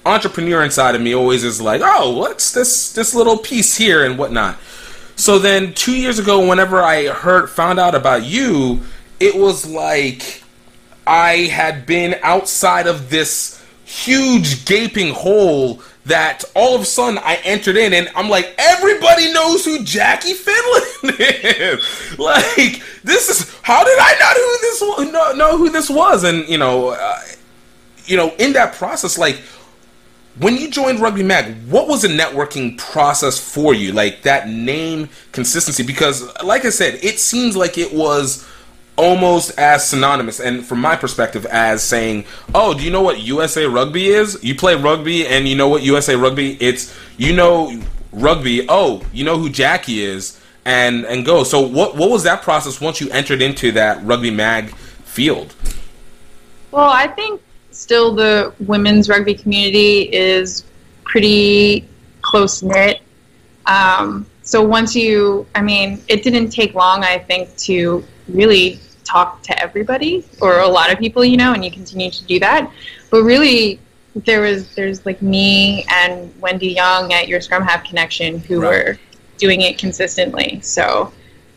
entrepreneur 0.05 0.65
inside 0.65 0.97
of 0.97 1.01
me. 1.01 1.15
Always 1.15 1.45
is 1.45 1.61
like, 1.61 1.83
oh, 1.85 2.19
what's 2.19 2.53
this 2.53 2.93
this 2.93 3.15
little 3.15 3.39
piece 3.39 3.77
here 3.77 4.05
and 4.05 4.19
whatnot. 4.19 4.59
So 5.15 5.39
then 5.39 5.73
two 5.73 5.97
years 5.97 6.19
ago, 6.19 6.49
whenever 6.49 6.83
I 6.83 7.07
heard 7.07 7.49
found 7.49 7.79
out 7.79 7.95
about 7.95 8.25
you, 8.25 8.81
it 9.21 9.37
was 9.37 9.65
like 9.65 10.43
I 11.07 11.45
had 11.45 11.87
been 11.87 12.17
outside 12.25 12.89
of 12.89 13.09
this 13.09 13.65
huge 13.85 14.65
gaping 14.65 15.15
hole 15.15 15.81
that 16.07 16.45
all 16.55 16.75
of 16.75 16.83
a 16.83 16.85
sudden 16.85 17.19
I 17.19 17.41
entered 17.45 17.77
in 17.77 17.93
and 17.93 18.09
I'm 18.15 18.29
like, 18.29 18.55
everybody 18.59 19.33
knows 19.33 19.65
who 19.65 19.83
Jackie 19.83 20.35
Finlan 20.35 21.17
is. 21.19 22.19
like, 22.19 22.83
this 23.03 23.29
is 23.29 23.55
how 23.63 23.85
did 23.85 23.99
I 23.99 24.17
not 24.21 24.37
who 24.37 24.59
this 24.61 25.13
know, 25.13 25.33
know 25.33 25.59
who 25.59 25.71
this 25.71 25.91
was? 25.91 26.25
And 26.25 26.49
you 26.49 26.59
know, 26.59 26.91
uh, 26.91 27.21
you 28.05 28.17
know, 28.17 28.35
in 28.39 28.53
that 28.53 28.75
process, 28.75 29.19
like 29.19 29.37
when 30.39 30.57
you 30.57 30.71
joined 30.71 31.01
Rugby 31.01 31.23
Mag, 31.23 31.57
what 31.67 31.89
was 31.89 32.03
the 32.03 32.09
networking 32.09 32.79
process 32.79 33.39
for 33.39 33.75
you? 33.75 33.93
Like 33.93 34.23
that 34.23 34.49
name 34.49 35.09
consistency, 35.33 35.83
because 35.83 36.23
like 36.43 36.65
I 36.65 36.71
said, 36.71 37.01
it 37.03 37.19
seems 37.19 37.57
like 37.57 37.79
it 37.79 37.93
was 37.93 38.47
almost 38.97 39.59
as 39.59 39.87
synonymous 39.87 40.41
and 40.41 40.65
from 40.65 40.81
my 40.81 40.97
perspective 40.97 41.45
as 41.47 41.83
saying 41.83 42.25
oh 42.55 42.73
do 42.73 42.83
you 42.83 42.91
know 42.91 43.03
what 43.03 43.21
usa 43.21 43.67
rugby 43.67 44.09
is? 44.09 44.43
You 44.43 44.55
play 44.55 44.75
rugby 44.75 45.27
and 45.27 45.47
you 45.47 45.55
know 45.55 45.69
what 45.69 45.83
usa 45.83 46.17
rugby 46.17 46.57
it's 46.61 46.97
you 47.17 47.35
know 47.35 47.81
rugby 48.13 48.67
oh 48.69 49.03
you 49.13 49.25
know 49.25 49.37
who 49.37 49.51
jackie 49.51 50.03
is 50.03 50.41
and 50.65 51.05
and 51.07 51.25
go. 51.25 51.45
So 51.45 51.61
what 51.61 51.97
what 51.97 52.11
was 52.11 52.25
that 52.25 52.43
process 52.43 52.81
once 52.81 53.01
you 53.01 53.09
entered 53.11 53.41
into 53.41 53.73
that 53.73 54.03
rugby 54.05 54.31
mag 54.31 54.75
field? 54.75 55.55
Well 56.71 56.91
i 56.91 57.07
think 57.07 57.41
still 57.71 58.15
the 58.15 58.53
women's 58.61 59.09
rugby 59.09 59.35
community 59.35 60.03
is 60.13 60.65
pretty 61.05 61.89
close 62.23 62.63
knit. 62.63 63.01
Um, 63.67 64.27
so 64.47 64.63
once 64.63 64.95
you 64.95 65.47
i 65.55 65.61
mean 65.61 66.01
it 66.09 66.23
didn't 66.23 66.51
take 66.51 66.73
long 66.75 67.03
i 67.03 67.19
think 67.19 67.55
to 67.57 68.03
really 68.29 68.79
talk 69.07 69.43
to 69.43 69.63
everybody 69.63 70.25
or 70.41 70.61
a 70.61 70.69
lot 70.69 70.93
of 70.93 70.99
people, 70.99 71.25
you 71.25 71.37
know, 71.37 71.53
and 71.53 71.65
you 71.65 71.71
continue 71.71 72.11
to 72.11 72.25
do 72.25 72.39
that. 72.41 72.71
But 73.11 73.23
really, 73.23 73.79
there 74.25 74.41
was 74.41 74.75
there's 74.75 75.05
like 75.07 75.21
me 75.23 75.85
and 75.91 76.33
Wendy 76.41 76.69
Young 76.69 77.13
at 77.13 77.29
your 77.29 77.41
Scrum 77.41 77.63
Half 77.63 77.85
Connection 77.85 78.39
who 78.39 78.61
right. 78.61 78.69
were 78.69 78.99
doing 79.39 79.61
it 79.61 79.79
consistently. 79.79 80.61
So 80.63 81.13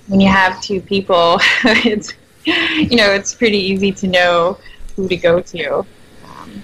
when 0.07 0.19
you 0.19 0.27
have 0.27 0.61
two 0.61 0.81
people, 0.81 1.39
it's 1.63 2.13
you 2.45 2.97
know 2.97 3.11
it's 3.11 3.33
pretty 3.33 3.57
easy 3.57 3.91
to 3.93 4.07
know 4.07 4.57
who 4.95 5.07
to 5.07 5.17
go 5.17 5.39
to. 5.39 5.79
Um, 6.25 6.63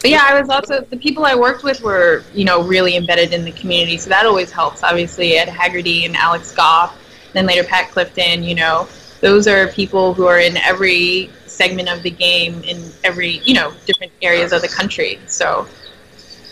but 0.00 0.10
yeah, 0.10 0.22
I 0.24 0.40
was 0.40 0.48
also 0.48 0.80
the 0.80 0.96
people 0.96 1.24
I 1.24 1.34
worked 1.34 1.62
with 1.62 1.82
were 1.82 2.24
you 2.34 2.44
know 2.44 2.62
really 2.62 2.96
embedded 2.96 3.32
in 3.32 3.44
the 3.44 3.52
community, 3.52 3.98
so 3.98 4.08
that 4.10 4.26
always 4.26 4.50
helps. 4.50 4.82
Obviously, 4.82 5.36
Ed 5.36 5.48
Hagerty 5.48 6.06
and 6.06 6.16
Alex 6.16 6.52
Goff, 6.52 6.98
then 7.34 7.46
later 7.46 7.64
Pat 7.64 7.90
Clifton, 7.90 8.42
you 8.42 8.54
know 8.54 8.88
those 9.26 9.48
are 9.48 9.66
people 9.66 10.14
who 10.14 10.24
are 10.24 10.38
in 10.38 10.56
every 10.58 11.28
segment 11.46 11.88
of 11.88 12.04
the 12.04 12.10
game 12.10 12.62
in 12.62 12.78
every 13.02 13.38
you 13.38 13.54
know 13.54 13.72
different 13.84 14.12
areas 14.22 14.52
of 14.52 14.62
the 14.62 14.68
country 14.68 15.18
so 15.26 15.66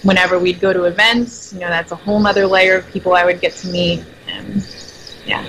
whenever 0.02 0.40
we'd 0.40 0.60
go 0.60 0.72
to 0.72 0.82
events 0.82 1.52
you 1.52 1.60
know 1.60 1.68
that's 1.68 1.92
a 1.92 1.96
whole 1.96 2.26
other 2.26 2.48
layer 2.48 2.77
of 2.77 2.85
people 2.88 3.14
i 3.14 3.25
would 3.25 3.40
get 3.40 3.52
to 3.52 3.68
meet 3.68 4.04
and 4.27 4.66
yeah 5.25 5.44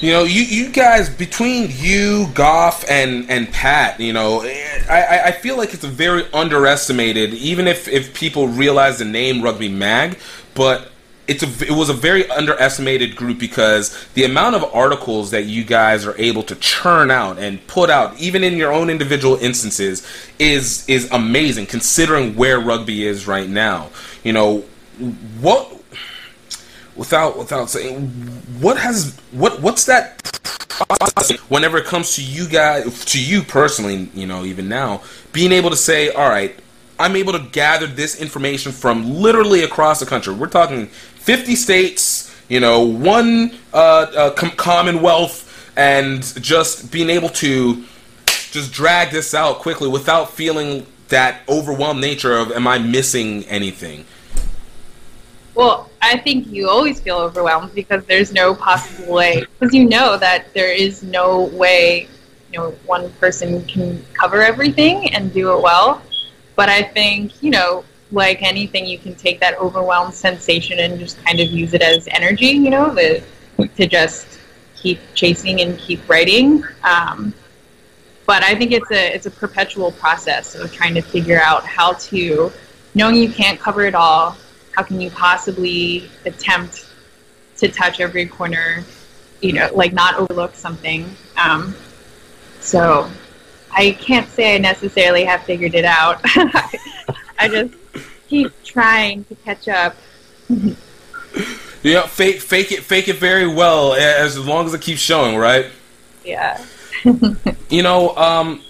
you 0.00 0.12
know, 0.12 0.22
you, 0.22 0.42
you 0.42 0.70
guys 0.70 1.10
between 1.10 1.72
you, 1.72 2.28
Goff, 2.32 2.88
and 2.88 3.28
and 3.28 3.50
Pat, 3.50 3.98
you 3.98 4.12
know, 4.12 4.42
I, 4.88 5.22
I 5.24 5.32
feel 5.32 5.56
like 5.56 5.74
it's 5.74 5.82
a 5.82 5.88
very 5.88 6.24
underestimated. 6.32 7.34
Even 7.34 7.66
if 7.66 7.88
if 7.88 8.14
people 8.14 8.46
realize 8.46 9.00
the 9.00 9.04
name 9.04 9.42
Rugby 9.42 9.68
Mag, 9.68 10.16
but 10.54 10.92
it's 11.28 11.42
a 11.42 11.66
it 11.66 11.76
was 11.76 11.88
a 11.88 11.94
very 11.94 12.28
underestimated 12.30 13.14
group 13.14 13.38
because 13.38 14.06
the 14.14 14.24
amount 14.24 14.56
of 14.56 14.64
articles 14.74 15.30
that 15.30 15.44
you 15.44 15.62
guys 15.62 16.06
are 16.06 16.16
able 16.18 16.42
to 16.42 16.56
churn 16.56 17.10
out 17.10 17.38
and 17.38 17.64
put 17.66 17.90
out 17.90 18.18
even 18.18 18.42
in 18.42 18.56
your 18.56 18.72
own 18.72 18.90
individual 18.90 19.36
instances 19.36 20.06
is 20.38 20.88
is 20.88 21.10
amazing 21.12 21.66
considering 21.66 22.34
where 22.34 22.58
rugby 22.58 23.06
is 23.06 23.26
right 23.26 23.48
now 23.48 23.90
you 24.24 24.32
know 24.32 24.60
what 25.40 25.80
without 26.96 27.38
without 27.38 27.70
saying 27.70 28.08
what 28.60 28.78
has 28.78 29.16
what 29.30 29.60
what's 29.60 29.84
that 29.84 30.18
whenever 31.48 31.78
it 31.78 31.84
comes 31.84 32.14
to 32.16 32.22
you 32.22 32.48
guys, 32.48 33.04
to 33.06 33.22
you 33.22 33.42
personally, 33.42 34.08
you 34.14 34.26
know, 34.26 34.44
even 34.44 34.68
now, 34.68 35.02
being 35.32 35.52
able 35.52 35.70
to 35.70 35.76
say, 35.76 36.10
all 36.10 36.28
right, 36.28 36.58
I'm 36.98 37.16
able 37.16 37.32
to 37.32 37.38
gather 37.38 37.86
this 37.86 38.20
information 38.20 38.72
from 38.72 39.08
literally 39.14 39.62
across 39.62 40.00
the 40.00 40.06
country. 40.06 40.34
We're 40.34 40.48
talking 40.48 40.90
50 41.28 41.56
states, 41.56 42.34
you 42.48 42.58
know, 42.58 42.80
one 42.80 43.52
uh, 43.74 43.76
uh, 43.76 44.30
com- 44.30 44.52
commonwealth, 44.52 45.44
and 45.76 46.22
just 46.42 46.90
being 46.90 47.10
able 47.10 47.28
to 47.28 47.84
just 48.24 48.72
drag 48.72 49.10
this 49.10 49.34
out 49.34 49.58
quickly 49.58 49.88
without 49.90 50.30
feeling 50.30 50.86
that 51.08 51.42
overwhelmed 51.46 52.00
nature 52.00 52.34
of, 52.34 52.50
am 52.52 52.66
I 52.66 52.78
missing 52.78 53.44
anything? 53.44 54.06
Well, 55.54 55.90
I 56.00 56.16
think 56.16 56.46
you 56.46 56.70
always 56.70 56.98
feel 56.98 57.18
overwhelmed 57.18 57.74
because 57.74 58.06
there's 58.06 58.32
no 58.32 58.54
possible 58.54 59.12
way, 59.12 59.44
because 59.60 59.74
you 59.74 59.86
know 59.86 60.16
that 60.16 60.54
there 60.54 60.72
is 60.72 61.02
no 61.02 61.42
way, 61.48 62.08
you 62.50 62.58
know, 62.58 62.70
one 62.86 63.12
person 63.20 63.62
can 63.66 64.02
cover 64.14 64.40
everything 64.40 65.12
and 65.12 65.30
do 65.34 65.54
it 65.54 65.62
well. 65.62 66.00
But 66.56 66.70
I 66.70 66.84
think, 66.84 67.42
you 67.42 67.50
know, 67.50 67.84
like 68.10 68.42
anything, 68.42 68.86
you 68.86 68.98
can 68.98 69.14
take 69.14 69.40
that 69.40 69.58
overwhelmed 69.58 70.14
sensation 70.14 70.78
and 70.78 70.98
just 70.98 71.22
kind 71.24 71.40
of 71.40 71.48
use 71.48 71.74
it 71.74 71.82
as 71.82 72.08
energy, 72.08 72.46
you 72.46 72.70
know, 72.70 72.94
the, 72.94 73.22
to 73.76 73.86
just 73.86 74.40
keep 74.74 74.98
chasing 75.14 75.60
and 75.60 75.78
keep 75.78 76.08
writing. 76.08 76.64
Um, 76.84 77.34
but 78.26 78.42
I 78.42 78.54
think 78.54 78.72
it's 78.72 78.90
a 78.90 79.14
it's 79.14 79.26
a 79.26 79.30
perpetual 79.30 79.92
process 79.92 80.54
of 80.54 80.72
trying 80.72 80.94
to 80.94 81.00
figure 81.00 81.40
out 81.40 81.64
how 81.64 81.94
to, 81.94 82.52
knowing 82.94 83.16
you 83.16 83.30
can't 83.30 83.58
cover 83.58 83.84
it 83.84 83.94
all, 83.94 84.36
how 84.72 84.82
can 84.82 85.00
you 85.00 85.10
possibly 85.10 86.10
attempt 86.24 86.86
to 87.56 87.68
touch 87.68 88.00
every 88.00 88.26
corner, 88.26 88.84
you 89.40 89.52
know, 89.52 89.68
like 89.74 89.92
not 89.92 90.14
overlook 90.16 90.54
something. 90.54 91.10
Um, 91.36 91.74
so 92.60 93.10
I 93.70 93.92
can't 93.92 94.28
say 94.28 94.54
I 94.54 94.58
necessarily 94.58 95.24
have 95.24 95.42
figured 95.42 95.74
it 95.74 95.84
out. 95.84 96.20
I 97.38 97.48
just 97.48 97.74
keep 98.28 98.52
trying 98.62 99.24
to 99.24 99.34
catch 99.36 99.68
up. 99.68 99.96
yeah, 101.82 102.06
fake 102.06 102.40
fake 102.40 102.72
it 102.72 102.82
fake 102.82 103.08
it 103.08 103.16
very 103.16 103.46
well 103.46 103.94
as 103.94 104.38
long 104.38 104.66
as 104.66 104.74
it 104.74 104.80
keeps 104.80 105.00
showing, 105.00 105.36
right? 105.36 105.66
Yeah. 106.24 106.64
you 107.70 107.82
know, 107.82 108.16
um, 108.16 108.62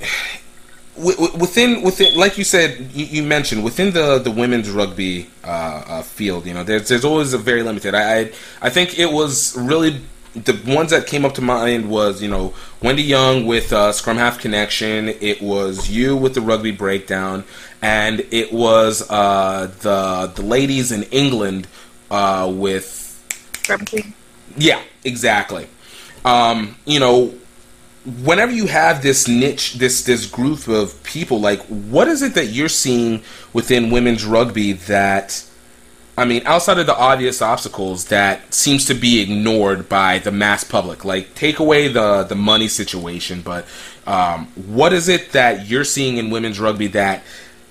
within 0.96 1.82
within 1.82 2.14
like 2.14 2.36
you 2.36 2.44
said 2.44 2.90
you, 2.92 3.06
you, 3.06 3.22
mentioned 3.22 3.64
within 3.64 3.92
the 3.94 4.18
the 4.18 4.30
women's 4.30 4.68
rugby 4.68 5.30
uh, 5.44 5.82
uh, 5.86 6.02
field 6.02 6.44
you 6.44 6.52
know 6.52 6.62
there's 6.62 6.88
there's 6.88 7.06
always 7.06 7.32
a 7.32 7.38
very 7.38 7.62
limited 7.62 7.94
I, 7.94 8.18
I 8.18 8.32
I 8.60 8.68
think 8.68 8.98
it 8.98 9.10
was 9.10 9.56
really 9.56 9.98
the 10.34 10.58
ones 10.66 10.90
that 10.90 11.06
came 11.06 11.24
up 11.24 11.34
to 11.34 11.42
mind 11.42 11.90
was 11.90 12.22
you 12.22 12.28
know 12.28 12.54
Wendy 12.82 13.02
Young 13.02 13.46
with 13.46 13.72
uh, 13.72 13.92
Scrum 13.92 14.16
Half 14.16 14.38
Connection. 14.40 15.08
It 15.08 15.42
was 15.42 15.90
you 15.90 16.16
with 16.16 16.34
the 16.34 16.40
rugby 16.40 16.70
breakdown, 16.70 17.44
and 17.82 18.20
it 18.30 18.52
was 18.52 19.08
uh, 19.10 19.72
the 19.80 20.32
the 20.34 20.42
ladies 20.42 20.92
in 20.92 21.04
England 21.04 21.66
uh, 22.10 22.50
with. 22.52 23.06
Yeah, 24.56 24.82
exactly. 25.04 25.68
Um, 26.24 26.76
you 26.84 27.00
know, 27.00 27.34
whenever 28.22 28.52
you 28.52 28.66
have 28.66 29.02
this 29.02 29.28
niche, 29.28 29.74
this 29.74 30.04
this 30.04 30.26
group 30.26 30.68
of 30.68 31.02
people, 31.02 31.40
like 31.40 31.60
what 31.62 32.08
is 32.08 32.22
it 32.22 32.34
that 32.34 32.46
you're 32.46 32.68
seeing 32.68 33.22
within 33.52 33.90
women's 33.90 34.24
rugby 34.24 34.72
that 34.72 35.44
I 36.20 36.26
mean, 36.26 36.42
outside 36.44 36.78
of 36.78 36.84
the 36.84 36.94
obvious 36.94 37.40
obstacles 37.40 38.04
that 38.08 38.52
seems 38.52 38.84
to 38.84 38.94
be 38.94 39.22
ignored 39.22 39.88
by 39.88 40.18
the 40.18 40.30
mass 40.30 40.64
public, 40.64 41.02
like 41.02 41.34
take 41.34 41.60
away 41.60 41.88
the 41.88 42.24
the 42.24 42.34
money 42.34 42.68
situation, 42.68 43.40
but 43.40 43.66
um, 44.06 44.48
what 44.54 44.92
is 44.92 45.08
it 45.08 45.32
that 45.32 45.66
you're 45.66 45.82
seeing 45.82 46.18
in 46.18 46.28
women's 46.28 46.60
rugby 46.60 46.88
that 46.88 47.22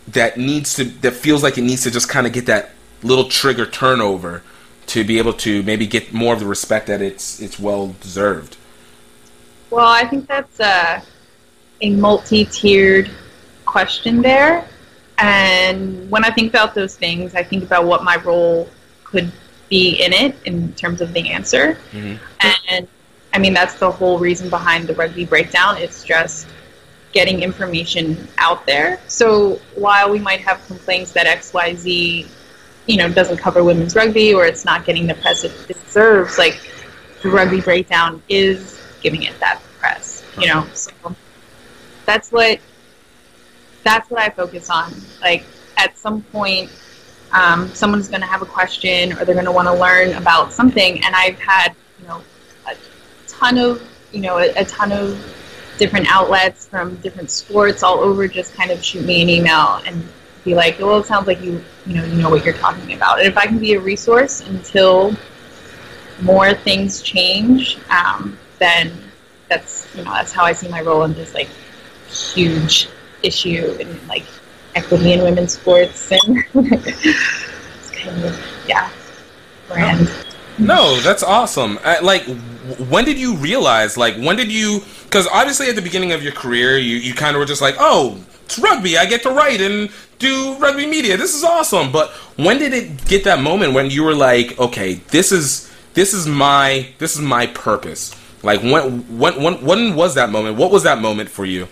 that 0.08 0.38
needs 0.38 0.74
to 0.74 0.86
that 0.86 1.12
feels 1.12 1.44
like 1.44 1.60
it 1.60 1.62
needs 1.62 1.84
to 1.84 1.92
just 1.92 2.10
kind 2.10 2.26
of 2.26 2.34
get 2.34 2.48
that 2.48 2.72
little 3.04 3.30
trigger 3.30 3.68
turnover 3.68 4.42
to 4.88 5.04
be 5.04 5.20
able 5.20 5.34
to 5.34 5.62
maybe 5.62 5.86
get 5.86 6.12
more 6.12 6.34
of 6.34 6.40
the 6.40 6.48
respect 6.48 6.88
that 6.88 7.04
it's 7.04 7.40
it's 7.40 7.60
well 7.60 7.96
deserved? 8.02 8.58
Well, 9.70 9.88
I 9.88 10.06
think 10.06 10.28
that's 10.28 10.60
a, 10.60 11.04
a 11.82 11.92
multi-tiered 11.92 13.12
question 13.66 14.24
there. 14.24 14.68
And 15.22 16.10
when 16.10 16.24
I 16.24 16.32
think 16.32 16.50
about 16.50 16.74
those 16.74 16.96
things, 16.96 17.36
I 17.36 17.44
think 17.44 17.64
about 17.64 17.86
what 17.86 18.04
my 18.04 18.16
role 18.18 18.70
could 19.04 19.32
be 19.70 20.04
in 20.04 20.14
it 20.14 20.36
in 20.46 20.74
terms 20.74 21.02
of 21.02 21.14
the 21.14 21.30
answer. 21.30 21.78
Mm-hmm. 21.92 22.24
And 22.70 22.88
I 23.34 23.40
mean, 23.40 23.54
that's 23.54 23.76
the 23.76 23.92
whole 23.92 24.18
reason 24.18 24.50
behind 24.50 24.88
the 24.88 24.96
rugby 24.96 25.26
breakdown. 25.26 25.78
It's 25.78 26.04
just 26.04 26.48
getting 27.12 27.42
information 27.42 28.28
out 28.38 28.66
there. 28.66 29.00
So 29.08 29.60
while 29.76 30.10
we 30.10 30.20
might 30.20 30.42
have 30.42 30.66
complaints 30.68 31.12
that 31.14 31.26
XYZ, 31.26 32.28
you 32.86 32.98
know, 32.98 33.10
doesn't 33.10 33.38
cover 33.38 33.64
women's 33.64 33.96
rugby 33.96 34.34
or 34.34 34.46
it's 34.46 34.66
not 34.66 34.86
getting 34.86 35.06
the 35.06 35.16
press 35.16 35.44
it 35.44 35.52
deserves, 35.68 36.38
like 36.38 36.60
the 37.22 37.30
rugby 37.30 37.62
breakdown 37.62 38.22
is 38.30 38.82
giving 39.02 39.24
it 39.24 39.40
that 39.40 39.62
press, 39.80 40.24
you 40.38 40.48
know. 40.48 40.66
So 40.74 40.92
that's 42.06 42.32
what 42.32 42.60
that's 43.84 44.10
what 44.10 44.20
I 44.22 44.30
focus 44.30 44.70
on. 44.70 44.94
Like 45.22 45.44
at 45.78 45.98
some 45.98 46.22
point, 46.24 46.72
um, 47.32 47.70
someone's 47.70 48.08
going 48.08 48.22
to 48.22 48.28
have 48.28 48.42
a 48.42 48.46
question 48.46 49.14
or 49.14 49.26
they're 49.26 49.36
going 49.36 49.46
to 49.46 49.52
want 49.52 49.68
to 49.68 49.74
learn 49.74 50.14
about 50.14 50.52
something, 50.52 51.04
and 51.04 51.16
I've 51.16 51.40
had 51.40 51.76
you 52.00 52.08
know 52.08 52.22
a 52.68 52.76
ton 53.28 53.58
of 53.58 53.82
you 54.12 54.22
know 54.22 54.38
a, 54.38 54.52
a 54.56 54.66
ton 54.66 54.92
of 54.92 55.18
different 55.78 56.12
outlets 56.12 56.68
from 56.68 56.96
different 56.98 57.32
sports 57.32 57.84
all 57.84 58.00
over 58.00 58.28
just 58.28 58.54
kind 58.54 58.70
of 58.70 58.84
shoot 58.84 59.06
me 59.06 59.22
an 59.22 59.30
email 59.30 59.82
and 59.86 60.06
be 60.44 60.54
like, 60.54 60.78
well, 60.80 61.00
it 61.00 61.06
sounds 61.06 61.28
like 61.28 61.42
you 61.42 61.64
you 61.86 61.96
know 61.96 62.04
you 62.06 62.22
know 62.22 62.30
what 62.30 62.44
you're 62.44 62.54
talking 62.54 62.94
about, 62.94 63.20
and 63.20 63.28
if 63.28 63.38
I 63.38 63.46
can 63.46 63.60
be 63.60 63.74
a 63.74 63.80
resource 63.80 64.42
until 64.42 65.16
more 66.22 66.54
things 66.54 67.02
change, 67.02 67.78
um, 67.90 68.38
then 68.58 68.92
that's 69.48 69.88
you 69.96 70.04
know 70.04 70.12
that's 70.12 70.32
how 70.32 70.44
I 70.44 70.54
see 70.54 70.68
my 70.68 70.82
role 70.82 71.04
in 71.04 71.14
this 71.14 71.34
like 71.34 71.50
huge 72.10 72.90
issue 73.24 73.76
in 73.80 74.08
like 74.08 74.26
equity 74.76 75.14
in 75.14 75.24
women's 75.24 75.54
sports 75.54 76.12
and 76.12 76.44
it's 76.54 77.92
kind 77.92 78.24
of 78.24 78.40
yeah 78.68 78.90
brand. 79.68 80.10
No, 80.58 81.00
that's 81.00 81.24
awesome. 81.24 81.80
Uh, 81.84 81.96
like, 82.02 82.24
when 82.90 83.06
did 83.06 83.18
you 83.18 83.38
realize? 83.38 83.96
Like, 83.96 84.18
when 84.18 84.36
did 84.36 84.52
you? 84.52 84.82
Because 85.06 85.26
obviously, 85.28 85.70
at 85.70 85.76
the 85.76 85.82
beginning 85.82 86.12
of 86.12 86.22
your 86.22 86.34
career, 86.34 86.78
you 86.78 86.98
you 86.98 87.14
kind 87.14 87.36
of 87.36 87.40
were 87.40 87.46
just 87.46 87.62
like, 87.62 87.76
oh, 87.80 88.22
it's 88.44 88.60
rugby. 88.60 88.98
I 88.98 89.06
get 89.06 89.24
to 89.24 89.30
write 89.30 89.62
and 89.62 89.90
do 90.18 90.58
rugby 90.58 90.86
media. 90.86 91.16
This 91.16 91.34
is 91.34 91.44
awesome. 91.46 91.92
But 91.92 92.10
when 92.36 92.60
did 92.60 92.74
it 92.74 93.06
get 93.06 93.24
that 93.24 93.42
moment 93.42 93.74
when 93.74 93.90
you 93.90 94.04
were 94.04 94.16
like, 94.16 94.60
okay, 94.60 94.96
this 94.96 95.32
is 95.32 95.72
this 95.94 96.14
is 96.14 96.28
my 96.28 96.90
this 96.98 97.16
is 97.16 97.22
my 97.22 97.48
purpose? 97.48 98.14
Like, 98.44 98.62
when 98.62 99.18
when 99.18 99.42
when 99.42 99.64
when 99.64 99.96
was 99.96 100.16
that 100.16 100.30
moment? 100.30 100.58
What 100.58 100.72
was 100.72 100.84
that 100.84 101.00
moment 101.00 101.30
for 101.30 101.46
you? 101.46 101.70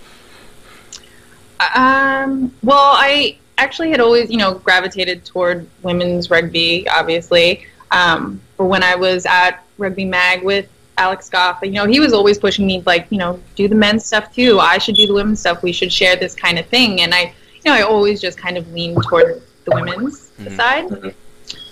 Um, 1.59 2.53
well, 2.63 2.93
I 2.95 3.37
actually 3.57 3.89
had 3.89 3.99
always, 3.99 4.29
you 4.29 4.37
know, 4.37 4.55
gravitated 4.55 5.25
toward 5.25 5.67
women's 5.81 6.29
rugby, 6.29 6.87
obviously. 6.89 7.65
Um, 7.91 8.41
but 8.57 8.65
when 8.65 8.83
I 8.83 8.95
was 8.95 9.25
at 9.25 9.63
Rugby 9.77 10.05
Mag 10.05 10.43
with 10.43 10.69
Alex 10.97 11.29
Goff, 11.29 11.59
you 11.63 11.71
know, 11.71 11.85
he 11.85 11.99
was 11.99 12.13
always 12.13 12.37
pushing 12.37 12.67
me, 12.67 12.83
like, 12.85 13.07
you 13.09 13.17
know, 13.17 13.39
do 13.55 13.67
the 13.67 13.75
men's 13.75 14.05
stuff 14.05 14.33
too. 14.33 14.59
I 14.59 14.77
should 14.77 14.95
do 14.95 15.07
the 15.07 15.13
women's 15.13 15.39
stuff. 15.39 15.63
We 15.63 15.71
should 15.71 15.91
share 15.91 16.15
this 16.15 16.35
kind 16.35 16.59
of 16.59 16.65
thing. 16.67 17.01
And 17.01 17.13
I, 17.13 17.33
you 17.53 17.61
know, 17.65 17.73
I 17.73 17.81
always 17.81 18.21
just 18.21 18.37
kind 18.37 18.57
of 18.57 18.71
leaned 18.71 19.01
toward 19.03 19.41
the 19.65 19.71
women's 19.75 20.31
mm-hmm. 20.39 20.55
side. 20.55 21.13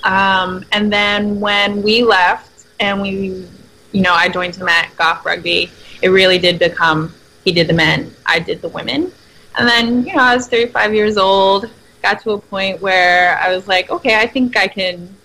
Um, 0.03 0.63
and 0.71 0.91
then 0.91 1.39
when 1.39 1.81
we 1.81 2.03
left 2.03 2.67
and 2.79 3.01
we, 3.01 3.47
you 3.91 4.01
know, 4.01 4.13
I 4.13 4.29
joined 4.29 4.55
him 4.55 4.67
at 4.67 4.95
Goff 4.97 5.25
Rugby, 5.25 5.71
it 6.01 6.09
really 6.09 6.37
did 6.37 6.59
become 6.59 7.13
he 7.43 7.51
did 7.51 7.67
the 7.67 7.73
men, 7.73 8.13
I 8.25 8.39
did 8.39 8.61
the 8.61 8.69
women. 8.69 9.11
And 9.57 9.67
then, 9.67 10.05
you 10.05 10.13
know, 10.13 10.23
I 10.23 10.35
was 10.35 10.47
35 10.47 10.93
years 10.93 11.17
old, 11.17 11.69
got 12.01 12.21
to 12.21 12.31
a 12.31 12.37
point 12.37 12.81
where 12.81 13.37
I 13.39 13.55
was 13.55 13.67
like, 13.67 13.89
okay, 13.89 14.19
I 14.19 14.27
think 14.27 14.57
I 14.57 14.67
can, 14.67 15.15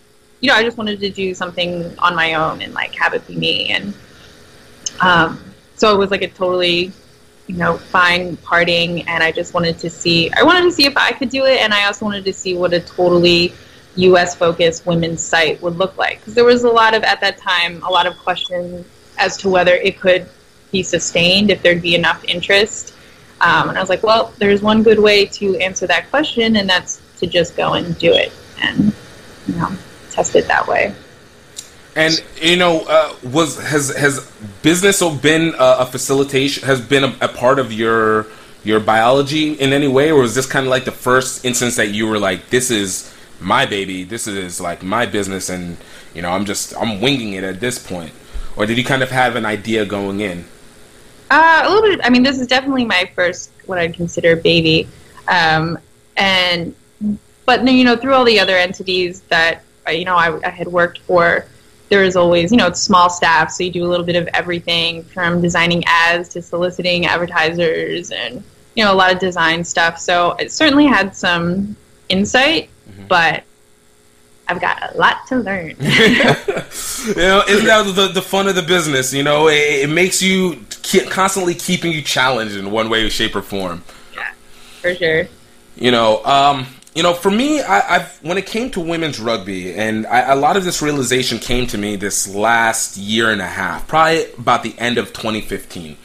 you 0.41 0.49
know, 0.49 0.55
I 0.55 0.63
just 0.63 0.79
wanted 0.79 1.01
to 1.01 1.11
do 1.11 1.35
something 1.35 1.99
on 1.99 2.15
my 2.15 2.35
own 2.35 2.63
and 2.63 2.73
like 2.73 2.95
have 2.95 3.13
it 3.15 3.27
be 3.27 3.37
me. 3.37 3.71
And 3.71 3.95
um, 5.01 5.43
so 5.77 5.95
it 5.95 5.99
was 5.99 6.11
like 6.11 6.23
a 6.23 6.29
totally, 6.29 6.93
you 7.49 7.57
know, 7.57 7.77
fine 7.77 8.37
parting. 8.39 9.03
And 9.09 9.23
I 9.23 9.33
just 9.33 9.53
wanted 9.53 9.79
to 9.81 9.91
see, 9.91 10.31
I 10.33 10.43
wanted 10.43 10.63
to 10.63 10.73
see 10.73 10.87
if 10.87 10.97
I 10.97 11.13
could 11.13 11.31
do 11.31 11.45
it. 11.47 11.61
And 11.61 11.75
I 11.75 11.87
also 11.87 12.05
wanted 12.05 12.25
to 12.25 12.33
see 12.33 12.57
what 12.57 12.73
a 12.73 12.81
totally 12.81 13.53
US 13.97 14.37
focused 14.37 14.87
women's 14.87 15.23
site 15.23 15.61
would 15.63 15.77
look 15.77 15.97
like. 15.99 16.21
Because 16.21 16.35
there 16.35 16.45
was 16.45 16.63
a 16.63 16.71
lot 16.71 16.95
of, 16.95 17.03
at 17.03 17.21
that 17.21 17.39
time, 17.39 17.83
a 17.83 17.91
lot 17.91 18.07
of 18.07 18.17
questions 18.19 18.87
as 19.19 19.37
to 19.39 19.49
whether 19.49 19.75
it 19.75 20.01
could 20.01 20.29
be 20.71 20.83
sustained, 20.83 21.51
if 21.51 21.63
there'd 21.63 21.83
be 21.83 21.97
enough 21.97 22.25
interest. 22.25 22.95
Um, 23.41 23.71
and 23.71 23.79
I 23.79 23.81
was 23.81 23.89
like, 23.89 24.03
well, 24.03 24.33
there's 24.39 24.63
one 24.63 24.83
good 24.83 24.99
way 24.99 25.25
to 25.27 25.57
answer 25.59 25.87
that 25.87 26.11
question, 26.11 26.57
and 26.57 26.69
that's 26.69 27.01
to 27.19 27.27
just 27.27 27.57
go 27.57 27.75
and 27.75 27.97
do 27.99 28.13
it 28.13 28.33
and, 28.61 28.93
you 29.47 29.55
know, 29.55 29.71
test 30.11 30.37
it 30.37 30.47
that 30.49 30.67
way. 30.67 30.95
And 31.97 32.23
you 32.41 32.57
know, 32.57 32.85
uh, 32.89 33.15
was 33.25 33.59
has 33.59 33.95
has 33.97 34.31
business 34.63 35.03
been 35.21 35.55
a, 35.59 35.77
a 35.81 35.87
facilitation? 35.87 36.65
Has 36.65 36.81
been 36.81 37.03
a, 37.03 37.17
a, 37.21 37.29
part 37.29 37.59
of 37.59 37.73
your 37.73 38.27
your 38.63 38.79
biology 38.79 39.55
in 39.55 39.73
any 39.73 39.89
way, 39.89 40.13
or 40.13 40.21
was 40.21 40.37
this 40.37 40.47
kind 40.47 40.67
of 40.67 40.71
like 40.71 40.85
the 40.85 40.93
first 40.93 41.45
instance 41.45 41.77
that 41.77 41.89
you 41.89 42.07
were 42.07 42.19
like, 42.19 42.49
"This 42.51 42.71
is 42.71 43.13
my 43.41 43.67
baby. 43.67 44.05
This 44.05 44.29
is 44.29 44.61
like 44.61 44.85
my 44.85 45.05
business," 45.05 45.51
and 45.51 45.79
you 46.15 46.23
know, 46.23 46.31
I'm 46.31 46.45
just 46.45 46.77
I'm 46.77 47.01
winging 47.01 47.33
it 47.33 47.43
at 47.43 47.59
this 47.59 47.85
point, 47.85 48.13
or 48.55 48.67
did 48.67 48.79
you 48.79 48.85
kind 48.85 49.03
of 49.03 49.11
have 49.11 49.35
an 49.35 49.45
idea 49.45 49.85
going 49.85 50.21
in? 50.21 50.45
Uh, 51.31 51.63
a 51.65 51.69
little 51.69 51.89
bit. 51.89 52.01
I 52.03 52.11
mean, 52.11 52.23
this 52.23 52.39
is 52.41 52.47
definitely 52.47 52.85
my 52.85 53.11
first 53.15 53.53
what 53.67 53.79
I'd 53.79 53.95
consider 53.95 54.35
baby, 54.37 54.89
um, 55.29 55.79
and 56.17 56.75
but 57.47 57.67
you 57.69 57.85
know, 57.85 57.97
through 57.97 58.15
all 58.15 58.25
the 58.25 58.41
other 58.41 58.57
entities 58.57 59.21
that 59.23 59.63
uh, 59.87 59.93
you 59.93 60.05
know 60.05 60.17
I, 60.17 60.41
I 60.45 60.51
had 60.51 60.67
worked 60.67 60.99
for 60.99 61.47
there 61.91 62.05
is 62.05 62.17
always, 62.17 62.53
you 62.53 62.57
know, 62.57 62.69
it's 62.69 62.81
small 62.81 63.11
staff, 63.11 63.51
so 63.51 63.65
you 63.65 63.71
do 63.71 63.85
a 63.85 63.89
little 63.89 64.07
bit 64.07 64.15
of 64.15 64.29
everything 64.33 65.03
from 65.03 65.43
designing 65.43 65.83
ads 65.87 66.29
to 66.31 66.41
soliciting 66.41 67.05
advertisers 67.05 68.13
and, 68.13 68.43
you 68.77 68.85
know, 68.85 68.93
a 68.93 68.95
lot 68.95 69.13
of 69.13 69.19
design 69.19 69.65
stuff. 69.65 69.99
So 69.99 70.33
it 70.35 70.53
certainly 70.53 70.87
had 70.87 71.17
some 71.17 71.77
insight, 72.09 72.71
mm-hmm. 72.89 73.07
but 73.09 73.43
I've 74.51 74.61
got 74.61 74.93
a 74.93 74.99
lot 74.99 75.29
to 75.29 75.37
learn. 75.37 75.69
you 75.69 75.77
know, 75.79 77.45
isn't 77.49 77.67
that 77.67 77.93
the, 77.95 78.11
the 78.13 78.21
fun 78.21 78.49
of 78.49 78.57
the 78.57 78.63
business? 78.63 79.15
You 79.15 79.23
know, 79.23 79.47
it, 79.47 79.85
it 79.85 79.89
makes 79.89 80.21
you 80.21 80.65
keep, 80.83 81.09
constantly 81.09 81.55
keeping 81.55 81.93
you 81.93 82.03
challenged 82.03 82.57
in 82.57 82.73
one 82.73 82.91
way, 82.91 83.09
shape, 83.11 83.37
or 83.37 83.43
form. 83.43 83.85
Yeah, 84.13 84.33
for 84.81 84.93
sure. 84.97 85.29
You 85.77 85.93
know, 85.93 86.25
um, 86.25 86.67
you 86.97 87.05
know, 87.05 87.15
for 87.15 87.31
me, 87.31 87.63
I, 87.63 87.99
have 87.99 88.19
when 88.23 88.39
it 88.39 88.47
came 88.47 88.73
to 88.73 88.81
women's 88.81 89.21
rugby, 89.21 89.73
and 89.73 90.05
I, 90.09 90.33
a 90.33 90.37
lot 90.37 90.57
of 90.57 90.65
this 90.65 90.83
realization 90.83 91.39
came 91.39 91.69
to 91.69 91.79
me 91.79 91.95
this 91.95 92.35
last 92.35 92.97
year 92.97 93.31
and 93.31 93.41
a 93.41 93.47
half, 93.47 93.87
probably 93.87 94.33
about 94.33 94.65
the 94.65 94.77
end 94.79 94.99
of 94.99 95.13
2015. 95.13 95.97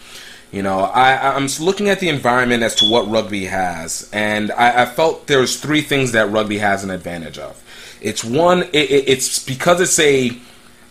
You 0.52 0.64
know, 0.64 0.80
I, 0.80 1.36
I'm 1.36 1.48
looking 1.60 1.90
at 1.90 2.00
the 2.00 2.10
environment 2.10 2.64
as 2.64 2.76
to 2.76 2.90
what 2.90 3.10
rugby 3.10 3.46
has, 3.46 4.10
and 4.14 4.52
I, 4.52 4.84
I 4.84 4.86
felt 4.86 5.28
there's 5.28 5.60
three 5.60 5.82
things 5.82 6.14
that 6.14 6.32
rugby 6.32 6.60
has 6.60 6.84
an 6.84 6.92
advantage 6.92 7.38
of. 7.38 7.62
It's 8.02 8.24
one, 8.24 8.64
it, 8.72 8.90
it's 9.08 9.44
because 9.44 9.82
it's 9.82 10.00
a 10.00 10.38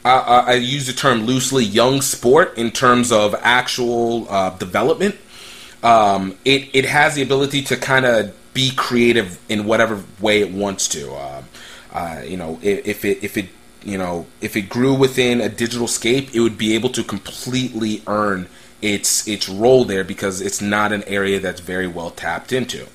I, 0.04 0.44
I 0.46 0.52
use 0.54 0.86
the 0.86 0.92
term 0.92 1.24
loosely 1.24 1.64
young 1.64 2.02
sport 2.02 2.58
in 2.58 2.70
terms 2.70 3.10
of 3.10 3.34
actual 3.40 4.26
uh, 4.28 4.50
development. 4.50 5.16
Um, 5.82 6.36
it 6.44 6.68
it 6.74 6.84
has 6.84 7.14
the 7.14 7.22
ability 7.22 7.62
to 7.62 7.76
kind 7.76 8.04
of 8.04 8.34
be 8.52 8.72
creative 8.74 9.40
in 9.48 9.64
whatever 9.64 10.02
way 10.20 10.40
it 10.40 10.52
wants 10.52 10.88
to. 10.88 11.12
Uh, 11.12 11.42
uh, 11.92 12.22
you 12.24 12.36
know, 12.36 12.58
if, 12.62 12.86
if, 12.86 13.04
it 13.04 13.24
if 13.24 13.36
it 13.36 13.48
you 13.82 13.96
know 13.96 14.26
if 14.40 14.56
it 14.56 14.68
grew 14.68 14.94
within 14.94 15.40
a 15.40 15.48
digital 15.48 15.88
scape, 15.88 16.34
it 16.34 16.40
would 16.40 16.58
be 16.58 16.74
able 16.74 16.90
to 16.90 17.02
completely 17.02 18.02
earn 18.06 18.48
its 18.84 19.26
its 19.26 19.48
role 19.48 19.84
there 19.84 20.04
because 20.04 20.42
it's 20.42 20.60
not 20.60 20.92
an 20.92 21.02
area 21.04 21.40
that's 21.40 21.60
very 21.60 21.86
well 21.86 22.10
tapped 22.10 22.52
into. 22.52 22.86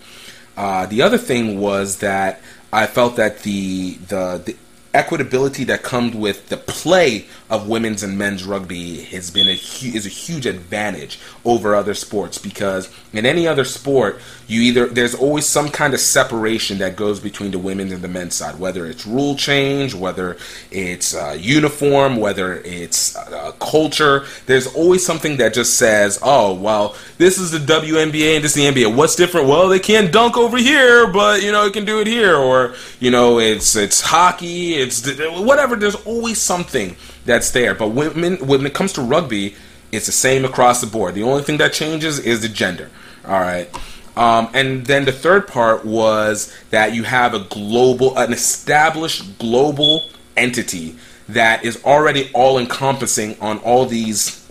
Uh, 0.55 0.85
the 0.85 1.01
other 1.01 1.17
thing 1.17 1.59
was 1.59 1.97
that 1.97 2.41
I 2.71 2.85
felt 2.85 3.15
that 3.15 3.39
the 3.39 3.95
the, 4.07 4.41
the 4.45 4.55
equitability 4.93 5.65
that 5.67 5.83
comes 5.83 6.15
with 6.15 6.49
the 6.49 6.57
play 6.57 7.25
of 7.49 7.67
women's 7.67 8.01
and 8.01 8.17
men's 8.17 8.43
rugby 8.43 9.01
has 9.01 9.29
been 9.29 9.47
a 9.47 9.53
is 9.53 10.05
a 10.05 10.09
huge 10.09 10.45
advantage 10.45 11.19
over 11.45 11.75
other 11.75 11.93
sports 11.93 12.37
because 12.37 12.91
in 13.13 13.25
any 13.25 13.47
other 13.47 13.63
sport 13.63 14.19
you 14.47 14.61
either 14.61 14.87
there's 14.87 15.13
always 15.13 15.45
some 15.45 15.69
kind 15.69 15.93
of 15.93 15.99
separation 15.99 16.79
that 16.79 16.95
goes 16.95 17.19
between 17.19 17.51
the 17.51 17.59
women's 17.59 17.91
and 17.91 18.01
the 18.01 18.07
men's 18.07 18.35
side 18.35 18.57
whether 18.59 18.85
it's 18.87 19.05
rule 19.05 19.35
change 19.35 19.93
whether 19.93 20.37
it's 20.71 21.15
uh, 21.15 21.35
uniform 21.39 22.17
whether 22.17 22.55
it's 22.61 23.15
uh, 23.15 23.51
culture. 23.59 24.25
There's 24.47 24.67
always 24.67 25.05
something 25.05 25.37
that 25.37 25.53
just 25.53 25.75
says 25.75 26.19
oh 26.23 26.53
well 26.53 26.95
this 27.19 27.37
is 27.37 27.51
the 27.51 27.59
WNBA 27.59 28.35
and 28.35 28.43
this 28.43 28.55
is 28.55 28.73
the 28.73 28.81
NBA 28.81 28.95
what's 28.95 29.15
different? 29.15 29.47
Well 29.47 29.69
they 29.69 29.79
can't 29.79 30.11
dunk 30.11 30.35
over 30.35 30.57
here 30.57 31.05
but 31.07 31.43
you 31.43 31.51
know 31.51 31.65
it 31.65 31.73
can 31.73 31.85
do 31.85 31.99
it 31.99 32.07
here. 32.07 32.35
Or 32.35 32.75
you 32.99 33.11
know 33.11 33.39
it's 33.39 33.75
it's 33.75 34.01
hockey 34.01 34.78
it's 34.79 35.05
whatever 35.39 35.75
there's 35.75 35.95
always 35.95 36.39
something 36.39 36.95
that's 37.25 37.51
there. 37.51 37.75
But 37.75 37.89
women 37.89 38.37
when 38.45 38.65
it 38.65 38.73
comes 38.73 38.93
to 38.93 39.01
rugby 39.01 39.55
it's 39.91 40.05
the 40.05 40.11
same 40.11 40.45
across 40.45 40.81
the 40.81 40.87
board. 40.87 41.15
The 41.15 41.23
only 41.23 41.41
thing 41.41 41.57
that 41.57 41.73
changes 41.73 42.19
is 42.19 42.41
the 42.41 42.49
gender 42.49 42.91
all 43.25 43.39
right? 43.39 43.69
Um, 44.17 44.49
and 44.53 44.85
then 44.85 45.05
the 45.05 45.11
third 45.11 45.47
part 45.47 45.85
was 45.85 46.53
that 46.71 46.93
you 46.93 47.03
have 47.03 47.33
a 47.33 47.39
global, 47.39 48.17
an 48.17 48.33
established 48.33 49.37
global 49.39 50.09
entity 50.35 50.97
that 51.29 51.63
is 51.63 51.83
already 51.85 52.29
all 52.33 52.57
encompassing 52.57 53.39
on 53.39 53.59
all 53.59 53.85
these 53.85 54.48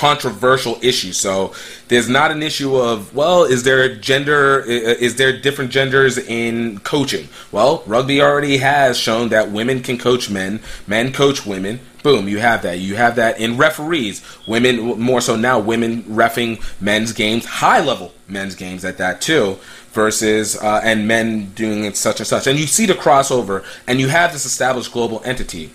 controversial 0.00 0.78
issue. 0.80 1.12
So 1.12 1.52
there's 1.88 2.08
not 2.08 2.30
an 2.30 2.42
issue 2.42 2.74
of, 2.74 3.14
well, 3.14 3.44
is 3.44 3.64
there 3.64 3.94
gender, 3.96 4.60
is 4.60 5.16
there 5.16 5.38
different 5.38 5.70
genders 5.70 6.16
in 6.16 6.78
coaching? 6.78 7.28
Well, 7.52 7.82
rugby 7.86 8.22
already 8.22 8.56
has 8.56 8.96
shown 8.96 9.28
that 9.28 9.50
women 9.50 9.82
can 9.82 9.98
coach 9.98 10.30
men, 10.30 10.60
men 10.86 11.12
coach 11.12 11.44
women, 11.44 11.80
Boom, 12.02 12.28
you 12.28 12.38
have 12.38 12.62
that. 12.62 12.78
You 12.78 12.96
have 12.96 13.16
that 13.16 13.38
in 13.38 13.58
referees. 13.58 14.24
Women, 14.46 14.98
more 14.98 15.20
so 15.20 15.36
now, 15.36 15.58
women 15.58 16.02
refing 16.04 16.62
men's 16.80 17.12
games, 17.12 17.44
high 17.44 17.84
level 17.84 18.14
men's 18.26 18.54
games 18.54 18.86
at 18.86 18.96
that 18.96 19.20
too, 19.20 19.58
versus, 19.92 20.56
uh, 20.56 20.80
and 20.82 21.06
men 21.06 21.50
doing 21.50 21.84
it 21.84 21.98
such 21.98 22.18
and 22.20 22.26
such. 22.26 22.46
And 22.46 22.58
you 22.58 22.66
see 22.66 22.86
the 22.86 22.94
crossover, 22.94 23.66
and 23.86 24.00
you 24.00 24.08
have 24.08 24.32
this 24.32 24.46
established 24.46 24.92
global 24.92 25.20
entity. 25.26 25.72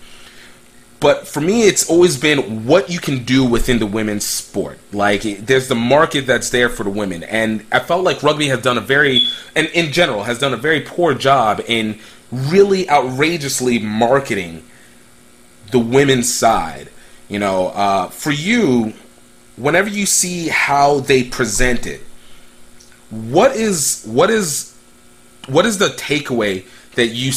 But 0.98 1.28
for 1.28 1.40
me, 1.40 1.64
it's 1.64 1.88
always 1.90 2.18
been 2.18 2.64
what 2.64 2.88
you 2.88 2.98
can 2.98 3.24
do 3.24 3.44
within 3.44 3.78
the 3.78 3.86
women's 3.86 4.24
sport. 4.24 4.78
Like, 4.92 5.22
there's 5.22 5.68
the 5.68 5.74
market 5.74 6.26
that's 6.26 6.50
there 6.50 6.68
for 6.68 6.84
the 6.84 6.90
women. 6.90 7.22
And 7.22 7.66
I 7.70 7.80
felt 7.80 8.02
like 8.02 8.22
rugby 8.22 8.48
has 8.48 8.62
done 8.62 8.78
a 8.78 8.80
very, 8.80 9.26
and 9.54 9.66
in 9.68 9.92
general, 9.92 10.24
has 10.24 10.38
done 10.38 10.54
a 10.54 10.56
very 10.56 10.80
poor 10.80 11.12
job 11.14 11.60
in 11.66 11.98
really 12.32 12.88
outrageously 12.88 13.78
marketing 13.78 14.64
the 15.70 15.78
women's 15.78 16.32
side. 16.32 16.88
You 17.28 17.40
know, 17.40 17.68
uh, 17.68 18.08
for 18.08 18.30
you, 18.30 18.94
whenever 19.56 19.88
you 19.88 20.06
see 20.06 20.48
how 20.48 21.00
they 21.00 21.24
present 21.24 21.86
it, 21.86 22.00
what 23.10 23.54
is 23.54 24.04
what 24.06 24.30
is 24.30 24.76
what 25.48 25.66
is 25.66 25.78
the 25.78 25.88
takeaway 25.88 26.64
that 26.94 27.08
you 27.08 27.32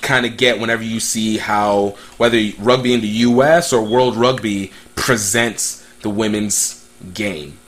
kind 0.00 0.24
of 0.24 0.36
get 0.36 0.58
whenever 0.58 0.82
you 0.82 1.00
see 1.00 1.36
how 1.36 1.96
whether 2.16 2.40
rugby 2.58 2.94
in 2.94 3.00
the 3.00 3.08
U.S. 3.08 3.72
or 3.72 3.82
World 3.82 4.16
Rugby 4.16 4.72
presents 4.94 5.86
the 6.00 6.10
women's 6.10 6.88
game? 7.14 7.58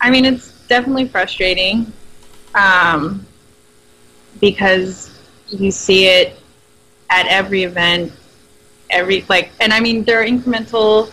I 0.00 0.10
mean, 0.10 0.24
it's 0.24 0.52
definitely 0.66 1.08
frustrating 1.08 1.92
um, 2.54 3.26
because 4.40 5.10
you 5.48 5.70
see 5.70 6.06
it 6.06 6.38
at 7.10 7.26
every 7.26 7.64
event, 7.64 8.12
every 8.90 9.24
like, 9.28 9.50
and 9.60 9.72
I 9.72 9.80
mean 9.80 10.04
there 10.04 10.20
are 10.20 10.26
incremental, 10.26 11.12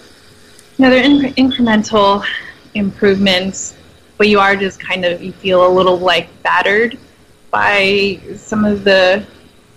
you 0.77 0.85
know, 0.85 0.89
there 0.89 1.01
are 1.01 1.05
in- 1.05 1.33
incremental 1.35 2.25
improvements, 2.73 3.75
but 4.17 4.27
you 4.27 4.39
are 4.39 4.55
just 4.55 4.79
kind 4.79 5.05
of 5.05 5.21
you 5.21 5.33
feel 5.33 5.65
a 5.65 5.71
little 5.71 5.97
like 5.97 6.29
battered 6.41 6.97
by 7.51 8.19
some 8.35 8.65
of 8.65 8.83
the, 8.83 9.25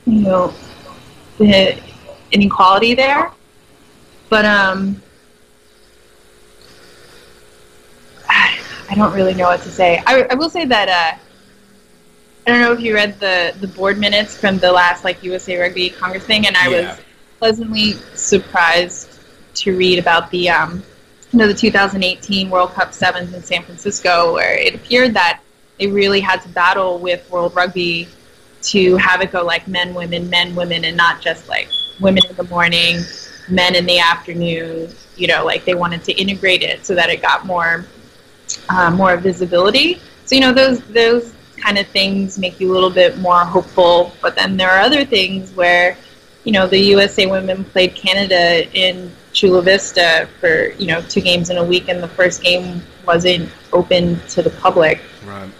you 0.07 0.21
know, 0.21 0.55
the 1.39 1.81
inequality 2.33 2.95
there. 2.95 3.31
But 4.29 4.45
um, 4.45 5.03
I 8.93 8.95
don't 8.95 9.15
really 9.15 9.33
know 9.33 9.45
what 9.45 9.63
to 9.63 9.71
say. 9.71 10.03
I, 10.07 10.27
I 10.31 10.35
will 10.35 10.51
say 10.51 10.67
that 10.67 10.89
uh, 10.89 11.19
I 12.47 12.51
don't 12.51 12.61
know 12.61 12.73
if 12.73 12.81
you 12.81 12.93
read 12.95 13.19
the 13.21 13.55
the 13.59 13.69
board 13.69 13.99
minutes 13.99 14.37
from 14.37 14.59
the 14.59 14.71
last 14.71 15.03
like 15.03 15.23
USA 15.23 15.59
Rugby 15.59 15.89
Congress 15.89 16.25
thing, 16.25 16.47
and 16.47 16.55
I 16.59 16.69
yeah. 16.69 16.91
was 16.91 17.01
pleasantly 17.39 17.93
surprised 18.15 19.19
to 19.55 19.75
read 19.77 19.99
about 19.99 20.31
the 20.31 20.51
um, 20.51 20.83
you 21.33 21.39
know 21.39 21.47
the 21.47 21.55
2018 21.55 22.51
World 22.51 22.73
Cup 22.73 22.93
sevens 22.93 23.33
in 23.33 23.43
San 23.43 23.63
Francisco, 23.63 24.35
where 24.35 24.59
it 24.59 24.75
appeared 24.75 25.15
that 25.15 25.41
they 25.79 25.87
really 25.87 26.21
had 26.21 26.43
to 26.43 26.49
battle 26.49 26.99
with 26.99 27.29
World 27.31 27.55
Rugby 27.55 28.09
to 28.63 28.97
have 28.97 29.21
it 29.21 29.33
go 29.33 29.45
like 29.45 29.67
men, 29.67 29.95
women, 29.95 30.31
men, 30.31 30.55
women, 30.55 30.85
and 30.85 30.97
not 30.97 31.21
just 31.21 31.49
like 31.49 31.69
women 32.01 32.23
in 32.29 32.37
the 32.37 32.45
morning, 32.45 33.01
men 33.49 33.75
in 33.75 33.87
the 33.87 33.99
afternoon. 33.99 34.91
You 35.17 35.27
know, 35.29 35.45
like 35.45 35.65
they 35.65 35.75
wanted 35.75 36.05
to 36.05 36.13
integrate 36.13 36.63
it 36.63 36.87
so 36.87 36.95
that 36.95 37.11
it 37.11 37.21
got 37.21 37.45
more 37.45 37.87
uh, 38.69 38.91
more 38.91 39.17
visibility. 39.17 40.01
So 40.25 40.35
you 40.35 40.41
know 40.41 40.53
those 40.53 40.81
those 40.87 41.35
kind 41.63 41.79
of 41.79 41.87
things 41.89 42.39
make 42.39 42.59
you 42.61 42.71
a 42.71 42.75
little 42.75 42.91
bit 42.91 43.19
more 43.19 43.45
hopeful. 43.45 44.13
But 44.21 44.35
then 44.35 44.57
there 44.57 44.71
are 44.71 44.81
other 44.81 45.05
things 45.05 45.53
where, 45.53 45.97
you 46.45 46.53
know, 46.53 46.67
the 46.67 46.79
USA 46.79 47.27
women 47.27 47.65
played 47.65 47.95
Canada 47.95 48.69
in 48.77 49.13
Chula 49.33 49.63
Vista 49.63 50.29
for, 50.41 50.71
you 50.73 50.87
know, 50.87 51.01
two 51.03 51.21
games 51.21 51.51
in 51.51 51.57
a 51.59 51.65
week, 51.65 51.89
and 51.89 52.03
the 52.03 52.09
first 52.09 52.43
game 52.43 52.83
wasn't 53.07 53.51
open 53.73 54.21
to 54.29 54.43
the 54.43 54.51
public. 54.51 55.01
Right. 55.25 55.51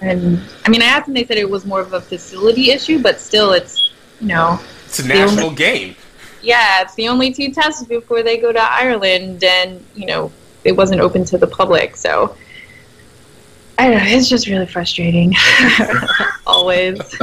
And 0.00 0.40
I 0.64 0.68
mean, 0.68 0.82
I 0.82 0.86
asked 0.86 1.06
them, 1.06 1.14
they 1.14 1.24
said 1.24 1.38
it 1.38 1.48
was 1.48 1.64
more 1.64 1.80
of 1.80 1.92
a 1.92 2.00
facility 2.00 2.70
issue, 2.70 3.00
but 3.00 3.20
still, 3.20 3.52
it's, 3.52 3.92
you 4.20 4.28
know, 4.28 4.58
it's 4.86 4.98
a 4.98 5.06
national 5.06 5.46
only, 5.46 5.56
game. 5.56 5.96
yeah, 6.42 6.82
it's 6.82 6.94
the 6.96 7.08
only 7.08 7.32
two 7.32 7.52
tests 7.52 7.84
before 7.84 8.22
they 8.22 8.36
go 8.36 8.52
to 8.52 8.60
Ireland, 8.60 9.44
and 9.44 9.84
you 9.94 10.06
know 10.06 10.32
it 10.64 10.72
wasn't 10.72 11.00
open 11.00 11.24
to 11.26 11.38
the 11.38 11.46
public, 11.46 11.96
so 11.96 12.36
I 13.78 13.90
don't 13.90 14.04
know. 14.04 14.10
It's 14.10 14.28
just 14.28 14.46
really 14.48 14.66
frustrating. 14.66 15.32
Always. 16.46 17.00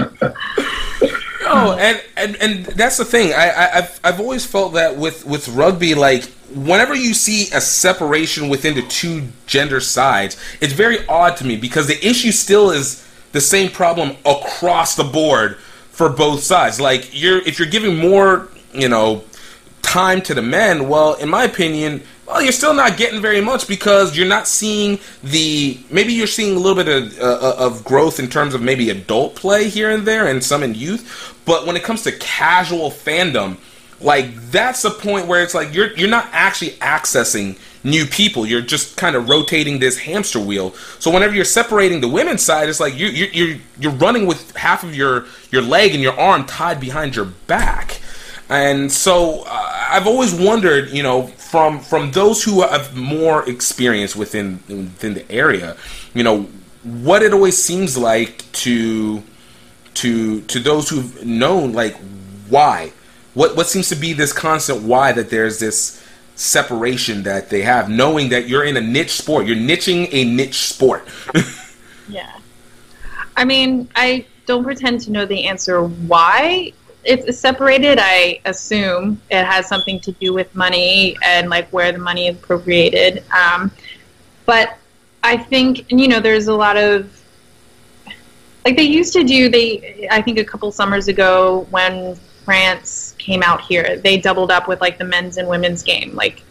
Oh, 1.68 1.78
and, 1.78 2.02
and 2.18 2.36
and 2.38 2.66
that's 2.66 2.98
the 2.98 3.06
thing. 3.06 3.34
I, 3.34 3.50
I 3.50 3.68
have 3.68 4.00
I've 4.04 4.20
always 4.20 4.46
felt 4.46 4.74
that 4.74 4.98
with 4.98 5.26
with 5.26 5.48
rugby, 5.50 5.96
like 5.96 6.26
whenever 6.54 6.96
you 6.96 7.14
see 7.14 7.54
a 7.54 7.62
separation 7.62 8.50
within 8.50 8.76
the 8.76 8.82
two 8.84 9.28
gender 9.46 9.80
sides, 9.80 10.38
it's 10.62 10.74
very 10.74 11.06
odd 11.08 11.38
to 11.38 11.46
me 11.46 11.56
because 11.56 11.88
the 11.88 12.06
issue 12.06 12.32
still 12.32 12.72
is 12.72 13.06
the 13.32 13.42
same 13.42 13.70
problem 13.70 14.18
across 14.26 14.96
the 14.96 15.04
board 15.04 15.58
for 15.92 16.10
both 16.10 16.42
sides. 16.42 16.80
Like 16.80 17.10
you're 17.12 17.40
if 17.40 17.60
you're 17.60 17.70
giving 17.70 17.98
more, 17.98 18.50
you 18.74 18.90
know, 18.90 19.24
time 19.82 20.22
to 20.24 20.34
the 20.34 20.42
men, 20.42 20.88
well, 20.88 21.14
in 21.16 21.30
my 21.30 21.44
opinion, 21.44 22.04
well, 22.30 22.44
you're 22.44 22.52
still 22.52 22.76
not 22.76 22.96
getting 22.96 23.22
very 23.22 23.42
much 23.42 23.68
because 23.68 24.16
you're 24.16 24.28
not 24.28 24.48
seeing 24.48 25.00
the. 25.24 25.80
Maybe 25.90 26.14
you're 26.14 26.28
seeing 26.28 26.56
a 26.56 26.60
little 26.60 26.82
bit 26.82 26.88
of, 26.88 27.20
uh, 27.20 27.56
of 27.58 27.84
growth 27.84 28.20
in 28.20 28.30
terms 28.30 28.54
of 28.54 28.62
maybe 28.62 28.92
adult 28.92 29.36
play 29.36 29.68
here 29.68 29.90
and 29.90 30.06
there, 30.06 30.28
and 30.28 30.44
some 30.44 30.62
in 30.62 30.76
youth. 30.76 31.36
But 31.46 31.66
when 31.66 31.76
it 31.76 31.84
comes 31.84 32.04
to 32.04 32.12
casual 32.12 32.92
fandom, 32.92 33.58
like 34.00 34.36
that's 34.52 34.84
the 34.84 34.92
point 34.92 35.26
where 35.26 35.42
it's 35.42 35.56
like 35.56 35.74
you're 35.74 35.92
you're 35.98 36.08
not 36.08 36.30
actually 36.32 36.72
accessing 36.74 37.58
new 37.84 38.06
people. 38.06 38.46
You're 38.46 38.62
just 38.62 38.96
kind 38.96 39.16
of 39.16 39.28
rotating 39.28 39.80
this 39.80 39.98
hamster 39.98 40.40
wheel. 40.40 40.74
So 41.00 41.10
whenever 41.12 41.34
you're 41.34 41.46
separating 41.46 42.00
the 42.00 42.08
women's 42.08 42.44
side, 42.44 42.70
it's 42.70 42.80
like 42.80 42.96
you 42.96 43.08
you 43.08 43.26
you're 43.34 43.58
you're 43.80 43.92
running 43.94 44.28
with 44.28 44.56
half 44.56 44.84
of 44.84 44.94
your 44.96 45.26
your 45.50 45.64
leg 45.64 45.96
and 45.96 46.04
your 46.04 46.18
arm 46.20 46.46
tied 46.46 46.80
behind 46.80 47.16
your 47.16 47.26
back. 47.26 48.02
And 48.50 48.92
so 48.92 49.44
uh, 49.46 49.88
I've 49.92 50.08
always 50.08 50.34
wondered, 50.34 50.90
you 50.90 51.04
know, 51.04 51.28
from 51.28 51.80
from 51.80 52.12
those 52.12 52.44
who 52.44 52.62
have 52.62 52.96
more 52.96 53.48
experience 53.48 54.16
within 54.16 54.60
within 54.68 55.14
the 55.14 55.32
area, 55.32 55.78
you 56.16 56.24
know, 56.24 56.44
what 56.84 57.22
it 57.22 57.32
always 57.32 57.62
seems 57.62 57.98
like 57.98 58.52
to 58.54 59.22
to 59.96 60.42
to 60.42 60.60
those 60.60 60.90
who've 60.90 61.26
known, 61.26 61.74
like 61.74 61.96
why, 62.50 62.92
what 63.36 63.56
what 63.56 63.68
seems 63.68 63.90
to 63.90 63.96
be 63.96 64.14
this 64.14 64.34
constant 64.34 64.82
why 64.82 65.12
that 65.12 65.30
there's 65.30 65.60
this 65.60 66.04
separation 66.36 67.24
that 67.24 67.50
they 67.50 67.62
have, 67.62 67.90
knowing 67.90 68.30
that 68.30 68.48
you're 68.48 68.64
in 68.64 68.78
a 68.78 68.82
niche 68.82 69.12
sport, 69.12 69.46
you're 69.46 69.58
niching 69.58 70.08
a 70.12 70.24
niche 70.24 70.62
sport. 70.62 71.06
yeah, 72.10 72.40
I 73.38 73.46
mean, 73.46 73.90
I 73.96 74.26
don't 74.48 74.64
pretend 74.64 75.02
to 75.02 75.12
know 75.12 75.26
the 75.26 75.46
answer 75.46 75.84
why 75.84 76.74
it's 77.10 77.40
separated, 77.40 77.98
I 78.00 78.40
assume 78.46 79.20
it 79.32 79.44
has 79.44 79.68
something 79.68 80.00
to 80.02 80.12
do 80.14 80.32
with 80.34 80.54
money 80.54 81.18
and 81.24 81.50
like 81.50 81.68
where 81.70 81.92
the 81.92 81.98
money 81.98 82.28
is 82.28 82.36
appropriated. 82.38 83.24
Um, 83.32 83.72
but 84.46 84.78
I 85.24 85.38
think 85.38 85.92
you 85.92 86.08
know 86.08 86.20
there's 86.20 86.48
a 86.48 86.54
lot 86.54 86.78
of 86.78 87.20
like 88.64 88.78
they 88.78 88.84
used 88.84 89.14
to 89.14 89.24
do. 89.24 89.50
They 89.50 90.08
I 90.12 90.22
think 90.22 90.38
a 90.38 90.46
couple 90.46 90.72
summers 90.72 91.08
ago 91.08 91.66
when 91.72 92.16
France 92.46 93.16
came 93.18 93.42
out 93.42 93.62
here, 93.62 93.98
they 93.98 94.18
doubled 94.18 94.52
up 94.52 94.68
with 94.68 94.80
like 94.80 94.98
the 94.98 95.06
men's 95.06 95.38
and 95.38 95.48
women's 95.48 95.82
game. 95.82 96.16
Like 96.16 96.44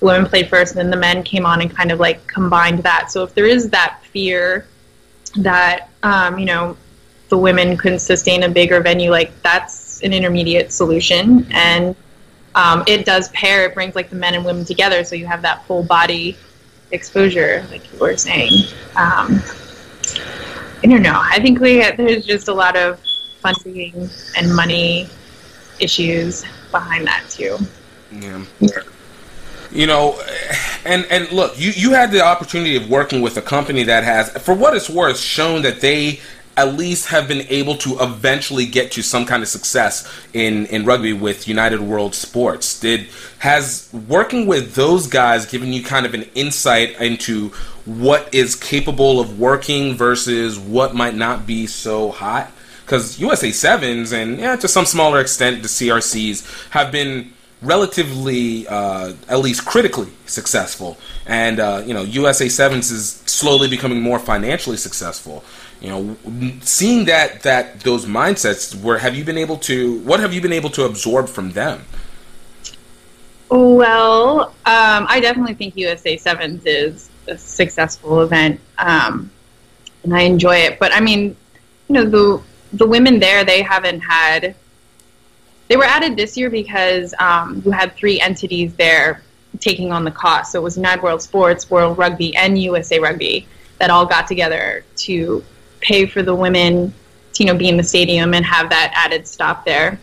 women 0.00 0.26
played 0.26 0.48
first, 0.48 0.72
and 0.72 0.78
then 0.78 0.90
the 0.90 0.96
men 0.96 1.22
came 1.22 1.44
on 1.44 1.60
and 1.60 1.74
kind 1.74 1.92
of 1.92 2.00
like 2.00 2.26
combined 2.26 2.82
that. 2.84 3.10
So 3.10 3.22
if 3.22 3.34
there 3.34 3.46
is 3.46 3.68
that 3.70 4.02
fear 4.04 4.66
that 5.36 5.90
um, 6.02 6.38
you 6.38 6.46
know 6.46 6.76
the 7.28 7.38
women 7.38 7.76
couldn't 7.76 8.00
sustain 8.00 8.42
a 8.42 8.48
bigger 8.48 8.80
venue, 8.80 9.10
like 9.10 9.30
that's 9.42 9.89
an 10.02 10.12
intermediate 10.12 10.72
solution. 10.72 11.46
And 11.50 11.96
um, 12.54 12.82
it 12.86 13.04
does 13.04 13.28
pair, 13.30 13.64
it 13.66 13.74
brings 13.74 13.94
like 13.94 14.10
the 14.10 14.16
men 14.16 14.34
and 14.34 14.44
women 14.44 14.64
together, 14.64 15.04
so 15.04 15.14
you 15.14 15.26
have 15.26 15.42
that 15.42 15.64
full 15.66 15.82
body 15.82 16.36
exposure, 16.90 17.64
like 17.70 17.92
you 17.92 17.98
were 17.98 18.16
saying. 18.16 18.52
Um, 18.96 19.42
I 20.82 20.86
don't 20.86 21.02
know. 21.02 21.20
I 21.22 21.38
think 21.40 21.60
we 21.60 21.78
there's 21.92 22.26
just 22.26 22.48
a 22.48 22.54
lot 22.54 22.76
of 22.76 23.00
funding 23.40 24.08
and 24.36 24.54
money 24.54 25.08
issues 25.78 26.44
behind 26.70 27.06
that 27.06 27.24
too. 27.28 27.58
Yeah. 28.10 28.44
You 29.72 29.86
know, 29.86 30.20
and 30.84 31.06
and 31.10 31.30
look, 31.30 31.58
you 31.58 31.70
you 31.70 31.92
had 31.92 32.10
the 32.10 32.22
opportunity 32.22 32.74
of 32.76 32.90
working 32.90 33.20
with 33.20 33.36
a 33.36 33.42
company 33.42 33.84
that 33.84 34.02
has, 34.02 34.30
for 34.42 34.54
what 34.54 34.74
it's 34.74 34.90
worth, 34.90 35.18
shown 35.18 35.62
that 35.62 35.80
they 35.80 36.20
at 36.60 36.74
least 36.74 37.08
have 37.08 37.26
been 37.26 37.46
able 37.48 37.74
to 37.74 37.96
eventually 38.00 38.66
get 38.66 38.92
to 38.92 39.02
some 39.02 39.24
kind 39.24 39.42
of 39.42 39.48
success 39.48 40.06
in, 40.34 40.66
in 40.66 40.84
rugby 40.84 41.14
with 41.14 41.48
United 41.48 41.80
World 41.80 42.14
Sports. 42.14 42.78
Did 42.78 43.08
has 43.38 43.88
working 44.06 44.46
with 44.46 44.74
those 44.74 45.06
guys 45.06 45.46
given 45.46 45.72
you 45.72 45.82
kind 45.82 46.04
of 46.04 46.12
an 46.12 46.24
insight 46.34 47.00
into 47.00 47.48
what 47.86 48.32
is 48.34 48.54
capable 48.54 49.20
of 49.20 49.40
working 49.40 49.94
versus 49.94 50.58
what 50.58 50.94
might 50.94 51.14
not 51.14 51.46
be 51.46 51.66
so 51.66 52.10
hot? 52.10 52.52
Because 52.84 53.18
USA 53.18 53.50
Sevens 53.50 54.12
and 54.12 54.38
yeah, 54.38 54.56
to 54.56 54.68
some 54.68 54.84
smaller 54.84 55.18
extent 55.18 55.62
the 55.62 55.68
CRCs 55.68 56.70
have 56.72 56.92
been 56.92 57.32
relatively, 57.62 58.68
uh, 58.68 59.14
at 59.28 59.38
least 59.38 59.64
critically 59.64 60.10
successful, 60.26 60.98
and 61.24 61.58
uh, 61.58 61.82
you 61.86 61.94
know 61.94 62.02
USA 62.02 62.50
Sevens 62.50 62.90
is 62.90 63.22
slowly 63.24 63.68
becoming 63.68 64.02
more 64.02 64.18
financially 64.18 64.76
successful 64.76 65.42
you 65.80 65.88
know 65.88 66.16
seeing 66.60 67.06
that 67.06 67.42
that 67.42 67.80
those 67.80 68.06
mindsets 68.06 68.74
where 68.82 68.98
have 68.98 69.14
you 69.14 69.24
been 69.24 69.38
able 69.38 69.56
to 69.56 69.98
what 70.00 70.20
have 70.20 70.34
you 70.34 70.40
been 70.40 70.52
able 70.52 70.70
to 70.70 70.84
absorb 70.84 71.28
from 71.28 71.52
them? 71.52 71.84
Well 73.48 74.48
um, 74.66 75.06
i 75.08 75.20
definitely 75.20 75.54
think 75.54 75.76
usa 75.76 76.16
sevens 76.16 76.64
is 76.66 77.10
a 77.26 77.36
successful 77.36 78.22
event 78.22 78.60
um, 78.78 79.30
and 80.04 80.14
i 80.14 80.22
enjoy 80.22 80.56
it. 80.56 80.78
But 80.78 80.94
i 80.94 81.00
mean 81.00 81.36
you 81.88 81.94
know 81.94 82.04
the 82.04 82.42
the 82.74 82.86
women 82.86 83.18
there 83.18 83.44
they 83.44 83.62
haven't 83.62 84.00
had 84.00 84.54
they 85.68 85.76
were 85.76 85.84
added 85.84 86.16
this 86.16 86.36
year 86.36 86.50
because 86.50 87.14
um, 87.20 87.62
you 87.64 87.70
had 87.70 87.94
three 87.94 88.20
entities 88.20 88.74
there 88.74 89.22
taking 89.60 89.92
on 89.92 90.04
the 90.04 90.10
cost 90.10 90.52
so 90.52 90.60
it 90.60 90.62
was 90.62 90.76
united 90.76 91.02
world 91.02 91.22
sports 91.22 91.70
world 91.70 91.98
rugby 91.98 92.36
and 92.36 92.60
usa 92.60 92.98
rugby 93.00 93.46
that 93.78 93.90
all 93.90 94.06
got 94.06 94.26
together 94.26 94.84
to 94.94 95.42
pay 95.80 96.06
for 96.06 96.22
the 96.22 96.34
women 96.34 96.92
to 97.34 97.44
you 97.44 97.46
know 97.46 97.56
be 97.56 97.68
in 97.68 97.76
the 97.76 97.82
stadium 97.82 98.34
and 98.34 98.44
have 98.44 98.70
that 98.70 98.92
added 98.94 99.26
stop 99.26 99.64
there, 99.64 99.98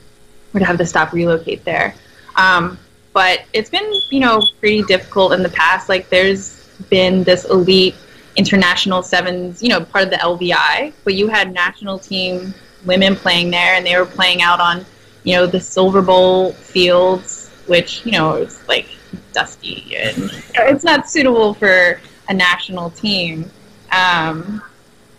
or 0.53 0.59
to 0.59 0.65
have 0.65 0.77
the 0.77 0.85
stop 0.85 1.13
relocate 1.13 1.63
there. 1.63 1.93
Um, 2.35 2.77
but 3.13 3.43
it's 3.53 3.69
been 3.69 3.91
you 4.09 4.19
know 4.19 4.41
pretty 4.59 4.83
difficult 4.83 5.33
in 5.33 5.43
the 5.43 5.49
past. 5.49 5.89
Like 5.89 6.09
there's 6.09 6.67
been 6.89 7.23
this 7.23 7.45
elite 7.45 7.95
international 8.35 9.01
sevens, 9.01 9.63
you 9.63 9.69
know, 9.69 9.83
part 9.83 10.05
of 10.05 10.11
the 10.11 10.17
LVI, 10.17 10.93
but 11.03 11.15
you 11.15 11.27
had 11.27 11.51
national 11.53 11.97
team 11.97 12.53
women 12.85 13.15
playing 13.15 13.49
there, 13.49 13.73
and 13.73 13.85
they 13.85 13.97
were 13.97 14.05
playing 14.05 14.41
out 14.41 14.59
on 14.59 14.85
you 15.23 15.35
know 15.35 15.45
the 15.45 15.59
Silver 15.59 16.01
Bowl 16.01 16.53
fields, 16.53 17.49
which 17.67 18.05
you 18.05 18.11
know 18.11 18.35
is 18.35 18.65
like 18.67 18.87
dusty 19.33 19.95
and 19.95 20.31
it's 20.55 20.83
not 20.83 21.09
suitable 21.09 21.53
for 21.53 21.99
a 22.29 22.33
national 22.33 22.89
team. 22.91 23.49
Um, 23.91 24.61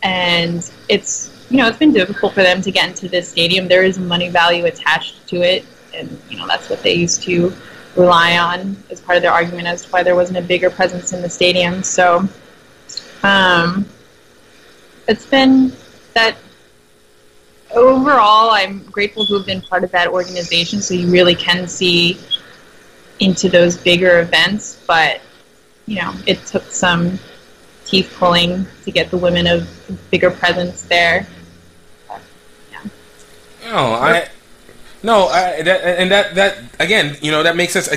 and 0.03 0.71
it's 0.89 1.47
you 1.51 1.57
know 1.57 1.69
it's 1.69 1.79
been 1.79 1.93
difficult 1.93 2.35
for 2.35 2.43
them 2.43 2.61
to 2.63 2.71
get 2.71 2.89
into 2.89 3.09
this 3.09 3.29
stadium. 3.29 3.69
There 3.69 3.83
is 3.83 3.99
money 3.99 4.29
value 4.29 4.67
attached 4.67 5.27
to 5.29 5.43
it, 5.43 5.65
and 5.95 6.21
you 6.29 6.37
know 6.37 6.47
that's 6.47 6.69
what 6.69 6.83
they 6.83 6.95
used 6.95 7.23
to 7.25 7.53
rely 7.97 8.39
on 8.39 8.77
as 8.91 9.01
part 9.01 9.17
of 9.17 9.23
their 9.23 9.33
argument 9.33 9.67
as 9.67 9.83
to 9.85 9.91
why 9.91 10.03
there 10.03 10.15
wasn't 10.15 10.39
a 10.39 10.43
bigger 10.43 10.71
presence 10.71 11.13
in 11.13 11.23
the 11.23 11.29
stadium. 11.29 11.83
So 11.83 12.29
um, 13.23 13.87
it's 15.09 15.27
been 15.27 15.73
that 16.15 16.37
overall, 17.75 18.51
I'm 18.51 18.85
grateful 18.85 19.27
to 19.27 19.35
have 19.39 19.47
been 19.47 19.63
part 19.63 19.85
of 19.85 19.91
that 19.93 20.09
organization. 20.09 20.81
So 20.81 20.95
you 20.95 21.11
really 21.11 21.35
can 21.35 21.67
see 21.67 22.19
into 23.21 23.49
those 23.49 23.77
bigger 23.77 24.21
events, 24.21 24.83
but 24.87 25.21
you 25.87 25.97
know 25.97 26.15
it 26.27 26.45
took 26.47 26.65
some 26.65 27.19
teeth 27.89 28.15
pulling 28.19 28.67
to 28.85 28.91
get 28.91 29.11
the 29.11 29.17
women 29.17 29.47
a 29.47 29.67
bigger 30.11 30.31
presence 30.31 30.83
there. 30.83 31.27
yeah. 32.71 32.81
No, 33.65 33.77
I. 33.95 34.29
No, 35.01 35.29
I, 35.29 35.63
that, 35.63 35.85
and 35.85 36.11
that 36.11 36.35
that 36.35 36.59
again, 36.81 37.17
you 37.23 37.31
know, 37.31 37.45
that 37.45 37.55
makes 37.55 37.73
sense. 37.73 37.89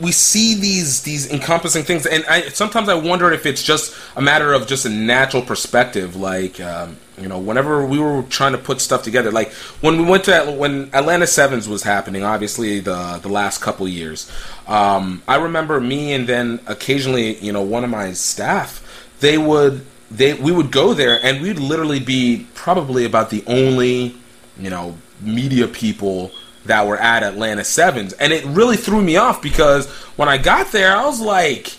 We 0.00 0.10
see 0.10 0.54
these 0.54 1.02
these 1.02 1.32
encompassing 1.32 1.84
things, 1.84 2.04
and 2.04 2.24
I 2.26 2.48
sometimes 2.48 2.88
I 2.88 2.94
wonder 2.94 3.30
if 3.30 3.46
it's 3.46 3.62
just 3.62 3.94
a 4.16 4.20
matter 4.20 4.52
of 4.52 4.66
just 4.66 4.84
a 4.84 4.88
natural 4.88 5.44
perspective. 5.44 6.16
Like, 6.16 6.58
um, 6.58 6.96
you 7.16 7.28
know, 7.28 7.38
whenever 7.38 7.86
we 7.86 8.00
were 8.00 8.24
trying 8.24 8.52
to 8.52 8.58
put 8.58 8.80
stuff 8.80 9.04
together, 9.04 9.30
like 9.30 9.52
when 9.82 9.98
we 9.98 10.04
went 10.04 10.24
to 10.24 10.56
when 10.58 10.90
Atlanta 10.92 11.28
Sevens 11.28 11.68
was 11.68 11.84
happening, 11.84 12.24
obviously 12.24 12.80
the 12.80 13.20
the 13.22 13.28
last 13.28 13.60
couple 13.60 13.86
years, 13.86 14.28
um, 14.66 15.22
I 15.28 15.36
remember 15.36 15.80
me 15.80 16.12
and 16.12 16.26
then 16.26 16.58
occasionally, 16.66 17.38
you 17.38 17.52
know, 17.52 17.62
one 17.62 17.84
of 17.84 17.90
my 17.90 18.14
staff 18.14 18.82
they 19.22 19.38
would 19.38 19.86
they 20.10 20.34
we 20.34 20.52
would 20.52 20.70
go 20.70 20.92
there 20.92 21.18
and 21.24 21.40
we'd 21.40 21.58
literally 21.58 22.00
be 22.00 22.46
probably 22.54 23.06
about 23.06 23.30
the 23.30 23.42
only 23.46 24.14
you 24.58 24.68
know 24.68 24.94
media 25.22 25.66
people 25.66 26.30
that 26.64 26.86
were 26.86 26.96
at 26.96 27.22
Atlanta 27.22 27.64
Sevens, 27.64 28.12
and 28.14 28.32
it 28.32 28.44
really 28.44 28.76
threw 28.76 29.00
me 29.00 29.16
off 29.16 29.42
because 29.42 29.88
when 30.16 30.28
I 30.28 30.38
got 30.38 30.70
there, 30.70 30.96
I 30.96 31.04
was 31.04 31.20
like, 31.20 31.74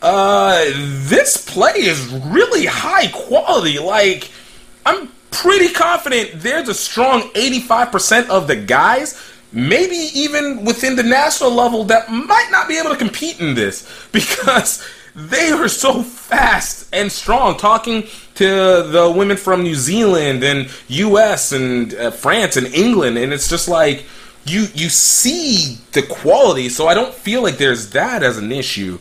uh, 0.00 0.64
"This 1.08 1.36
play 1.44 1.72
is 1.74 2.06
really 2.08 2.66
high 2.66 3.08
quality." 3.08 3.78
Like, 3.78 4.30
I'm 4.86 5.08
pretty 5.30 5.68
confident 5.68 6.30
there's 6.36 6.68
a 6.68 6.74
strong 6.74 7.22
85% 7.34 8.28
of 8.30 8.46
the 8.46 8.56
guys, 8.56 9.20
maybe 9.52 9.96
even 10.14 10.64
within 10.64 10.96
the 10.96 11.02
national 11.02 11.50
level, 11.50 11.84
that 11.84 12.10
might 12.10 12.48
not 12.50 12.68
be 12.68 12.78
able 12.78 12.90
to 12.90 12.96
compete 12.96 13.40
in 13.40 13.54
this 13.54 14.08
because 14.12 14.82
they 15.14 15.50
are 15.50 15.68
so 15.68 16.02
fast 16.02 16.88
and 16.92 17.10
strong. 17.10 17.56
Talking 17.56 18.04
to 18.34 18.44
the 18.44 19.12
women 19.16 19.36
from 19.36 19.62
New 19.62 19.74
Zealand 19.74 20.42
and 20.42 20.68
U.S. 20.88 21.52
and 21.52 21.94
uh, 21.94 22.10
France 22.10 22.56
and 22.56 22.66
England, 22.68 23.18
and 23.18 23.32
it's 23.32 23.48
just 23.48 23.68
like 23.68 24.04
you 24.44 24.66
you 24.74 24.88
see 24.88 25.78
the 25.92 26.02
quality. 26.02 26.68
So 26.68 26.88
I 26.88 26.94
don't 26.94 27.14
feel 27.14 27.42
like 27.42 27.58
there's 27.58 27.90
that 27.90 28.22
as 28.22 28.38
an 28.38 28.50
issue, 28.50 28.98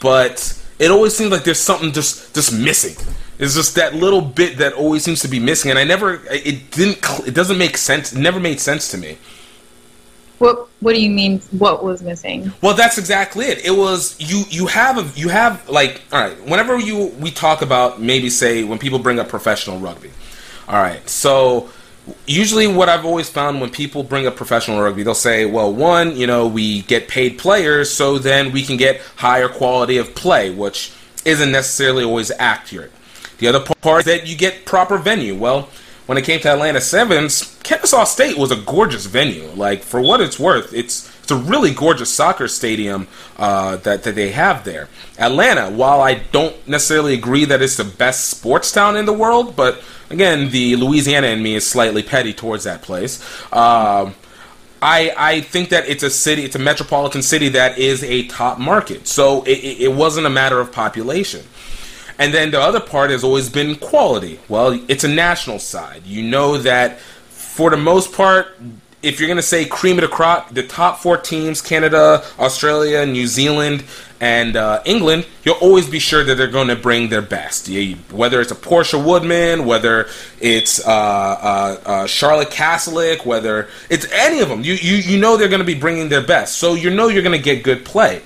but 0.00 0.60
it 0.78 0.90
always 0.90 1.16
seems 1.16 1.30
like 1.30 1.44
there's 1.44 1.60
something 1.60 1.92
just 1.92 2.34
just 2.34 2.52
missing. 2.52 2.96
It's 3.38 3.54
just 3.54 3.74
that 3.74 3.94
little 3.94 4.20
bit 4.20 4.58
that 4.58 4.74
always 4.74 5.02
seems 5.02 5.20
to 5.22 5.28
be 5.28 5.40
missing, 5.40 5.70
and 5.70 5.78
I 5.78 5.84
never 5.84 6.20
it 6.30 6.70
didn't 6.70 7.26
it 7.26 7.34
doesn't 7.34 7.58
make 7.58 7.76
sense. 7.76 8.12
It 8.12 8.18
never 8.18 8.38
made 8.38 8.60
sense 8.60 8.90
to 8.90 8.98
me. 8.98 9.18
What 10.38 10.68
What 10.80 10.94
do 10.94 11.00
you 11.00 11.10
mean? 11.10 11.40
What 11.52 11.84
was 11.84 12.02
missing? 12.02 12.52
Well, 12.60 12.74
that's 12.74 12.98
exactly 12.98 13.46
it. 13.46 13.64
It 13.64 13.70
was 13.76 14.16
you. 14.18 14.44
You 14.50 14.66
have 14.66 14.98
a. 14.98 15.18
You 15.18 15.28
have 15.28 15.68
like. 15.68 16.02
All 16.12 16.20
right. 16.20 16.36
Whenever 16.44 16.78
you 16.78 17.06
we 17.20 17.30
talk 17.30 17.62
about 17.62 18.00
maybe 18.00 18.30
say 18.30 18.64
when 18.64 18.78
people 18.78 18.98
bring 18.98 19.18
up 19.18 19.28
professional 19.28 19.78
rugby. 19.78 20.10
All 20.68 20.82
right. 20.82 21.08
So 21.08 21.70
usually 22.26 22.66
what 22.66 22.88
I've 22.88 23.04
always 23.04 23.28
found 23.28 23.60
when 23.60 23.70
people 23.70 24.02
bring 24.02 24.26
up 24.26 24.36
professional 24.36 24.80
rugby, 24.80 25.02
they'll 25.02 25.14
say, 25.14 25.46
well, 25.46 25.72
one, 25.72 26.16
you 26.16 26.26
know, 26.26 26.46
we 26.46 26.82
get 26.82 27.08
paid 27.08 27.38
players, 27.38 27.90
so 27.90 28.18
then 28.18 28.52
we 28.52 28.62
can 28.62 28.76
get 28.76 29.00
higher 29.16 29.48
quality 29.48 29.96
of 29.96 30.14
play, 30.14 30.50
which 30.50 30.92
isn't 31.24 31.50
necessarily 31.50 32.04
always 32.04 32.30
accurate. 32.38 32.92
The 33.38 33.48
other 33.48 33.60
part 33.60 34.00
is 34.00 34.04
that 34.06 34.26
you 34.26 34.36
get 34.36 34.64
proper 34.64 34.98
venue. 34.98 35.34
Well, 35.34 35.68
when 36.06 36.18
it 36.18 36.24
came 36.24 36.40
to 36.40 36.50
Atlanta 36.50 36.80
Sevens, 36.80 37.58
Kennesaw 37.62 38.04
State 38.04 38.36
was 38.36 38.50
a 38.50 38.56
gorgeous 38.56 39.06
venue. 39.06 39.48
Like 39.54 39.82
for 39.82 40.00
what 40.00 40.20
it's 40.20 40.38
worth, 40.38 40.72
it's 40.72 41.10
it's 41.22 41.30
a 41.30 41.36
really 41.36 41.72
gorgeous 41.72 42.10
soccer 42.10 42.48
stadium 42.48 43.08
uh, 43.38 43.76
that 43.78 44.02
that 44.02 44.14
they 44.14 44.30
have 44.32 44.64
there. 44.64 44.88
Atlanta, 45.18 45.70
while 45.70 46.02
I 46.02 46.14
don't 46.14 46.68
necessarily 46.68 47.14
agree 47.14 47.46
that 47.46 47.62
it's 47.62 47.76
the 47.76 47.84
best 47.84 48.28
sports 48.28 48.70
town 48.70 48.96
in 48.96 49.06
the 49.06 49.12
world, 49.12 49.56
but 49.56 49.82
again, 50.10 50.50
the 50.50 50.76
Louisiana 50.76 51.28
in 51.28 51.42
me 51.42 51.54
is 51.54 51.68
slightly 51.68 52.02
petty 52.02 52.34
towards 52.34 52.64
that 52.64 52.82
place. 52.82 53.22
Um, 53.52 54.14
I, 54.82 55.14
I 55.16 55.40
think 55.40 55.70
that 55.70 55.88
it's 55.88 56.02
a 56.02 56.10
city, 56.10 56.44
it's 56.44 56.56
a 56.56 56.58
metropolitan 56.58 57.22
city 57.22 57.48
that 57.50 57.78
is 57.78 58.04
a 58.04 58.26
top 58.26 58.58
market. 58.58 59.06
So 59.06 59.42
it, 59.44 59.80
it 59.80 59.92
wasn't 59.94 60.26
a 60.26 60.30
matter 60.30 60.60
of 60.60 60.72
population. 60.72 61.46
And 62.18 62.32
then 62.32 62.50
the 62.50 62.60
other 62.60 62.80
part 62.80 63.10
has 63.10 63.24
always 63.24 63.48
been 63.48 63.76
quality. 63.76 64.38
Well, 64.48 64.80
it's 64.88 65.04
a 65.04 65.08
national 65.08 65.58
side. 65.58 66.06
You 66.06 66.22
know 66.22 66.58
that 66.58 67.00
for 67.00 67.70
the 67.70 67.76
most 67.76 68.12
part, 68.12 68.56
if 69.02 69.20
you're 69.20 69.28
going 69.28 69.36
to 69.36 69.42
say 69.42 69.64
cream 69.64 69.98
of 69.98 70.02
the 70.02 70.08
crop, 70.08 70.50
the 70.50 70.62
top 70.62 70.98
four 70.98 71.16
teams 71.16 71.60
Canada, 71.60 72.24
Australia, 72.38 73.04
New 73.04 73.26
Zealand, 73.26 73.84
and 74.20 74.56
uh, 74.56 74.80
England 74.86 75.26
you'll 75.44 75.56
always 75.56 75.88
be 75.88 75.98
sure 75.98 76.24
that 76.24 76.36
they're 76.36 76.46
going 76.46 76.68
to 76.68 76.76
bring 76.76 77.08
their 77.10 77.22
best. 77.22 77.68
You, 77.68 77.96
whether 78.10 78.40
it's 78.40 78.50
a 78.50 78.54
Portia 78.54 78.98
Woodman, 78.98 79.66
whether 79.66 80.08
it's 80.40 80.80
uh, 80.84 80.90
uh, 80.90 81.80
uh 81.84 82.06
Charlotte 82.06 82.50
Caslick, 82.50 83.24
whether 83.26 83.68
it's 83.90 84.10
any 84.10 84.40
of 84.40 84.48
them, 84.48 84.62
you, 84.62 84.74
you, 84.74 84.96
you 84.96 85.20
know 85.20 85.36
they're 85.36 85.48
going 85.48 85.60
to 85.60 85.66
be 85.66 85.74
bringing 85.74 86.08
their 86.08 86.22
best. 86.22 86.56
So 86.56 86.74
you 86.74 86.90
know 86.90 87.08
you're 87.08 87.22
going 87.22 87.36
to 87.36 87.42
get 87.42 87.62
good 87.62 87.84
play. 87.84 88.22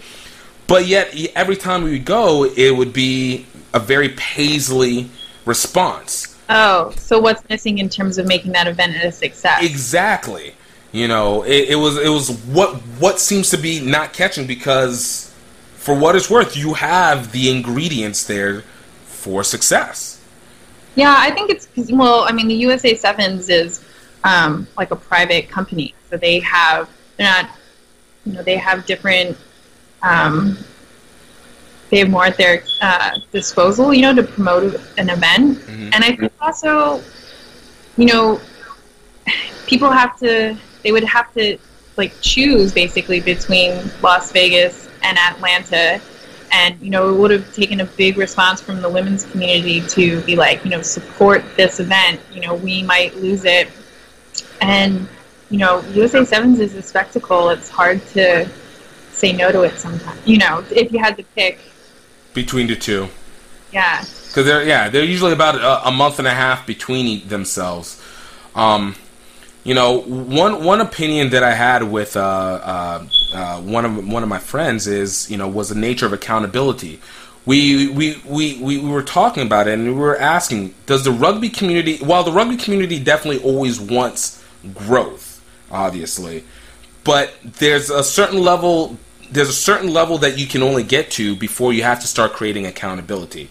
But 0.67 0.87
yet, 0.87 1.15
every 1.35 1.57
time 1.57 1.83
we 1.83 1.99
go, 1.99 2.45
it 2.45 2.77
would 2.77 2.93
be 2.93 3.47
a 3.75 3.79
very 3.79 4.11
Paisley 4.11 5.11
response. 5.45 6.37
Oh, 6.49 6.91
so 6.97 7.19
what's 7.19 7.47
missing 7.49 7.79
in 7.79 7.89
terms 7.89 8.19
of 8.19 8.27
making 8.27 8.53
that 8.53 8.67
event 8.67 8.97
a 8.97 9.13
success? 9.13 9.63
Exactly. 9.63 10.55
You 10.93 11.07
know, 11.07 11.43
it, 11.43 11.71
it 11.71 11.77
was 11.77 11.99
it 11.99 12.09
was 12.09 12.31
what 12.47 12.75
what 12.99 13.21
seems 13.21 13.51
to 13.51 13.59
be 13.59 13.81
not 13.81 14.15
catching 14.15 14.47
because, 14.47 15.35
for 15.77 15.95
what 15.95 16.17
it's 16.17 16.31
worth, 16.31 16.57
you 16.57 16.75
have 16.75 17.33
the 17.33 17.51
ingredients 17.51 18.25
there 18.25 18.63
for 19.05 19.45
success. 19.45 20.25
Yeah, 20.95 21.15
I 21.17 21.31
think 21.31 21.51
it's 21.51 21.67
because, 21.67 21.93
well. 21.93 22.25
I 22.27 22.33
mean, 22.33 22.49
the 22.49 22.55
USA 22.55 22.95
Sevens 22.95 23.51
is 23.51 23.85
um, 24.25 24.67
like 24.79 24.91
a 24.91 24.97
private 24.97 25.51
company, 25.51 25.95
so 26.09 26.17
they 26.17 26.41
have 26.41 26.89
they're 27.19 27.27
not, 27.27 27.51
you 28.25 28.33
know, 28.33 28.43
they 28.43 28.57
have 28.57 28.87
different 28.87 29.37
um, 30.03 30.57
they 31.91 31.99
have 31.99 32.11
more 32.11 32.27
at 32.27 32.37
their 32.37 32.63
uh, 32.81 33.19
disposal, 33.33 33.95
you 33.95 34.03
know, 34.03 34.15
to 34.15 34.23
promote 34.23 34.75
an 34.99 35.11
event. 35.11 35.59
Mm-hmm. 35.59 35.91
And 35.93 36.05
I 36.05 36.17
think 36.17 36.33
also, 36.41 37.03
you 37.97 38.07
know, 38.07 38.41
people 39.67 39.91
have 39.91 40.19
to, 40.19 40.57
they 40.83 40.93
would 40.93 41.05
have 41.05 41.33
to 41.35 41.59
like 41.97 42.13
choose 42.21 42.73
basically 42.73 43.21
between 43.21 43.91
Las 44.03 44.33
Vegas 44.33 44.89
and 45.03 45.19
Atlanta. 45.19 46.01
And, 46.51 46.81
you 46.81 46.91
know, 46.91 47.11
it 47.11 47.19
would 47.19 47.31
have 47.31 47.53
taken 47.55 47.81
a 47.81 47.85
big 47.85 48.17
response 48.17 48.61
from 48.61 48.81
the 48.81 48.89
women's 48.89 49.25
community 49.25 49.83
to 49.89 50.23
be 50.23 50.37
like, 50.37 50.65
you 50.65 50.71
know, 50.71 50.83
support 50.83 51.45
this 51.57 51.81
event. 51.81 52.21
You 52.33 52.41
know, 52.41 52.55
we 52.55 52.83
might 52.83 53.17
lose 53.17 53.45
it. 53.45 53.69
And, 54.61 55.09
you 55.51 55.59
know, 55.59 55.81
USA 55.93 56.25
Sevens 56.25 56.61
is 56.61 56.75
a 56.75 56.83
spectacle. 56.83 57.51
It's 57.51 57.69
hard 57.69 58.05
to 58.09 58.49
say 59.13 59.33
no 59.33 59.53
to 59.53 59.63
it 59.63 59.79
sometimes. 59.79 60.21
You 60.27 60.39
know, 60.39 60.65
if 60.71 60.93
you 60.93 60.99
had 60.99 61.17
to 61.17 61.23
pick 61.35 61.59
between 62.35 62.67
the 62.67 62.77
two. 62.77 63.09
Yeah. 63.73 64.01
Because 64.01 64.47
they're 64.47 64.65
yeah 64.65 64.89
they're 64.89 65.05
usually 65.05 65.33
about 65.33 65.57
a, 65.57 65.89
a, 65.89 65.91
month 65.91 66.19
and 66.19 66.29
a 66.29 66.35
half 66.35 66.67
between 66.67 67.27
themselves. 67.29 68.03
Um, 68.55 68.95
you 69.65 69.75
know, 69.75 70.01
one 70.01 70.65
one 70.65 70.81
opinion 70.81 71.31
that 71.31 71.43
I 71.43 71.55
had 71.55 71.83
with 71.83 72.17
uh, 72.17 72.21
uh, 72.21 73.07
uh, 73.35 73.61
one 73.61 73.85
of 73.85 74.09
one 74.09 74.23
of 74.23 74.29
my 74.29 74.39
friends 74.39 74.87
is 74.87 75.31
you 75.31 75.37
know 75.37 75.49
was 75.49 75.69
the 75.69 75.75
nature 75.75 76.07
of 76.07 76.13
accountability. 76.13 77.01
We, 77.47 77.89
we, 77.89 78.21
we, 78.27 78.59
we 78.59 78.79
were 78.79 79.03
talking 79.03 79.43
about 79.43 79.69
it 79.69 79.79
and 79.79 79.87
we 79.87 79.95
were 79.95 80.19
asking 80.19 80.75
does 80.85 81.05
the 81.05 81.13
rugby 81.13 81.49
community 81.49 81.97
while 81.97 82.23
the 82.23 82.31
rugby 82.31 82.59
community 82.59 83.03
definitely 83.03 83.43
always 83.43 83.81
wants 83.81 84.45
growth 84.75 85.43
obviously 85.71 86.45
but 87.05 87.33
there's 87.43 87.89
a 87.89 88.05
certain 88.05 88.43
level 88.43 88.99
there's 89.31 89.49
a 89.49 89.53
certain 89.53 89.93
level 89.93 90.19
that 90.19 90.39
you 90.39 90.47
can 90.47 90.63
only 90.63 90.83
get 90.83 91.11
to 91.13 91.37
before 91.37 91.73
you 91.73 91.83
have 91.83 92.01
to 92.01 92.07
start 92.07 92.33
creating 92.33 92.67
accountability. 92.67 93.47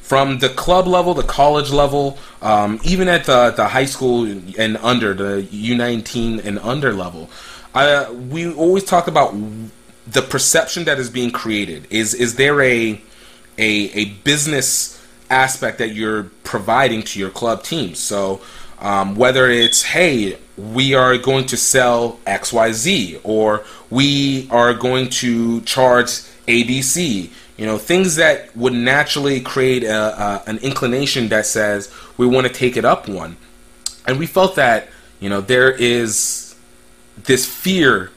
From 0.00 0.40
the 0.40 0.50
club 0.50 0.86
level, 0.86 1.14
the 1.14 1.22
college 1.22 1.70
level, 1.70 2.18
um, 2.42 2.80
even 2.84 3.08
at 3.08 3.24
the, 3.24 3.50
the 3.50 3.68
high 3.68 3.86
school 3.86 4.24
and 4.24 4.76
under, 4.78 5.14
the 5.14 5.42
U19 5.42 6.44
and 6.44 6.58
under 6.58 6.92
level, 6.92 7.30
uh, 7.74 8.12
we 8.28 8.52
always 8.52 8.84
talk 8.84 9.06
about 9.06 9.34
the 10.06 10.22
perception 10.22 10.84
that 10.84 10.98
is 10.98 11.08
being 11.08 11.30
created. 11.30 11.86
Is 11.90 12.12
is 12.14 12.34
there 12.34 12.60
a 12.60 13.00
a, 13.58 13.72
a 13.92 14.04
business 14.24 15.00
aspect 15.30 15.78
that 15.78 15.94
you're 15.94 16.24
providing 16.44 17.02
to 17.02 17.18
your 17.18 17.30
club 17.30 17.62
teams? 17.62 17.98
So 17.98 18.42
um, 18.82 19.14
whether 19.14 19.48
it's 19.48 19.82
hey, 19.82 20.38
we 20.58 20.92
are 20.92 21.16
going 21.16 21.46
to 21.46 21.56
sell 21.56 22.18
X 22.26 22.52
Y 22.52 22.72
Z, 22.72 23.20
or 23.22 23.64
we 23.88 24.48
are 24.50 24.74
going 24.74 25.08
to 25.08 25.62
charge 25.62 26.08
ABC. 26.46 27.30
You 27.56 27.66
know, 27.66 27.78
things 27.78 28.16
that 28.16 28.54
would 28.56 28.72
naturally 28.72 29.40
create 29.40 29.84
a, 29.84 30.20
a, 30.20 30.42
an 30.46 30.58
inclination 30.58 31.28
that 31.28 31.46
says 31.46 31.94
we 32.16 32.26
want 32.26 32.46
to 32.46 32.52
take 32.52 32.76
it 32.76 32.84
up 32.84 33.08
one. 33.08 33.36
And 34.06 34.18
we 34.18 34.26
felt 34.26 34.56
that, 34.56 34.88
you 35.20 35.28
know, 35.28 35.40
there 35.40 35.70
is 35.70 36.56
this 37.16 37.46
fear 37.46 38.10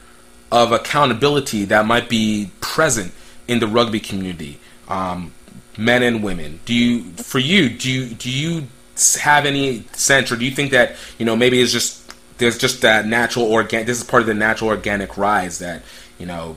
of 0.50 0.72
accountability 0.72 1.64
that 1.66 1.86
might 1.86 2.08
be 2.08 2.50
present 2.60 3.12
in 3.46 3.60
the 3.60 3.68
rugby 3.68 4.00
community, 4.00 4.58
um, 4.88 5.32
men 5.78 6.02
and 6.02 6.24
women. 6.24 6.58
Do 6.64 6.74
you, 6.74 7.02
for 7.12 7.38
you, 7.38 7.68
do 7.68 7.90
you, 7.90 8.14
do 8.14 8.30
you 8.30 8.66
have 9.16 9.46
any 9.46 9.82
sense, 9.92 10.32
or 10.32 10.36
do 10.36 10.44
you 10.44 10.50
think 10.50 10.70
that, 10.72 10.96
you 11.18 11.26
know, 11.26 11.36
maybe 11.36 11.60
it's 11.60 11.72
just 11.72 12.02
there's 12.38 12.58
just 12.58 12.82
that 12.82 13.06
natural 13.06 13.50
organic. 13.50 13.86
This 13.86 13.98
is 13.98 14.04
part 14.04 14.22
of 14.22 14.26
the 14.26 14.34
natural 14.34 14.70
organic 14.70 15.16
rise 15.16 15.58
that 15.58 15.82
you 16.18 16.26
know, 16.26 16.56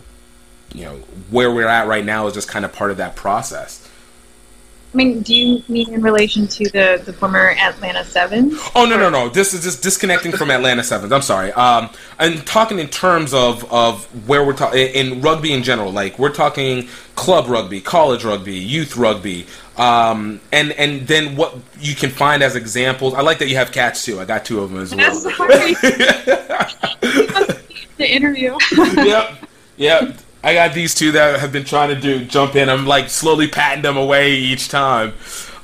you 0.73 0.85
know 0.85 0.95
where 1.29 1.51
we're 1.51 1.67
at 1.67 1.87
right 1.87 2.05
now 2.05 2.27
is 2.27 2.33
just 2.33 2.47
kind 2.47 2.65
of 2.65 2.73
part 2.73 2.91
of 2.91 2.97
that 2.97 3.15
process. 3.15 3.88
I 4.91 4.97
mean, 4.97 5.21
do 5.21 5.35
you 5.35 5.63
mean 5.67 5.93
in 5.93 6.01
relation 6.01 6.47
to 6.47 6.67
the, 6.71 6.99
the 7.05 7.13
former 7.13 7.51
Atlanta 7.51 8.03
Sevens? 8.03 8.55
Oh 8.73 8.85
no 8.85 8.97
no 8.97 9.11
no! 9.11 9.29
This 9.29 9.53
is 9.53 9.63
just 9.63 9.83
disconnecting 9.83 10.31
from 10.31 10.49
Atlanta 10.49 10.83
Sevens. 10.83 11.11
I'm 11.11 11.21
sorry. 11.21 11.51
Um, 11.53 11.91
I'm 12.17 12.41
talking 12.41 12.79
in 12.79 12.87
terms 12.87 13.31
of 13.31 13.71
of 13.71 14.05
where 14.27 14.43
we're 14.43 14.53
talking 14.53 14.79
in 14.79 15.21
rugby 15.21 15.53
in 15.53 15.61
general. 15.61 15.91
Like 15.91 16.17
we're 16.17 16.33
talking 16.33 16.87
club 17.13 17.47
rugby, 17.47 17.81
college 17.81 18.23
rugby, 18.23 18.55
youth 18.55 18.97
rugby, 18.97 19.45
um, 19.77 20.41
and 20.51 20.71
and 20.71 21.07
then 21.07 21.35
what 21.35 21.55
you 21.79 21.93
can 21.93 22.09
find 22.09 22.41
as 22.41 22.55
examples. 22.55 23.13
I 23.13 23.21
like 23.21 23.37
that 23.39 23.47
you 23.47 23.57
have 23.57 23.71
cats 23.71 24.03
too. 24.03 24.19
I 24.19 24.25
got 24.25 24.43
two 24.43 24.59
of 24.59 24.71
them 24.71 24.81
as 24.81 24.95
well. 24.95 25.11
the 27.97 27.99
interview. 27.99 28.57
yep, 29.05 29.37
yep. 29.77 30.17
I 30.43 30.53
got 30.53 30.73
these 30.73 30.95
two 30.95 31.11
that 31.13 31.39
have 31.39 31.51
been 31.51 31.65
trying 31.65 31.89
to 31.89 31.99
do 31.99 32.23
jump 32.23 32.55
in. 32.55 32.69
I'm 32.69 32.85
like 32.85 33.09
slowly 33.09 33.47
patting 33.47 33.81
them 33.81 33.97
away 33.97 34.35
each 34.35 34.69
time. 34.69 35.13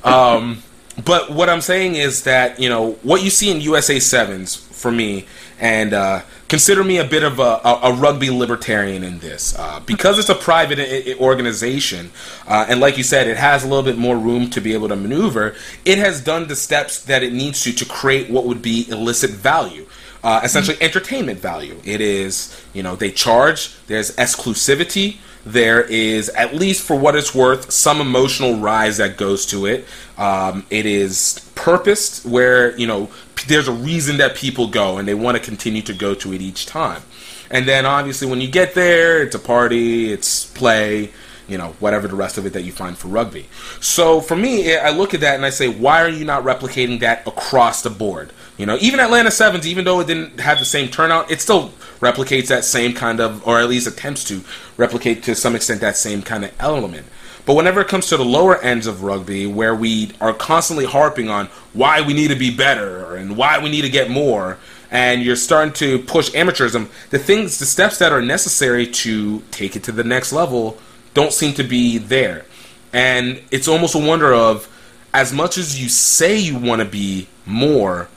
Um, 0.04 0.62
but 1.04 1.30
what 1.30 1.48
I'm 1.48 1.60
saying 1.60 1.94
is 1.94 2.24
that 2.24 2.60
you 2.60 2.68
know 2.68 2.92
what 3.02 3.22
you 3.22 3.30
see 3.30 3.50
in 3.50 3.60
USA 3.62 3.98
sevens 3.98 4.54
for 4.54 4.92
me, 4.92 5.24
and 5.58 5.94
uh, 5.94 6.20
consider 6.48 6.84
me 6.84 6.98
a 6.98 7.04
bit 7.04 7.22
of 7.22 7.38
a, 7.38 7.60
a, 7.64 7.80
a 7.84 7.92
rugby 7.94 8.28
libertarian 8.28 9.02
in 9.02 9.18
this 9.20 9.58
uh, 9.58 9.80
because 9.86 10.18
it's 10.18 10.28
a 10.28 10.34
private 10.34 10.78
I- 10.78 11.14
organization, 11.18 12.10
uh, 12.46 12.66
and 12.68 12.78
like 12.78 12.98
you 12.98 13.02
said, 13.02 13.28
it 13.28 13.38
has 13.38 13.64
a 13.64 13.68
little 13.68 13.82
bit 13.82 13.96
more 13.96 14.16
room 14.16 14.50
to 14.50 14.60
be 14.60 14.74
able 14.74 14.88
to 14.88 14.96
maneuver. 14.96 15.54
It 15.86 15.96
has 15.96 16.20
done 16.20 16.48
the 16.48 16.56
steps 16.56 17.02
that 17.04 17.22
it 17.22 17.32
needs 17.32 17.62
to 17.62 17.72
to 17.72 17.84
create 17.86 18.28
what 18.28 18.44
would 18.44 18.60
be 18.60 18.86
illicit 18.90 19.30
value. 19.30 19.85
Uh, 20.22 20.40
essentially, 20.42 20.76
entertainment 20.80 21.38
value. 21.38 21.80
It 21.84 22.00
is, 22.00 22.60
you 22.72 22.82
know, 22.82 22.96
they 22.96 23.10
charge. 23.10 23.74
There's 23.86 24.14
exclusivity. 24.16 25.18
There 25.44 25.82
is, 25.82 26.28
at 26.30 26.56
least 26.56 26.84
for 26.84 26.96
what 26.96 27.14
it's 27.14 27.32
worth, 27.32 27.70
some 27.70 28.00
emotional 28.00 28.58
rise 28.58 28.96
that 28.96 29.16
goes 29.16 29.46
to 29.46 29.66
it. 29.66 29.84
Um, 30.18 30.66
it 30.70 30.86
is 30.86 31.48
purposed, 31.54 32.24
where 32.24 32.76
you 32.76 32.88
know 32.88 33.08
p- 33.36 33.44
there's 33.46 33.68
a 33.68 33.72
reason 33.72 34.16
that 34.16 34.34
people 34.34 34.66
go, 34.66 34.98
and 34.98 35.06
they 35.06 35.14
want 35.14 35.36
to 35.36 35.42
continue 35.42 35.82
to 35.82 35.94
go 35.94 36.14
to 36.16 36.32
it 36.32 36.40
each 36.40 36.66
time. 36.66 37.02
And 37.48 37.68
then, 37.68 37.86
obviously, 37.86 38.26
when 38.26 38.40
you 38.40 38.48
get 38.48 38.74
there, 38.74 39.22
it's 39.22 39.36
a 39.36 39.38
party, 39.38 40.12
it's 40.12 40.46
play, 40.46 41.12
you 41.48 41.58
know, 41.58 41.74
whatever 41.78 42.08
the 42.08 42.16
rest 42.16 42.38
of 42.38 42.46
it 42.46 42.52
that 42.52 42.62
you 42.62 42.72
find 42.72 42.96
for 42.96 43.08
rugby. 43.08 43.46
So 43.80 44.20
for 44.20 44.36
me, 44.36 44.76
I 44.76 44.90
look 44.90 45.14
at 45.14 45.20
that 45.20 45.36
and 45.36 45.44
I 45.44 45.50
say, 45.50 45.68
why 45.68 46.02
are 46.02 46.08
you 46.08 46.24
not 46.24 46.44
replicating 46.44 47.00
that 47.00 47.26
across 47.26 47.82
the 47.82 47.90
board? 47.90 48.32
You 48.58 48.66
know, 48.66 48.78
even 48.80 49.00
Atlanta 49.00 49.30
Sevens, 49.30 49.66
even 49.66 49.84
though 49.84 50.00
it 50.00 50.06
didn't 50.06 50.40
have 50.40 50.58
the 50.58 50.64
same 50.64 50.88
turnout, 50.88 51.30
it 51.30 51.40
still 51.40 51.70
replicates 52.00 52.48
that 52.48 52.64
same 52.64 52.94
kind 52.94 53.20
of, 53.20 53.46
or 53.46 53.60
at 53.60 53.68
least 53.68 53.86
attempts 53.86 54.24
to 54.24 54.42
replicate 54.76 55.22
to 55.24 55.34
some 55.34 55.54
extent 55.54 55.80
that 55.82 55.96
same 55.96 56.22
kind 56.22 56.44
of 56.44 56.52
element. 56.58 57.06
But 57.44 57.54
whenever 57.54 57.80
it 57.80 57.88
comes 57.88 58.08
to 58.08 58.16
the 58.16 58.24
lower 58.24 58.60
ends 58.60 58.88
of 58.88 59.04
rugby, 59.04 59.46
where 59.46 59.74
we 59.74 60.10
are 60.20 60.32
constantly 60.32 60.84
harping 60.84 61.28
on 61.28 61.46
why 61.74 62.00
we 62.00 62.12
need 62.12 62.28
to 62.28 62.36
be 62.36 62.54
better 62.54 63.14
and 63.14 63.36
why 63.36 63.62
we 63.62 63.70
need 63.70 63.82
to 63.82 63.88
get 63.88 64.10
more, 64.10 64.58
and 64.90 65.22
you're 65.22 65.36
starting 65.36 65.72
to 65.74 66.00
push 66.00 66.30
amateurism, 66.30 66.88
the 67.10 67.18
things, 67.18 67.58
the 67.58 67.66
steps 67.66 67.98
that 67.98 68.12
are 68.12 68.22
necessary 68.22 68.86
to 68.86 69.40
take 69.50 69.76
it 69.76 69.84
to 69.84 69.92
the 69.92 70.04
next 70.04 70.32
level 70.32 70.78
don't 71.16 71.32
seem 71.32 71.54
to 71.54 71.64
be 71.64 71.96
there. 71.96 72.44
And 72.92 73.42
it's 73.50 73.68
almost 73.68 73.94
a 73.94 73.98
wonder 73.98 74.34
of, 74.34 74.68
as 75.14 75.32
much 75.32 75.56
as 75.56 75.80
you 75.82 75.88
say 75.88 76.36
you 76.36 76.58
want 76.58 76.80
to 76.82 76.84
be 76.84 77.26
more, 77.46 78.08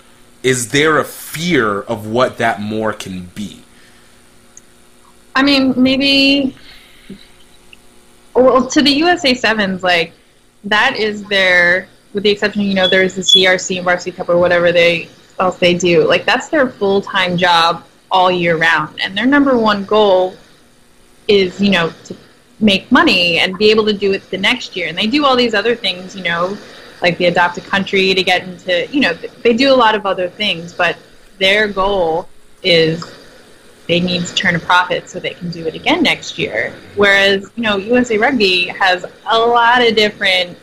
is 0.43 0.71
there 0.71 0.99
a 0.99 1.05
fear 1.05 1.79
of 1.79 2.07
what 2.07 2.37
that 2.39 2.59
more 2.59 2.91
can 2.91 3.31
be? 3.33 3.63
I 5.33 5.43
mean, 5.43 5.81
maybe. 5.81 6.57
Well, 8.35 8.67
to 8.67 8.81
the 8.81 8.91
USA 8.91 9.33
Sevens, 9.33 9.81
like 9.81 10.11
that 10.65 10.97
is 10.97 11.23
their, 11.23 11.87
with 12.11 12.23
the 12.23 12.29
exception, 12.29 12.63
you 12.63 12.73
know, 12.73 12.89
there's 12.89 13.15
the 13.15 13.21
CRC 13.21 13.77
and 13.77 13.85
Varsity 13.85 14.11
Cup 14.11 14.27
or 14.27 14.37
whatever 14.37 14.73
they 14.73 15.07
else 15.39 15.57
they 15.57 15.73
do. 15.73 16.05
Like 16.05 16.25
that's 16.25 16.49
their 16.49 16.67
full 16.67 17.01
time 17.01 17.37
job 17.37 17.85
all 18.11 18.29
year 18.29 18.57
round, 18.57 18.99
and 19.01 19.17
their 19.17 19.25
number 19.25 19.57
one 19.57 19.85
goal 19.85 20.35
is, 21.29 21.61
you 21.61 21.71
know, 21.71 21.93
to 22.03 22.15
make 22.59 22.91
money 22.91 23.39
and 23.39 23.57
be 23.57 23.71
able 23.71 23.85
to 23.85 23.93
do 23.93 24.11
it 24.13 24.29
the 24.29 24.37
next 24.37 24.75
year. 24.75 24.87
And 24.87 24.97
they 24.97 25.07
do 25.07 25.25
all 25.25 25.35
these 25.35 25.53
other 25.53 25.75
things, 25.75 26.15
you 26.15 26.23
know, 26.23 26.57
like 27.01 27.17
the 27.17 27.25
adopt 27.25 27.57
a 27.57 27.61
country 27.61 28.13
to 28.13 28.23
get 28.23 28.43
into, 28.43 28.87
you 28.87 28.99
know, 28.99 29.13
they 29.43 29.53
do 29.53 29.73
a 29.73 29.75
lot 29.75 29.95
of 29.95 30.05
other 30.05 30.29
things, 30.29 30.73
but 30.73 30.97
their 31.37 31.67
goal 31.67 32.27
is 32.63 33.03
they 33.87 33.99
need 33.99 34.25
to 34.25 34.35
turn 34.35 34.55
a 34.55 34.59
profit 34.59 35.09
so 35.09 35.19
they 35.19 35.33
can 35.33 35.49
do 35.49 35.65
it 35.65 35.73
again 35.73 36.03
next 36.03 36.37
year. 36.37 36.73
Whereas, 36.95 37.49
you 37.55 37.63
know, 37.63 37.77
USA 37.77 38.17
Rugby 38.17 38.67
has 38.67 39.05
a 39.31 39.39
lot 39.39 39.81
of 39.81 39.95
different 39.95 40.57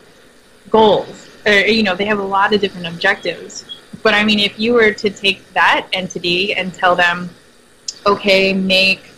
goals. 0.69 1.27
Or, 1.45 1.51
you 1.51 1.83
know, 1.83 1.95
they 1.95 2.05
have 2.05 2.19
a 2.19 2.23
lot 2.23 2.53
of 2.53 2.61
different 2.61 2.87
objectives. 2.87 3.65
But 4.03 4.13
I 4.13 4.23
mean, 4.23 4.39
if 4.39 4.59
you 4.59 4.73
were 4.73 4.93
to 4.93 5.09
take 5.09 5.45
that 5.53 5.87
entity 5.91 6.53
and 6.53 6.73
tell 6.73 6.95
them, 6.95 7.29
okay, 8.05 8.53
make, 8.53 9.11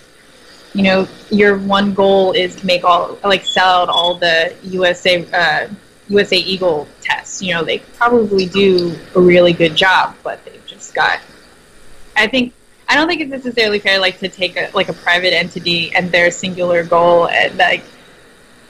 you 0.73 0.83
know, 0.83 1.07
your 1.31 1.57
one 1.57 1.93
goal 1.93 2.31
is 2.33 2.55
to 2.57 2.65
make 2.65 2.83
all, 2.83 3.17
like, 3.23 3.43
sell 3.43 3.81
out 3.81 3.89
all 3.89 4.15
the 4.15 4.53
USA, 4.63 5.25
uh, 5.33 5.67
USA 6.09 6.37
Eagle 6.37 6.87
tests. 7.01 7.41
You 7.41 7.55
know, 7.55 7.63
they 7.63 7.79
probably 7.97 8.45
do 8.45 8.95
a 9.15 9.19
really 9.21 9.53
good 9.53 9.75
job, 9.75 10.15
but 10.23 10.43
they've 10.45 10.65
just 10.65 10.93
got. 10.93 11.19
I 12.15 12.27
think 12.27 12.53
I 12.87 12.95
don't 12.95 13.07
think 13.07 13.21
it's 13.21 13.31
necessarily 13.31 13.79
fair, 13.79 13.99
like, 13.99 14.17
to 14.19 14.29
take 14.29 14.57
a 14.57 14.69
like 14.73 14.89
a 14.89 14.93
private 14.93 15.33
entity 15.33 15.93
and 15.95 16.11
their 16.11 16.31
singular 16.31 16.83
goal 16.83 17.27
and 17.29 17.55
like 17.57 17.83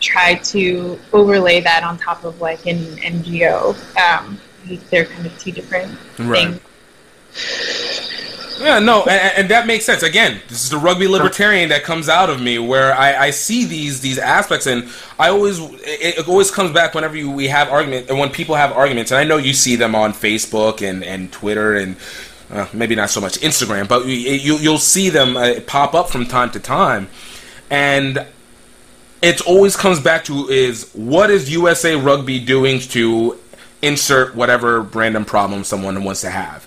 try 0.01 0.35
to 0.35 0.97
overlay 1.13 1.59
that 1.61 1.83
on 1.83 1.97
top 1.97 2.23
of 2.23 2.39
like 2.39 2.65
an 2.65 2.77
NGO. 2.97 3.75
Um, 3.97 4.39
they're 4.89 5.05
kind 5.05 5.25
of 5.25 5.37
two 5.39 5.51
different 5.51 5.97
Right. 6.19 6.59
things. 6.59 8.28
Yeah, 8.59 8.79
no, 8.79 9.03
and, 9.03 9.37
and 9.37 9.51
that 9.51 9.67
makes 9.67 9.85
sense. 9.85 10.03
Again, 10.03 10.41
this 10.49 10.63
is 10.63 10.69
the 10.69 10.77
rugby 10.77 11.07
libertarian 11.07 11.69
that 11.69 11.83
comes 11.83 12.09
out 12.09 12.29
of 12.29 12.41
me, 12.41 12.59
where 12.59 12.93
I, 12.93 13.15
I 13.15 13.29
see 13.29 13.65
these 13.65 14.01
these 14.01 14.17
aspects, 14.17 14.67
and 14.67 14.89
I 15.17 15.29
always 15.29 15.59
it, 15.59 16.19
it 16.19 16.27
always 16.27 16.51
comes 16.51 16.71
back 16.71 16.93
whenever 16.93 17.15
you, 17.15 17.31
we 17.31 17.47
have 17.47 17.69
argument, 17.69 18.09
and 18.09 18.19
when 18.19 18.29
people 18.29 18.55
have 18.55 18.73
arguments, 18.73 19.11
and 19.11 19.17
I 19.17 19.23
know 19.23 19.37
you 19.37 19.53
see 19.53 19.75
them 19.75 19.95
on 19.95 20.13
Facebook 20.13 20.87
and 20.87 21.03
and 21.03 21.31
Twitter 21.31 21.75
and. 21.75 21.95
Uh, 22.51 22.67
maybe 22.73 22.95
not 22.95 23.11
so 23.11 23.21
much 23.21 23.39
Instagram, 23.41 23.87
but 23.87 24.07
you, 24.07 24.15
you, 24.15 24.55
you'll 24.55 24.79
see 24.79 25.11
them 25.11 25.37
uh, 25.37 25.59
pop 25.67 25.93
up 25.93 26.09
from 26.09 26.25
time 26.25 26.49
to 26.49 26.59
time, 26.59 27.07
and 27.69 28.25
it 29.21 29.41
always 29.41 29.75
comes 29.75 29.99
back 29.99 30.23
to 30.23 30.47
is 30.47 30.89
what 30.93 31.29
is 31.29 31.51
USA 31.51 31.95
Rugby 31.95 32.39
doing 32.39 32.79
to 32.79 33.37
insert 33.83 34.35
whatever 34.35 34.81
random 34.81 35.25
problem 35.25 35.63
someone 35.63 36.03
wants 36.03 36.21
to 36.21 36.29
have. 36.29 36.65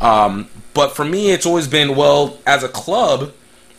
Um, 0.00 0.48
but 0.74 0.94
for 0.94 1.04
me, 1.04 1.30
it's 1.30 1.46
always 1.46 1.68
been 1.68 1.96
well 1.96 2.38
as 2.46 2.62
a 2.62 2.68
club, 2.68 3.32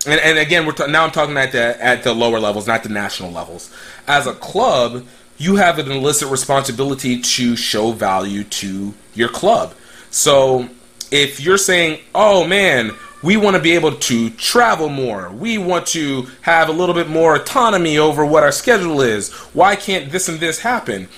and, 0.08 0.20
and 0.20 0.38
again, 0.38 0.66
we're 0.66 0.72
ta- 0.72 0.88
now 0.88 1.04
I'm 1.04 1.12
talking 1.12 1.36
at 1.38 1.52
the 1.52 1.84
at 1.84 2.04
the 2.04 2.14
lower 2.14 2.40
levels, 2.40 2.68
not 2.68 2.84
the 2.84 2.90
national 2.90 3.32
levels. 3.32 3.72
As 4.08 4.28
a 4.28 4.34
club, 4.34 5.06
you 5.38 5.58
have 5.58 5.78
an 5.80 5.92
illicit 5.92 6.30
responsibility 6.30 7.20
to 7.20 7.56
show 7.56 7.92
value 7.92 8.44
to 8.44 8.94
your 9.14 9.30
club. 9.30 9.74
So 10.10 10.70
if 11.12 11.40
you're 11.40 11.58
saying, 11.58 12.00
"Oh 12.14 12.46
man," 12.46 12.92
we 13.22 13.38
want 13.38 13.56
to 13.56 13.62
be 13.62 13.74
able 13.74 13.94
to 13.94 14.30
travel 14.32 14.88
more. 14.88 15.32
We 15.32 15.58
want 15.58 15.88
to 15.88 16.28
have 16.42 16.70
a 16.70 16.72
little 16.72 16.96
bit 16.96 17.10
more 17.10 17.36
autonomy 17.36 17.98
over 17.98 18.26
what 18.26 18.44
our 18.44 18.52
schedule 18.52 19.02
is. 19.02 19.34
Why 19.54 19.76
can't 19.76 20.12
this 20.12 20.30
and 20.30 20.40
this 20.40 20.60
happen? 20.60 21.10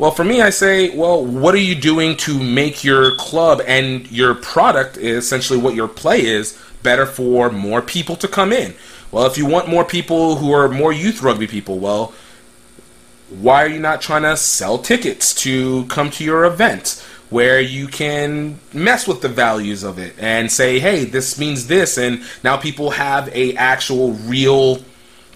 Well, 0.00 0.12
for 0.12 0.24
me, 0.24 0.40
I 0.40 0.48
say, 0.48 0.96
well, 0.96 1.22
what 1.22 1.54
are 1.54 1.58
you 1.58 1.74
doing 1.74 2.16
to 2.24 2.42
make 2.42 2.82
your 2.82 3.14
club 3.16 3.60
and 3.66 4.10
your 4.10 4.34
product, 4.34 4.96
essentially 4.96 5.58
what 5.58 5.74
your 5.74 5.88
play 5.88 6.24
is, 6.24 6.58
better 6.82 7.04
for 7.04 7.50
more 7.50 7.82
people 7.82 8.16
to 8.16 8.26
come 8.26 8.50
in? 8.50 8.72
Well, 9.12 9.26
if 9.26 9.36
you 9.36 9.44
want 9.44 9.68
more 9.68 9.84
people 9.84 10.36
who 10.36 10.52
are 10.52 10.70
more 10.70 10.90
youth 10.90 11.20
rugby 11.20 11.46
people, 11.46 11.80
well, 11.80 12.14
why 13.28 13.62
are 13.62 13.68
you 13.68 13.78
not 13.78 14.00
trying 14.00 14.22
to 14.22 14.38
sell 14.38 14.78
tickets 14.78 15.34
to 15.42 15.84
come 15.88 16.10
to 16.12 16.24
your 16.24 16.46
event 16.46 17.06
where 17.28 17.60
you 17.60 17.86
can 17.86 18.58
mess 18.72 19.06
with 19.06 19.20
the 19.20 19.28
values 19.28 19.82
of 19.82 19.98
it 19.98 20.14
and 20.18 20.50
say 20.50 20.80
hey 20.80 21.04
this 21.04 21.38
means 21.38 21.68
this 21.68 21.96
and 21.96 22.24
now 22.42 22.56
people 22.56 22.90
have 22.90 23.28
a 23.28 23.54
actual 23.54 24.14
real 24.14 24.80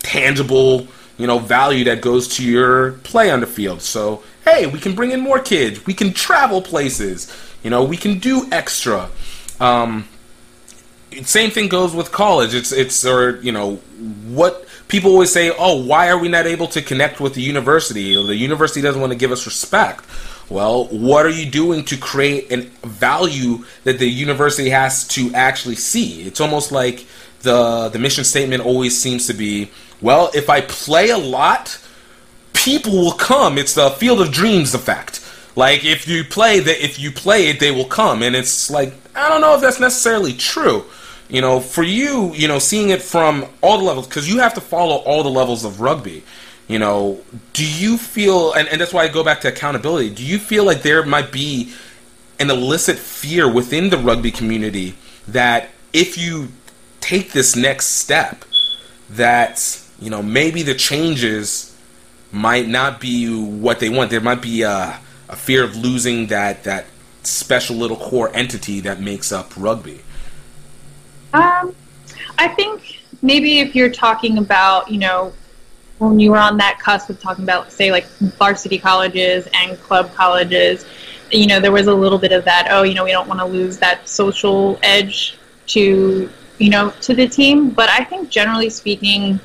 tangible 0.01 0.89
you 1.19 1.27
know 1.29 1.39
value 1.39 1.85
that 1.85 2.01
goes 2.01 2.27
to 2.27 2.45
your 2.45 2.93
play 3.05 3.31
on 3.31 3.39
the 3.39 3.47
field 3.47 3.81
so 3.81 4.25
hey 4.45 4.67
we 4.67 4.79
can 4.79 4.95
bring 4.95 5.11
in 5.11 5.21
more 5.21 5.39
kids 5.39 5.85
we 5.87 5.95
can 5.95 6.13
travel 6.13 6.63
places 6.63 7.33
you 7.63 7.71
know 7.71 7.85
we 7.85 7.97
can 7.97 8.19
do 8.19 8.47
extra 8.53 9.09
um, 9.61 10.09
same 11.23 11.51
thing 11.51 11.69
goes 11.69 11.95
with 11.95 12.11
college. 12.11 12.55
It's 12.55 12.73
it's 12.73 13.05
or 13.05 13.41
you 13.41 13.53
know 13.53 13.77
what 14.27 14.67
people 14.89 15.13
always 15.13 15.33
say. 15.33 15.53
Oh, 15.57 15.83
why 15.85 16.09
are 16.09 16.19
we 16.19 16.29
not 16.29 16.47
able 16.47 16.67
to 16.69 16.83
connect 16.83 17.21
with 17.21 17.35
the 17.35 17.43
university? 17.43 18.15
The 18.15 18.35
university 18.35 18.81
doesn't 18.81 19.01
want 19.01 19.13
to 19.13 19.19
give 19.19 19.33
us 19.33 19.47
respect. 19.47 20.05
Well, 20.51 20.87
what 20.89 21.25
are 21.25 21.31
you 21.31 21.51
doing 21.51 21.85
to 21.87 21.97
create 21.97 22.53
a 22.53 22.63
value 22.87 23.65
that 23.85 23.99
the 23.99 24.09
university 24.09 24.71
has 24.71 25.07
to 25.09 25.33
actually 25.35 25.77
see? 25.77 26.23
It's 26.23 26.41
almost 26.41 26.73
like 26.73 27.07
the 27.43 27.89
the 27.89 27.99
mission 27.99 28.25
statement 28.25 28.65
always 28.65 29.01
seems 29.01 29.27
to 29.29 29.35
be, 29.35 29.71
well, 30.01 30.31
if 30.35 30.51
I 30.51 30.63
play 30.63 31.11
a 31.11 31.19
lot, 31.19 31.79
people 32.65 32.93
will 32.93 33.13
come. 33.13 33.59
It's 33.59 33.75
the 33.75 33.91
field 33.91 34.21
of 34.23 34.33
dreams 34.33 34.75
effect. 34.75 35.21
Like 35.55 35.85
if 35.85 36.09
you 36.09 36.25
play 36.25 36.61
that, 36.61 36.83
if 36.83 36.99
you 36.99 37.11
play 37.11 37.49
it, 37.49 37.61
they 37.61 37.71
will 37.71 37.85
come, 37.85 38.23
and 38.23 38.35
it's 38.35 38.71
like 38.71 38.93
I 39.15 39.29
don't 39.29 39.41
know 39.41 39.55
if 39.55 39.61
that's 39.61 39.79
necessarily 39.79 40.33
true. 40.33 40.85
You 41.29 41.41
know, 41.41 41.61
for 41.61 41.83
you, 41.83 42.35
you 42.35 42.49
know, 42.49 42.59
seeing 42.59 42.91
it 42.91 43.03
from 43.03 43.47
all 43.63 43.79
the 43.79 43.85
levels, 43.85 44.07
because 44.07 44.29
you 44.29 44.39
have 44.39 44.55
to 44.55 44.61
follow 44.61 44.97
all 44.97 45.23
the 45.23 45.31
levels 45.31 45.65
of 45.65 45.81
rugby. 45.81 46.25
You 46.69 46.79
know, 46.79 47.23
do 47.53 47.67
you 47.67 47.99
feel, 47.99 48.53
and, 48.55 48.67
and 48.69 48.81
that's 48.81 48.93
why 48.93 49.05
I 49.05 49.09
go 49.09 49.23
back 49.23 49.43
to 49.43 49.49
accountability. 49.49 50.11
Do 50.11 50.25
you 50.25 50.39
feel 50.39 50.65
like 50.65 50.83
there 50.83 51.05
might 51.05 51.31
be 51.31 51.73
an 52.41 52.51
illicit 52.51 52.99
fear 52.99 53.51
within 53.51 53.91
the 53.91 53.99
rugby 53.99 54.31
community 54.31 54.95
that 55.29 55.71
if 55.93 56.19
you 56.19 56.49
take 57.01 57.33
this 57.33 57.55
next 57.55 57.87
step 57.87 58.45
that 59.11 59.81
you 60.01 60.11
know 60.11 60.23
maybe 60.23 60.63
the 60.63 60.75
changes 60.75 61.74
might 62.35 62.67
not 62.67 63.01
be 63.01 63.33
what 63.33 63.79
they 63.79 63.89
want. 63.89 64.11
There 64.11 64.21
might 64.21 64.43
be 64.43 64.63
a, 64.63 64.99
a 65.29 65.37
fear 65.37 65.63
of 65.63 65.77
losing 65.77 66.27
that 66.27 66.65
that 66.65 66.87
special 67.23 67.77
little 67.77 67.97
core 67.97 68.31
entity 68.35 68.81
that 68.81 69.01
makes 69.01 69.33
up 69.33 69.53
rugby. 69.57 70.01
Um, 71.33 71.75
I 72.37 72.49
think 72.49 73.03
maybe 73.23 73.61
if 73.61 73.75
you're 73.75 73.91
talking 73.91 74.39
about 74.39 74.91
you 74.91 74.99
know 74.99 75.33
when 75.99 76.19
you 76.19 76.33
were 76.33 76.39
on 76.39 76.57
that 76.57 76.79
cusp 76.81 77.09
of 77.09 77.21
talking 77.21 77.45
about 77.45 77.73
say 77.73 77.91
like 77.93 78.07
varsity 78.39 78.79
colleges 78.79 79.49
and 79.55 79.79
club 79.81 80.13
colleges 80.13 80.85
you 81.31 81.47
know 81.47 81.61
there 81.61 81.73
was 81.73 81.87
a 81.87 81.95
little 81.95 82.19
bit 82.19 82.33
of 82.33 82.45
that 82.45 82.67
oh 82.71 82.83
you 82.83 82.95
know 82.95 83.05
we 83.05 83.13
don't 83.13 83.29
want 83.29 83.41
to 83.41 83.47
lose 83.47 83.79
that 83.79 84.07
social 84.09 84.79
edge 84.83 85.39
to 85.67 86.29
you 86.59 86.69
know 86.69 86.93
to 87.01 87.15
the 87.15 87.27
team 87.27 87.71
but 87.71 87.89
i 87.91 88.05
think 88.05 88.29
generally 88.29 88.69
speaking 88.69 89.41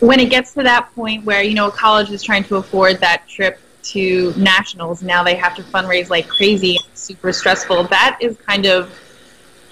when 0.00 0.18
it 0.18 0.30
gets 0.30 0.54
to 0.54 0.62
that 0.62 0.92
point 0.94 1.24
where 1.24 1.42
you 1.42 1.54
know 1.54 1.68
a 1.68 1.70
college 1.70 2.10
is 2.10 2.22
trying 2.22 2.44
to 2.44 2.56
afford 2.56 2.98
that 3.00 3.28
trip 3.28 3.60
to 3.82 4.32
nationals 4.36 5.02
now 5.02 5.22
they 5.22 5.34
have 5.34 5.54
to 5.54 5.62
fundraise 5.62 6.10
like 6.10 6.28
crazy 6.28 6.78
super 6.94 7.32
stressful 7.32 7.84
that 7.84 8.18
is 8.20 8.36
kind 8.38 8.66
of 8.66 8.98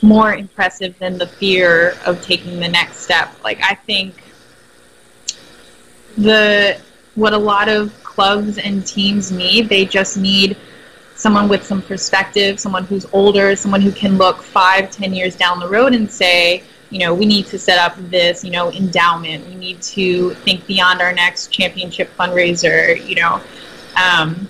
more 0.02 0.34
impressive 0.34 0.96
than 0.98 1.18
the 1.18 1.26
fear 1.26 1.94
of 2.06 2.22
taking 2.22 2.60
the 2.60 2.68
next 2.68 2.98
step. 2.98 3.32
Like 3.42 3.58
i 3.62 3.74
think 3.74 4.22
the 6.16 6.80
what 7.14 7.32
a 7.32 7.38
lot 7.38 7.68
of 7.68 7.92
clubs 8.02 8.58
and 8.58 8.86
teams 8.86 9.30
need 9.30 9.68
they 9.68 9.84
just 9.84 10.16
need 10.16 10.56
someone 11.14 11.48
with 11.48 11.64
some 11.64 11.80
perspective 11.80 12.58
someone 12.58 12.84
who's 12.84 13.06
older 13.12 13.54
someone 13.54 13.80
who 13.80 13.92
can 13.92 14.18
look 14.18 14.42
five 14.42 14.90
ten 14.90 15.14
years 15.14 15.36
down 15.36 15.60
the 15.60 15.68
road 15.68 15.94
and 15.94 16.10
say 16.10 16.62
you 16.90 16.98
know, 17.00 17.12
we 17.12 17.26
need 17.26 17.46
to 17.46 17.58
set 17.58 17.78
up 17.78 17.96
this, 18.10 18.44
you 18.44 18.50
know, 18.50 18.72
endowment. 18.72 19.46
We 19.46 19.54
need 19.54 19.82
to 19.82 20.34
think 20.34 20.66
beyond 20.66 21.00
our 21.00 21.12
next 21.12 21.48
championship 21.48 22.10
fundraiser, 22.18 23.06
you 23.06 23.16
know. 23.16 23.40
Um, 23.96 24.48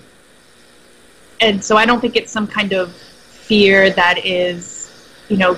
and 1.41 1.63
so 1.63 1.77
I 1.77 1.85
don't 1.85 1.99
think 1.99 2.15
it's 2.15 2.31
some 2.31 2.47
kind 2.47 2.73
of 2.73 2.93
fear 2.95 3.89
that 3.91 4.25
is, 4.25 5.11
you 5.27 5.37
know, 5.37 5.57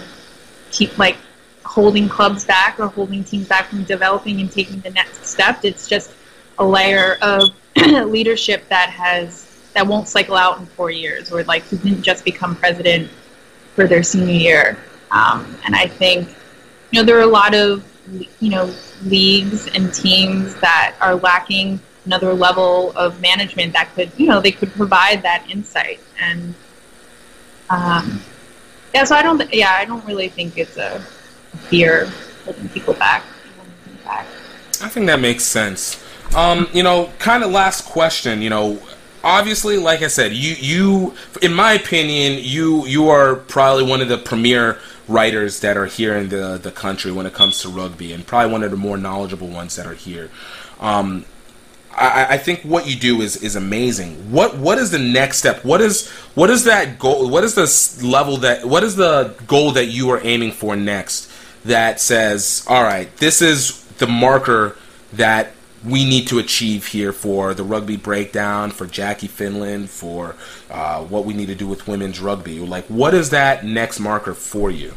keep 0.72 0.98
like 0.98 1.18
holding 1.64 2.10
clubs 2.10 2.46
back 2.46 2.80
or 2.80 2.88
holding 2.88 3.24
teams 3.24 3.48
back 3.48 3.68
from 3.68 3.84
developing 3.84 4.42
and 4.42 4.52
taking 4.52 4.80
the 4.82 4.90
next 4.92 5.26
step. 5.26 5.64
It's 5.64 5.88
just 5.88 6.12
a 6.58 6.66
layer 6.66 7.18
of 7.22 7.50
leadership 7.76 8.68
that 8.70 8.90
has 8.90 9.48
that 9.74 9.88
won't 9.88 10.08
cycle 10.08 10.36
out 10.36 10.60
in 10.60 10.66
four 10.66 10.92
years, 10.92 11.32
or 11.32 11.44
like 11.46 11.64
who 11.64 11.78
didn't 11.78 12.02
just 12.02 12.26
become 12.26 12.56
president 12.56 13.10
for 13.74 13.88
their 13.88 14.04
senior 14.04 14.34
year. 14.34 14.78
Um, 15.12 15.58
and 15.66 15.76
I 15.76 15.88
think 15.88 16.36
you 16.92 17.00
know, 17.00 17.06
there 17.06 17.18
are 17.18 17.22
a 17.22 17.28
lot 17.28 17.54
of, 17.54 17.86
you 18.40 18.50
know, 18.50 18.74
leagues 19.04 19.68
and 19.68 19.94
teams 19.94 20.56
that 20.62 20.96
are 21.02 21.16
lacking 21.16 21.80
another 22.06 22.34
level 22.34 22.92
of 22.96 23.22
management 23.22 23.74
that 23.74 23.94
could, 23.96 24.12
you 24.18 24.28
know, 24.28 24.42
they 24.42 24.52
could 24.52 24.72
provide 24.74 25.22
that 25.24 25.46
insight. 25.50 26.00
And, 26.20 26.54
um, 27.70 28.22
yeah, 28.94 29.04
so 29.04 29.16
I 29.16 29.22
don't, 29.22 29.42
yeah, 29.54 29.72
I 29.72 29.86
don't 29.86 30.06
really 30.06 30.28
think 30.28 30.58
it's 30.58 30.78
a 30.78 31.00
fear 31.70 32.12
holding 32.44 32.70
people 32.70 32.94
back. 32.94 33.24
I 34.06 34.90
think 34.90 35.06
that 35.06 35.20
makes 35.20 35.44
sense. 35.44 36.04
Um, 36.36 36.68
you 36.74 36.84
know, 36.84 37.12
kind 37.20 37.44
of 37.44 37.52
last 37.52 37.86
question, 37.86 38.42
you 38.42 38.50
know, 38.50 38.82
obviously, 39.24 39.78
like 39.78 40.02
I 40.02 40.08
said, 40.08 40.34
you 40.34 40.56
you 40.56 41.16
in 41.42 41.54
my 41.54 41.74
opinion, 41.74 42.40
you 42.42 42.86
you 42.88 43.10
are 43.10 43.36
probably 43.36 43.84
one 43.84 44.02
of 44.02 44.08
the 44.08 44.18
premier 44.18 44.80
writers 45.12 45.60
that 45.60 45.78
are 45.78 45.86
here 45.86 46.16
in 46.16 46.30
the 46.30 46.58
the 46.62 46.72
country 46.72 47.12
when 47.12 47.26
it 47.26 47.34
comes 47.34 47.62
to 47.62 47.70
rugby, 47.70 48.14
and 48.14 48.26
probably 48.26 48.52
one 48.52 48.64
of 48.64 48.72
the 48.72 48.78
more 48.78 48.98
knowledgeable 48.98 49.48
ones 49.48 49.76
that 49.76 49.86
are 49.86 49.94
here. 49.94 50.30
Um, 50.80 51.26
I, 51.96 52.28
I, 52.32 52.38
think 52.38 52.62
what 52.62 52.88
you 52.88 52.96
do 52.96 53.22
is 53.22 53.38
is 53.38 53.56
amazing. 53.56 54.32
What 54.32 54.58
what 54.58 54.78
is 54.78 54.92
the 54.92 55.00
next 55.00 55.38
step? 55.38 55.64
What 55.66 55.82
is 55.82 56.10
what 56.36 56.50
is 56.50 56.64
that 56.64 56.98
goal? 56.98 57.30
What 57.30 57.44
is 57.44 57.56
the 57.56 58.08
level 58.08 58.38
that? 58.38 58.66
What 58.66 58.84
is 58.84 58.96
the 58.96 59.36
goal 59.48 59.72
that 59.74 59.86
you 59.86 60.10
are 60.12 60.22
aiming 60.24 60.54
for 60.54 60.76
next? 60.76 61.32
That 61.66 62.00
says, 62.00 62.66
all 62.68 62.82
right, 62.82 63.16
this 63.18 63.42
is 63.42 63.84
the 64.00 64.08
marker 64.08 64.78
that 65.14 65.52
we 65.84 66.06
need 66.06 66.28
to 66.28 66.40
achieve 66.40 66.88
here 66.88 67.12
for 67.12 67.54
the 67.54 67.64
rugby 67.64 67.98
breakdown, 67.98 68.72
for 68.72 68.86
Jackie 68.86 69.28
Finlan, 69.28 69.88
for 69.88 70.36
uh, 70.70 71.04
what 71.04 71.26
we 71.26 71.34
need 71.34 71.48
to 71.48 71.56
do 71.56 71.68
with 71.68 71.88
women's 71.88 72.20
rugby? 72.20 72.60
Like, 72.60 72.86
what 72.86 73.14
is 73.14 73.32
that 73.32 73.66
next 73.66 74.00
marker 74.00 74.34
for 74.34 74.70
you? 74.70 74.94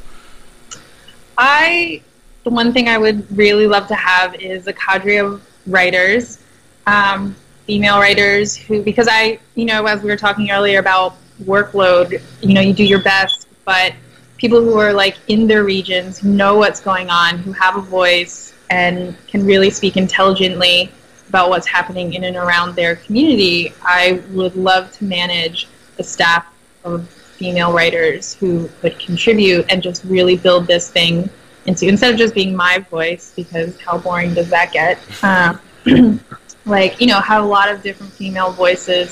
I, 1.38 2.02
the 2.44 2.50
one 2.50 2.72
thing 2.72 2.88
I 2.88 2.98
would 2.98 3.36
really 3.36 3.66
love 3.66 3.88
to 3.88 3.94
have 3.94 4.34
is 4.36 4.66
a 4.66 4.72
cadre 4.72 5.16
of 5.16 5.42
writers, 5.66 6.38
um, 6.86 7.34
female 7.66 7.98
writers 7.98 8.54
who, 8.56 8.82
because 8.82 9.08
I, 9.10 9.38
you 9.54 9.64
know, 9.64 9.86
as 9.86 10.02
we 10.02 10.10
were 10.10 10.16
talking 10.16 10.50
earlier 10.50 10.78
about 10.78 11.16
workload, 11.44 12.22
you 12.42 12.54
know, 12.54 12.60
you 12.60 12.74
do 12.74 12.84
your 12.84 13.02
best, 13.02 13.48
but 13.64 13.94
people 14.36 14.60
who 14.60 14.78
are 14.78 14.92
like 14.92 15.16
in 15.28 15.46
their 15.46 15.64
regions, 15.64 16.18
who 16.18 16.28
know 16.28 16.56
what's 16.56 16.80
going 16.80 17.08
on, 17.08 17.38
who 17.38 17.52
have 17.52 17.76
a 17.76 17.80
voice, 17.80 18.53
and 18.74 19.16
can 19.28 19.46
really 19.46 19.70
speak 19.70 19.96
intelligently 19.96 20.90
about 21.28 21.48
what's 21.48 21.66
happening 21.66 22.14
in 22.14 22.24
and 22.24 22.36
around 22.36 22.74
their 22.74 22.96
community, 22.96 23.72
I 23.82 24.20
would 24.30 24.56
love 24.56 24.90
to 24.98 25.04
manage 25.04 25.68
a 25.98 26.02
staff 26.02 26.44
of 26.82 27.08
female 27.08 27.72
writers 27.72 28.34
who 28.34 28.68
could 28.80 28.98
contribute 28.98 29.64
and 29.70 29.80
just 29.80 30.02
really 30.04 30.36
build 30.36 30.66
this 30.66 30.90
thing 30.90 31.30
into 31.66 31.86
instead 31.86 32.12
of 32.12 32.18
just 32.18 32.34
being 32.34 32.54
my 32.54 32.78
voice 32.90 33.32
because 33.36 33.80
how 33.80 33.96
boring 33.96 34.34
does 34.34 34.50
that 34.50 34.72
get? 34.72 34.98
Um, 35.22 35.60
like 36.66 37.00
you 37.00 37.06
know 37.06 37.20
have 37.20 37.44
a 37.44 37.46
lot 37.46 37.70
of 37.70 37.80
different 37.82 38.12
female 38.12 38.50
voices 38.50 39.08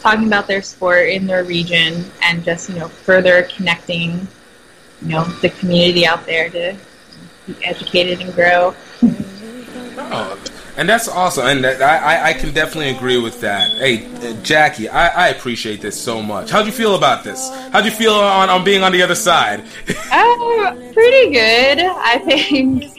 talking 0.00 0.26
about 0.26 0.46
their 0.46 0.62
sport 0.62 1.08
in 1.08 1.26
their 1.26 1.44
region 1.44 2.04
and 2.22 2.44
just 2.44 2.70
you 2.70 2.78
know 2.78 2.88
further 2.88 3.42
connecting 3.54 4.26
you 5.02 5.08
know 5.08 5.24
the 5.42 5.50
community 5.50 6.06
out 6.06 6.24
there 6.26 6.48
to 6.50 6.76
educated 7.64 8.20
and 8.20 8.34
grow 8.34 8.74
Oh, 10.12 10.42
and 10.76 10.88
that's 10.88 11.08
awesome, 11.08 11.46
and 11.46 11.66
I, 11.66 12.30
I 12.30 12.32
can 12.32 12.54
definitely 12.54 12.90
agree 12.90 13.20
with 13.20 13.40
that. 13.42 13.70
Hey, 13.78 14.08
Jackie, 14.42 14.88
I, 14.88 15.26
I 15.26 15.28
appreciate 15.28 15.80
this 15.82 16.00
so 16.00 16.22
much. 16.22 16.50
How'd 16.50 16.66
you 16.66 16.72
feel 16.72 16.94
about 16.94 17.22
this? 17.22 17.50
How'd 17.70 17.84
you 17.84 17.90
feel 17.90 18.14
on, 18.14 18.48
on 18.48 18.64
being 18.64 18.82
on 18.82 18.92
the 18.92 19.02
other 19.02 19.14
side? 19.14 19.60
uh, 19.60 20.74
pretty 20.94 21.30
good, 21.32 21.80
I 21.80 22.18
think. 22.24 22.98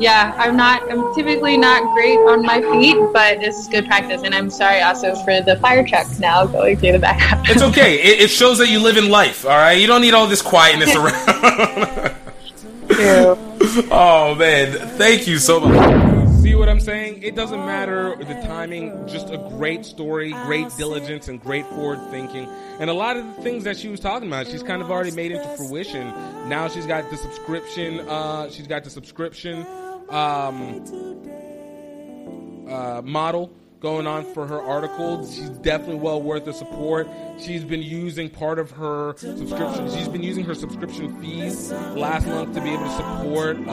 Yeah, 0.00 0.34
I'm 0.38 0.56
not. 0.56 0.90
I'm 0.90 1.14
typically 1.14 1.56
not 1.56 1.94
great 1.94 2.16
on 2.18 2.42
my 2.42 2.60
feet, 2.60 2.96
but 3.12 3.40
this 3.40 3.56
is 3.56 3.68
good 3.68 3.86
practice. 3.86 4.22
And 4.22 4.34
I'm 4.34 4.48
sorry 4.48 4.80
also 4.80 5.14
for 5.24 5.40
the 5.40 5.56
fire 5.56 5.86
truck 5.86 6.06
now 6.18 6.46
going 6.46 6.78
through 6.78 6.92
the 6.92 6.98
background. 6.98 7.46
it's 7.50 7.62
okay. 7.62 7.96
It, 8.00 8.22
it 8.22 8.30
shows 8.30 8.58
that 8.58 8.68
you 8.68 8.80
live 8.80 8.96
in 8.96 9.10
life. 9.10 9.44
All 9.44 9.50
right, 9.50 9.72
you 9.72 9.86
don't 9.86 10.00
need 10.00 10.14
all 10.14 10.26
this 10.26 10.42
quietness 10.42 10.94
around. 12.90 13.44
Oh 13.90 14.34
man, 14.38 14.72
thank 14.96 15.26
you 15.26 15.38
so 15.38 15.60
much. 15.60 16.28
See 16.40 16.54
what 16.54 16.68
I'm 16.68 16.80
saying? 16.80 17.22
It 17.22 17.34
doesn't 17.34 17.58
matter 17.66 18.14
the 18.16 18.34
timing, 18.46 19.06
just 19.08 19.30
a 19.30 19.38
great 19.38 19.84
story, 19.84 20.32
great 20.44 20.68
diligence, 20.76 21.28
and 21.28 21.40
great 21.40 21.66
forward 21.66 22.00
thinking. 22.10 22.48
And 22.78 22.88
a 22.88 22.94
lot 22.94 23.16
of 23.16 23.26
the 23.26 23.42
things 23.42 23.64
that 23.64 23.76
she 23.76 23.88
was 23.88 24.00
talking 24.00 24.28
about, 24.28 24.46
she's 24.46 24.62
kind 24.62 24.80
of 24.80 24.90
already 24.90 25.10
made 25.10 25.32
into 25.32 25.48
fruition. 25.56 26.08
Now 26.48 26.68
she's 26.68 26.86
got 26.86 27.10
the 27.10 27.16
subscription, 27.16 28.00
uh, 28.08 28.50
she's 28.50 28.66
got 28.66 28.84
the 28.84 28.90
subscription 28.90 29.66
um, 30.08 30.84
uh, 32.68 33.02
model 33.04 33.50
going 33.80 34.06
on 34.06 34.24
for 34.34 34.46
her 34.46 34.60
article. 34.60 35.24
She's 35.26 35.50
definitely 35.50 35.96
well 35.96 36.20
worth 36.20 36.44
the 36.44 36.52
support. 36.52 37.08
She's 37.38 37.64
been 37.64 37.82
using 37.82 38.28
part 38.28 38.58
of 38.58 38.70
her 38.72 39.14
subscription. 39.16 39.90
She's 39.90 40.08
been 40.08 40.22
using 40.22 40.44
her 40.44 40.54
subscription 40.54 41.20
fees 41.20 41.70
last 41.72 42.26
month 42.26 42.54
to 42.54 42.60
be 42.60 42.70
able 42.70 42.84
to 42.84 42.96
support 42.96 43.58
uh, 43.68 43.70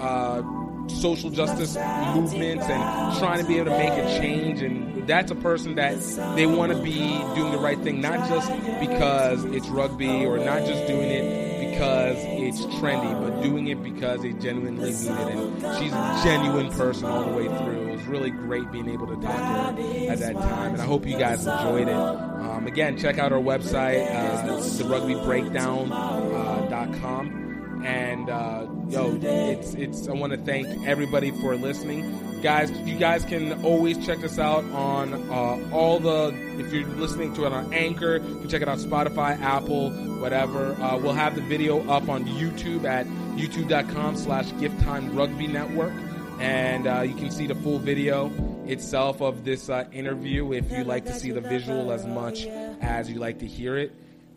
uh, 0.00 0.88
social 0.88 1.30
justice 1.30 1.76
movements 2.14 2.64
and 2.66 3.18
trying 3.18 3.40
to 3.40 3.46
be 3.46 3.56
able 3.58 3.72
to 3.72 3.78
make 3.78 3.92
a 3.92 4.20
change. 4.20 4.62
And 4.62 5.06
that's 5.08 5.30
a 5.30 5.36
person 5.36 5.74
that 5.76 5.98
they 6.36 6.46
want 6.46 6.72
to 6.72 6.80
be 6.82 6.98
doing 7.34 7.52
the 7.52 7.58
right 7.58 7.78
thing, 7.80 8.00
not 8.00 8.28
just 8.28 8.50
because 8.80 9.44
it's 9.46 9.68
rugby 9.68 10.24
or 10.24 10.38
not 10.38 10.64
just 10.64 10.86
doing 10.86 11.10
it 11.10 11.53
because 11.74 12.16
it's 12.18 12.60
trendy, 12.76 13.12
but 13.20 13.42
doing 13.42 13.66
it 13.68 13.82
because 13.82 14.22
they 14.22 14.32
genuinely 14.32 14.92
mean 14.92 14.92
it. 14.92 15.78
She's 15.78 15.92
a 15.92 16.20
genuine 16.22 16.70
person 16.70 17.06
all 17.06 17.24
the 17.24 17.32
way 17.36 17.46
through. 17.46 17.88
It 17.88 17.92
was 17.96 18.02
really 18.04 18.30
great 18.30 18.70
being 18.70 18.88
able 18.88 19.06
to 19.08 19.16
talk 19.16 19.76
to 19.76 19.82
her 19.82 20.10
at 20.10 20.18
that 20.20 20.34
time, 20.34 20.72
and 20.74 20.82
I 20.82 20.84
hope 20.84 21.06
you 21.06 21.18
guys 21.18 21.46
enjoyed 21.46 21.88
it. 21.88 21.94
Um, 21.94 22.66
again, 22.66 22.96
check 22.96 23.18
out 23.18 23.32
our 23.32 23.40
website, 23.40 24.06
uh, 24.10 24.58
therugbybreakdown.com. 24.58 27.40
Uh, 27.40 27.43
And 27.84 28.30
uh, 28.30 28.66
yo, 28.88 29.18
it's 29.20 29.74
it's. 29.74 30.08
I 30.08 30.12
want 30.12 30.32
to 30.32 30.38
thank 30.38 30.86
everybody 30.86 31.30
for 31.32 31.54
listening, 31.54 32.40
guys. 32.40 32.70
You 32.70 32.98
guys 32.98 33.24
can 33.26 33.62
always 33.62 34.04
check 34.04 34.24
us 34.24 34.38
out 34.38 34.64
on 34.72 35.12
uh, 35.30 35.70
all 35.70 36.00
the. 36.00 36.34
If 36.58 36.72
you're 36.72 36.86
listening 36.86 37.34
to 37.34 37.44
it 37.44 37.52
on 37.52 37.74
Anchor, 37.74 38.16
you 38.16 38.38
can 38.40 38.48
check 38.48 38.62
it 38.62 38.68
out 38.68 38.78
Spotify, 38.78 39.38
Apple, 39.40 39.90
whatever. 40.18 40.72
Uh, 40.80 40.96
we'll 40.96 41.12
have 41.12 41.34
the 41.34 41.42
video 41.42 41.86
up 41.90 42.08
on 42.08 42.24
YouTube 42.24 42.84
at 42.84 43.06
youtube.com/slash 43.36 44.50
Gift 44.58 44.80
Time 44.80 45.14
Rugby 45.14 45.46
Network, 45.46 45.92
and 46.40 46.86
uh, 46.86 47.02
you 47.02 47.14
can 47.14 47.30
see 47.30 47.46
the 47.46 47.54
full 47.56 47.78
video 47.78 48.32
itself 48.66 49.20
of 49.20 49.44
this 49.44 49.68
uh, 49.68 49.84
interview 49.92 50.52
if 50.54 50.72
you 50.72 50.84
like 50.84 51.04
to 51.04 51.12
see 51.12 51.32
the 51.32 51.42
visual 51.42 51.92
as 51.92 52.06
much 52.06 52.46
as 52.80 53.10
you 53.10 53.18
like 53.18 53.40
to 53.40 53.46
hear 53.46 53.76
it. 53.76 53.92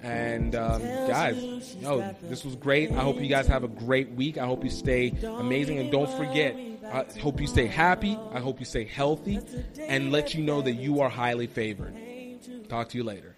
And 0.08 0.55
um, 0.55 0.82
guys, 1.08 1.76
yo, 1.76 2.16
this 2.24 2.45
was 2.45 2.55
great. 2.55 2.91
I 2.91 3.01
hope 3.01 3.20
you 3.20 3.28
guys 3.28 3.47
have 3.47 3.64
a 3.64 3.68
great 3.68 4.12
week. 4.12 4.38
I 4.38 4.45
hope 4.45 4.64
you 4.64 4.70
stay 4.70 5.14
amazing. 5.24 5.80
And 5.80 5.91
don't 5.91 6.10
forget, 6.12 6.55
I 6.86 7.05
hope 7.20 7.41
you 7.41 7.47
stay 7.47 7.68
happy. 7.68 8.18
I 8.32 8.39
hope 8.39 8.60
you 8.60 8.66
stay 8.66 8.86
healthy 8.86 9.39
and 9.80 10.12
let 10.12 10.34
you 10.34 10.43
know 10.43 10.62
that 10.62 10.74
you 10.74 11.01
are 11.01 11.10
highly 11.10 11.47
favored. 11.47 11.93
Talk 12.70 12.89
to 12.89 12.97
you 12.97 13.03
later. 13.03 13.37